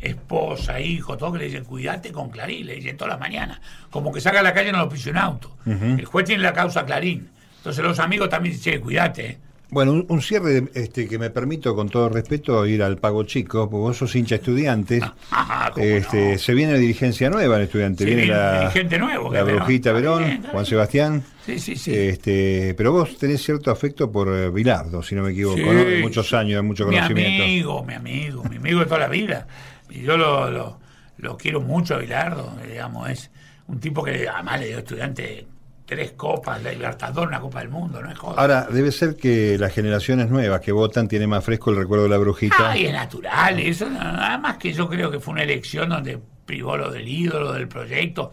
esposa, 0.00 0.80
hijo, 0.80 1.16
todo 1.16 1.32
que 1.32 1.38
le 1.38 1.44
dicen, 1.46 1.64
cuídate 1.64 2.12
con 2.12 2.30
Clarín, 2.30 2.66
le 2.66 2.74
dicen 2.74 2.96
todas 2.96 3.12
las 3.12 3.20
mañanas. 3.20 3.60
Como 3.90 4.12
que 4.12 4.20
saca 4.20 4.40
a 4.40 4.42
la 4.42 4.52
calle 4.52 4.72
no 4.72 4.78
lo 4.78 4.88
pisa 4.88 5.10
un 5.10 5.18
auto. 5.18 5.56
El 5.66 6.04
juez 6.04 6.26
tiene 6.26 6.42
la 6.42 6.52
causa 6.52 6.84
Clarín. 6.84 7.28
Entonces 7.58 7.82
los 7.82 7.98
amigos 7.98 8.28
también 8.28 8.54
dicen, 8.54 8.80
cuídate. 8.80 9.38
Bueno, 9.74 10.04
un, 10.06 10.22
cierre 10.22 10.64
este, 10.74 11.08
que 11.08 11.18
me 11.18 11.30
permito, 11.30 11.74
con 11.74 11.88
todo 11.88 12.08
respeto, 12.08 12.64
ir 12.64 12.80
al 12.80 12.98
Pago 12.98 13.24
Chico, 13.24 13.68
porque 13.68 13.80
vos 13.80 13.96
sos 13.96 14.14
hincha 14.14 14.36
estudiante. 14.36 15.00
Ah, 15.32 15.72
este, 15.76 16.38
Se 16.38 16.54
viene 16.54 16.74
la 16.74 16.78
dirigencia 16.78 17.28
nueva 17.28 17.56
en 17.56 17.62
estudiante. 17.62 18.04
viene, 18.04 18.26
la, 18.26 18.60
dirigente 18.60 18.98
nuevo, 18.98 19.32
la 19.32 19.42
Brujita 19.42 19.90
Verón, 19.92 20.44
Juan 20.52 20.64
Sebastián. 20.64 21.24
Sí, 21.44 21.58
sí, 21.58 21.74
sí. 21.76 21.92
Este, 21.92 22.74
pero 22.76 22.92
vos 22.92 23.18
tenés 23.18 23.42
cierto 23.42 23.72
afecto 23.72 24.12
por 24.12 24.28
eh, 24.28 24.48
Bilardo, 24.50 25.02
si 25.02 25.16
no 25.16 25.24
me 25.24 25.32
equivoco, 25.32 25.60
¿no? 25.60 25.84
De 25.84 26.00
muchos 26.00 26.32
años, 26.34 26.56
de 26.56 26.62
mucho 26.62 26.84
conocimiento. 26.84 27.38
Mi 27.38 27.42
amigo, 27.42 27.84
mi 27.84 27.94
amigo, 27.94 28.44
mi 28.44 28.53
amigo 28.64 28.80
de 28.80 28.86
toda 28.86 29.00
la 29.00 29.08
vida. 29.08 29.46
Y 29.90 30.00
yo 30.00 30.16
lo, 30.16 30.50
lo, 30.50 30.80
lo 31.18 31.36
quiero 31.36 31.60
mucho 31.60 31.96
a 31.96 31.98
Bilardo, 31.98 32.56
digamos, 32.66 33.10
es 33.10 33.30
un 33.66 33.78
tipo 33.78 34.02
que 34.02 34.26
además 34.26 34.60
le 34.60 34.68
dio 34.68 34.78
estudiante 34.78 35.46
tres 35.84 36.12
copas, 36.12 36.62
la 36.62 36.72
Libertador, 36.72 37.28
una 37.28 37.40
Copa 37.40 37.60
del 37.60 37.68
Mundo, 37.68 38.00
no 38.00 38.10
es 38.10 38.18
joda. 38.18 38.40
Ahora, 38.40 38.66
debe 38.70 38.90
ser 38.90 39.16
que 39.16 39.58
las 39.58 39.72
generaciones 39.74 40.30
nuevas 40.30 40.62
que 40.62 40.72
votan 40.72 41.08
tienen 41.08 41.28
más 41.28 41.44
fresco 41.44 41.70
el 41.70 41.76
recuerdo 41.76 42.04
de 42.04 42.10
la 42.10 42.16
brujita. 42.16 42.70
Ay, 42.70 42.86
es 42.86 42.92
natural, 42.94 43.60
eso 43.60 43.90
nada 43.90 44.38
más 44.38 44.56
que 44.56 44.72
yo 44.72 44.88
creo 44.88 45.10
que 45.10 45.20
fue 45.20 45.32
una 45.32 45.42
elección 45.42 45.90
donde 45.90 46.18
privó 46.46 46.78
lo 46.78 46.90
del 46.90 47.06
ídolo, 47.06 47.52
del 47.52 47.68
proyecto. 47.68 48.32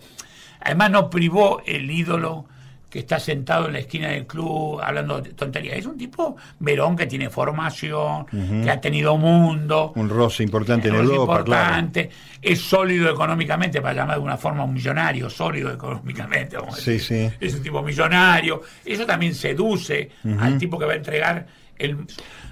Además 0.61 0.91
no 0.91 1.09
privó 1.09 1.61
el 1.65 1.91
ídolo 1.91 2.45
que 2.91 2.99
está 2.99 3.19
sentado 3.19 3.67
en 3.67 3.73
la 3.73 3.79
esquina 3.79 4.09
del 4.09 4.27
club 4.27 4.81
hablando 4.83 5.21
de 5.21 5.31
tonterías. 5.31 5.77
Es 5.77 5.85
un 5.85 5.97
tipo 5.97 6.35
verón 6.59 6.97
que 6.97 7.07
tiene 7.07 7.29
formación, 7.29 8.25
que 8.25 8.69
ha 8.69 8.81
tenido 8.81 9.15
mundo. 9.15 9.93
Un 9.95 10.09
roce 10.09 10.43
importante 10.43 10.89
en 10.89 10.95
Europa, 10.95 11.39
importante, 11.39 12.09
Es 12.41 12.59
sólido 12.59 13.09
económicamente, 13.09 13.81
para 13.81 13.93
llamar 13.93 14.17
de 14.17 14.23
una 14.23 14.35
forma 14.35 14.65
un 14.65 14.73
millonario, 14.73 15.29
sólido 15.29 15.71
económicamente, 15.71 16.57
vamos 16.57 16.85
a 16.85 16.91
decir. 16.91 17.33
Es 17.39 17.55
un 17.55 17.63
tipo 17.63 17.81
millonario. 17.81 18.61
Eso 18.83 19.05
también 19.05 19.33
seduce 19.33 20.11
al 20.37 20.57
tipo 20.57 20.77
que 20.77 20.85
va 20.85 20.91
a 20.91 20.97
entregar 20.97 21.47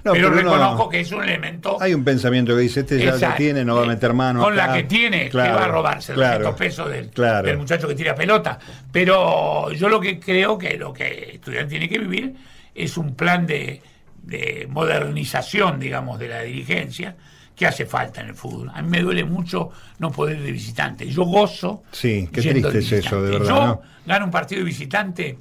pero, 0.02 0.30
reconozco 0.30 0.88
que 0.88 1.00
es 1.00 1.12
un 1.12 1.22
elemento. 1.22 1.76
Hay 1.80 1.94
un 1.94 2.04
pensamiento 2.04 2.54
que 2.54 2.62
dice: 2.62 2.80
Este 2.80 2.98
ya 2.98 3.16
la 3.16 3.36
tiene, 3.36 3.64
no 3.64 3.76
va 3.76 3.82
a 3.82 3.86
meter 3.86 4.12
mano. 4.12 4.42
Con 4.42 4.56
la 4.56 4.72
que 4.72 4.84
tiene, 4.84 5.28
que 5.28 5.36
va 5.36 5.64
a 5.64 5.68
robarse 5.68 6.14
los 6.14 6.54
pesos 6.54 6.90
del, 6.90 7.10
del, 7.10 7.58
muchacho 7.58 7.88
que 7.88 7.94
tira 7.94 8.14
pelota. 8.14 8.58
Pero 8.90 9.70
yo 9.72 9.88
lo 9.88 10.00
que 10.00 10.18
creo 10.18 10.56
que 10.58 10.76
lo 10.76 10.92
que 10.92 11.06
el 11.06 11.30
estudiante 11.36 11.70
tiene 11.70 11.88
que 11.88 11.98
vivir 11.98 12.34
es 12.74 12.96
un 12.96 13.14
plan 13.14 13.46
de, 13.46 13.82
de 14.22 14.66
modernización, 14.70 15.80
digamos, 15.80 16.18
de 16.18 16.28
la 16.28 16.42
dirigencia 16.42 17.16
que 17.54 17.66
hace 17.66 17.84
falta 17.84 18.22
en 18.22 18.28
el 18.28 18.34
fútbol. 18.34 18.70
A 18.72 18.80
mí 18.80 18.88
me 18.88 19.02
duele 19.02 19.24
mucho 19.24 19.70
no 19.98 20.10
poder 20.10 20.38
ir 20.38 20.44
de 20.44 20.52
visitante. 20.52 21.06
Yo 21.06 21.24
gozo. 21.24 21.82
Sí, 21.92 22.26
qué 22.32 22.40
triste 22.40 22.78
es 22.78 22.92
eso, 22.92 23.22
de 23.22 23.32
verdad. 23.32 23.48
Yo 23.48 23.82
gano 24.06 24.24
un 24.24 24.30
partido 24.30 24.60
de 24.60 24.64
visitante 24.64 25.38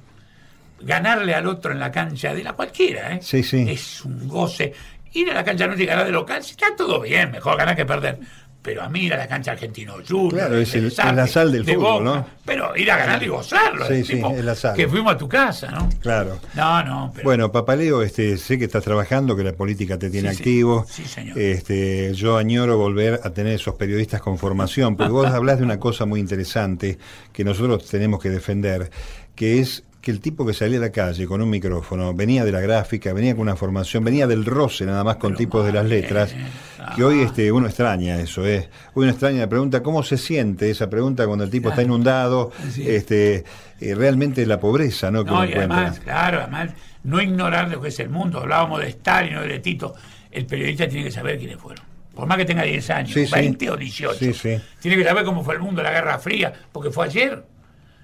ganarle 0.81 1.33
al 1.33 1.47
otro 1.47 1.71
en 1.71 1.79
la 1.79 1.91
cancha 1.91 2.33
de 2.33 2.43
la 2.43 2.53
cualquiera, 2.53 3.13
¿eh? 3.15 3.19
Sí, 3.21 3.43
sí. 3.43 3.65
Es 3.69 4.03
un 4.05 4.27
goce. 4.27 4.73
Ir 5.13 5.31
a 5.31 5.33
la 5.33 5.43
cancha 5.43 5.65
no 5.67 5.73
y 5.75 5.85
ganar 5.85 6.05
de 6.05 6.11
local, 6.11 6.43
si 6.43 6.51
está 6.51 6.67
todo 6.77 7.01
bien, 7.01 7.31
mejor 7.31 7.57
ganar 7.57 7.75
que 7.75 7.85
perder. 7.85 8.19
Pero 8.61 8.83
a 8.83 8.89
mí 8.89 9.05
ir 9.05 9.13
a 9.13 9.17
la 9.17 9.27
cancha 9.27 9.53
argentino 9.53 9.95
Junior, 10.07 10.33
Claro, 10.33 10.57
es 10.57 10.75
el- 10.75 10.87
es 10.87 10.97
la 10.97 11.25
sal 11.27 11.49
del 11.51 11.63
de 11.63 11.75
fútbol, 11.75 12.03
Boca, 12.03 12.17
¿no? 12.19 12.27
Pero 12.45 12.75
ir 12.75 12.91
a 12.91 12.97
ganar 12.97 13.23
y 13.23 13.27
gozarlo. 13.29 13.87
Sí, 13.87 13.93
el 13.93 14.05
sí, 14.05 14.13
tipo 14.15 14.31
es 14.31 14.43
la 14.43 14.53
sal. 14.53 14.75
Que 14.75 14.85
fuimos 14.85 15.13
a 15.13 15.17
tu 15.17 15.29
casa, 15.29 15.71
¿no? 15.71 15.87
Claro. 16.01 16.39
No, 16.55 16.83
no, 16.83 17.11
pero. 17.15 17.23
Bueno, 17.23 17.51
Papaleo, 17.53 18.03
este, 18.03 18.37
sé 18.37 18.59
que 18.59 18.65
estás 18.65 18.83
trabajando, 18.83 19.33
que 19.37 19.45
la 19.45 19.53
política 19.53 19.97
te 19.97 20.09
tiene 20.09 20.31
sí. 20.33 20.37
activo. 20.37 20.85
Sí, 20.89 21.05
señor. 21.05 21.39
Este, 21.39 22.13
yo 22.13 22.35
añoro 22.37 22.77
volver 22.77 23.21
a 23.23 23.29
tener 23.29 23.53
esos 23.53 23.75
periodistas 23.75 24.21
con 24.21 24.37
formación, 24.37 24.97
porque 24.97 25.13
vos 25.13 25.27
hablas 25.33 25.57
de 25.59 25.63
una 25.63 25.79
cosa 25.79 26.05
muy 26.05 26.19
interesante 26.19 26.99
que 27.31 27.45
nosotros 27.45 27.87
tenemos 27.89 28.21
que 28.21 28.29
defender, 28.29 28.91
que 29.35 29.59
es 29.59 29.85
que 30.01 30.11
el 30.11 30.21
tipo 30.21 30.45
que 30.45 30.53
salía 30.53 30.77
a 30.77 30.81
la 30.81 30.91
calle 30.91 31.27
con 31.27 31.41
un 31.41 31.49
micrófono 31.49 32.13
venía 32.13 32.45
de 32.45 32.51
la 32.51 32.61
gráfica, 32.61 33.11
venía 33.11 33.33
con 33.33 33.41
una 33.41 33.55
formación, 33.55 34.03
venía 34.03 34.27
del 34.27 34.45
roce 34.45 34.85
nada 34.85 35.03
más 35.03 35.17
con 35.17 35.35
tipos 35.35 35.65
de 35.65 35.73
las 35.73 35.85
letras, 35.85 36.33
que 36.95 37.03
hoy 37.03 37.21
este, 37.21 37.51
uno 37.51 37.67
extraña 37.67 38.17
eso, 38.19 38.45
¿eh? 38.47 38.69
Uno 38.95 39.09
extraña 39.09 39.41
la 39.41 39.49
pregunta, 39.49 39.83
¿cómo 39.83 40.01
se 40.03 40.17
siente 40.17 40.69
esa 40.69 40.89
pregunta 40.89 41.27
cuando 41.27 41.43
el 41.43 41.49
tipo 41.49 41.69
está 41.69 41.83
inundado? 41.83 42.51
Sí. 42.71 42.89
Este, 42.89 43.43
eh, 43.81 43.95
realmente 43.95 44.45
la 44.45 44.59
pobreza, 44.59 45.11
¿no? 45.11 45.25
Que 45.25 45.31
No, 45.31 45.45
y 45.45 45.53
además, 45.53 45.99
claro, 45.99 46.39
además, 46.39 46.71
no 47.03 47.21
ignorar 47.21 47.69
lo 47.69 47.81
que 47.81 47.89
es 47.89 47.99
el 47.99 48.09
mundo. 48.09 48.39
Hablábamos 48.39 48.79
de 48.81 48.89
Stalin 48.89 49.35
o 49.35 49.41
de 49.41 49.59
Tito. 49.59 49.95
El 50.31 50.45
periodista 50.45 50.87
tiene 50.87 51.05
que 51.05 51.11
saber 51.11 51.37
quiénes 51.37 51.57
fueron. 51.57 51.83
Por 52.13 52.27
más 52.27 52.37
que 52.37 52.45
tenga 52.45 52.63
10 52.63 52.89
años, 52.89 53.13
Sí, 53.13 53.25
sí. 53.25 53.31
20 53.33 53.71
o 53.71 53.77
18. 53.77 54.19
Sí, 54.19 54.33
sí. 54.33 54.57
Tiene 54.81 54.97
que 54.97 55.03
saber 55.03 55.23
cómo 55.23 55.43
fue 55.43 55.55
el 55.55 55.61
mundo, 55.61 55.81
la 55.81 55.91
Guerra 55.91 56.19
Fría, 56.19 56.53
porque 56.71 56.89
fue 56.89 57.05
ayer. 57.05 57.43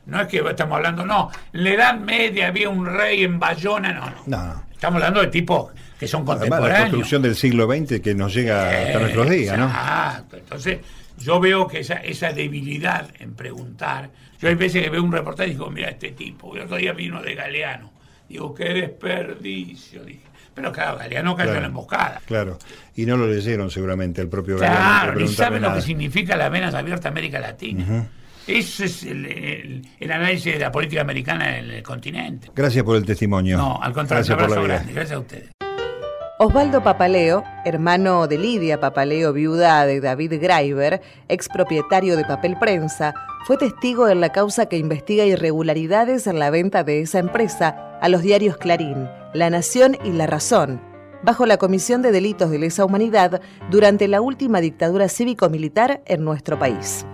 No 0.05 0.21
es 0.21 0.27
que 0.27 0.37
estamos 0.37 0.75
hablando, 0.77 1.05
no. 1.05 1.31
En 1.53 1.63
la 1.63 1.69
Edad 1.71 1.99
Media 1.99 2.47
había 2.47 2.69
un 2.69 2.85
rey 2.85 3.23
en 3.23 3.39
Bayona, 3.39 3.93
no, 3.93 4.09
no. 4.09 4.15
No, 4.27 4.45
no. 4.53 4.63
Estamos 4.71 4.95
hablando 5.01 5.21
de 5.21 5.27
tipos 5.27 5.71
que 5.99 6.07
son 6.07 6.21
Además, 6.21 6.35
la 6.37 6.39
contemporáneos. 6.47 6.81
construcción 6.89 7.21
del 7.21 7.35
siglo 7.35 7.65
XX 7.67 8.01
que 8.01 8.13
nos 8.13 8.33
llega 8.33 8.69
hasta 8.69 8.99
nuestros 8.99 9.29
días, 9.29 9.57
¿no? 9.57 9.65
Exacto. 9.65 10.37
Entonces, 10.37 10.79
yo 11.17 11.39
veo 11.39 11.67
que 11.67 11.79
esa, 11.79 11.95
esa 11.95 12.33
debilidad 12.33 13.07
en 13.19 13.33
preguntar. 13.33 14.09
Yo 14.39 14.49
hay 14.49 14.55
veces 14.55 14.83
que 14.83 14.89
veo 14.89 15.01
un 15.01 15.11
reportaje 15.13 15.49
y 15.49 15.53
digo, 15.53 15.69
mira, 15.71 15.89
este 15.89 16.11
tipo. 16.11 16.55
El 16.55 16.63
otro 16.63 16.75
día 16.75 16.91
vino 16.93 17.21
de 17.21 17.33
Galeano. 17.33 17.91
Digo, 18.27 18.53
qué 18.53 18.65
desperdicio. 18.73 20.03
Dije. 20.03 20.19
Pero 20.53 20.71
claro, 20.71 20.97
Galeano 20.97 21.35
cayó 21.35 21.53
en 21.55 21.61
la 21.61 21.67
emboscada. 21.67 22.21
Claro. 22.25 22.57
Y 22.95 23.05
no 23.05 23.17
lo 23.17 23.27
leyeron 23.27 23.71
seguramente 23.71 24.21
el 24.21 24.27
propio 24.27 24.57
Galeano, 24.57 24.79
Claro, 25.03 25.19
ni 25.19 25.27
saben 25.29 25.61
lo 25.61 25.73
que 25.73 25.81
significa 25.81 26.35
las 26.35 26.51
venas 26.51 26.73
abiertas 26.75 27.05
América 27.05 27.39
Latina. 27.39 28.05
Ese 28.47 28.85
es 28.85 29.03
el, 29.03 29.25
el- 29.25 29.81
el 29.99 30.11
análisis 30.11 30.53
de 30.53 30.59
la 30.59 30.71
política 30.71 31.01
americana 31.01 31.57
en 31.57 31.71
el 31.71 31.83
continente. 31.83 32.51
Gracias 32.55 32.83
por 32.83 32.95
el 32.95 33.05
testimonio. 33.05 33.57
No, 33.57 33.79
al 33.81 33.93
contrario, 33.93 34.23
Gracias 34.25 34.37
un 34.49 34.55
por 34.55 34.67
la 34.67 34.73
grande. 34.75 34.93
Gracias 34.93 35.15
a 35.17 35.19
ustedes. 35.19 35.49
Osvaldo 36.37 36.83
Papaleo, 36.83 37.43
hermano 37.63 38.27
de 38.27 38.37
Lidia 38.37 38.77
Papaleo, 38.79 39.31
viuda 39.31 39.85
de 39.85 40.01
David 40.01 40.33
Greiber, 40.41 41.01
expropietario 41.29 42.17
de 42.17 42.25
papel 42.25 42.57
prensa, 42.59 43.13
fue 43.47 43.55
testigo 43.57 44.09
en 44.09 44.19
la 44.19 44.29
causa 44.33 44.65
que 44.65 44.77
investiga 44.77 45.23
irregularidades 45.23 46.27
en 46.27 46.39
la 46.39 46.49
venta 46.49 46.83
de 46.83 46.99
esa 47.01 47.19
empresa 47.19 47.97
a 48.01 48.09
los 48.09 48.21
diarios 48.21 48.57
Clarín, 48.57 49.07
La 49.33 49.49
Nación 49.49 49.97
y 50.03 50.11
La 50.11 50.27
Razón, 50.27 50.81
bajo 51.23 51.45
la 51.45 51.55
Comisión 51.55 52.01
de 52.01 52.11
Delitos 52.11 52.51
de 52.51 52.59
Lesa 52.59 52.83
Humanidad 52.83 53.39
durante 53.71 54.09
la 54.09 54.19
última 54.19 54.59
dictadura 54.59 55.07
cívico-militar 55.07 56.01
en 56.05 56.25
nuestro 56.25 56.59
país. 56.59 57.05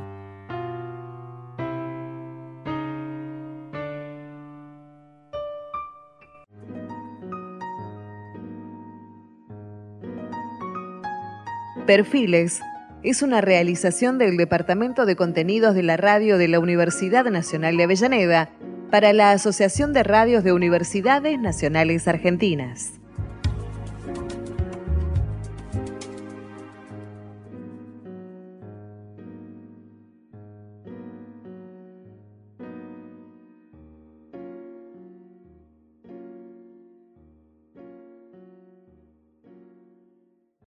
Perfiles 11.91 12.61
es 13.03 13.21
una 13.21 13.41
realización 13.41 14.17
del 14.17 14.37
Departamento 14.37 15.05
de 15.05 15.17
Contenidos 15.17 15.75
de 15.75 15.83
la 15.83 15.97
Radio 15.97 16.37
de 16.37 16.47
la 16.47 16.57
Universidad 16.57 17.25
Nacional 17.25 17.75
de 17.75 17.83
Avellaneda 17.83 18.49
para 18.89 19.11
la 19.11 19.31
Asociación 19.31 19.91
de 19.91 20.01
Radios 20.01 20.45
de 20.45 20.53
Universidades 20.53 21.37
Nacionales 21.37 22.07
Argentinas. 22.07 23.00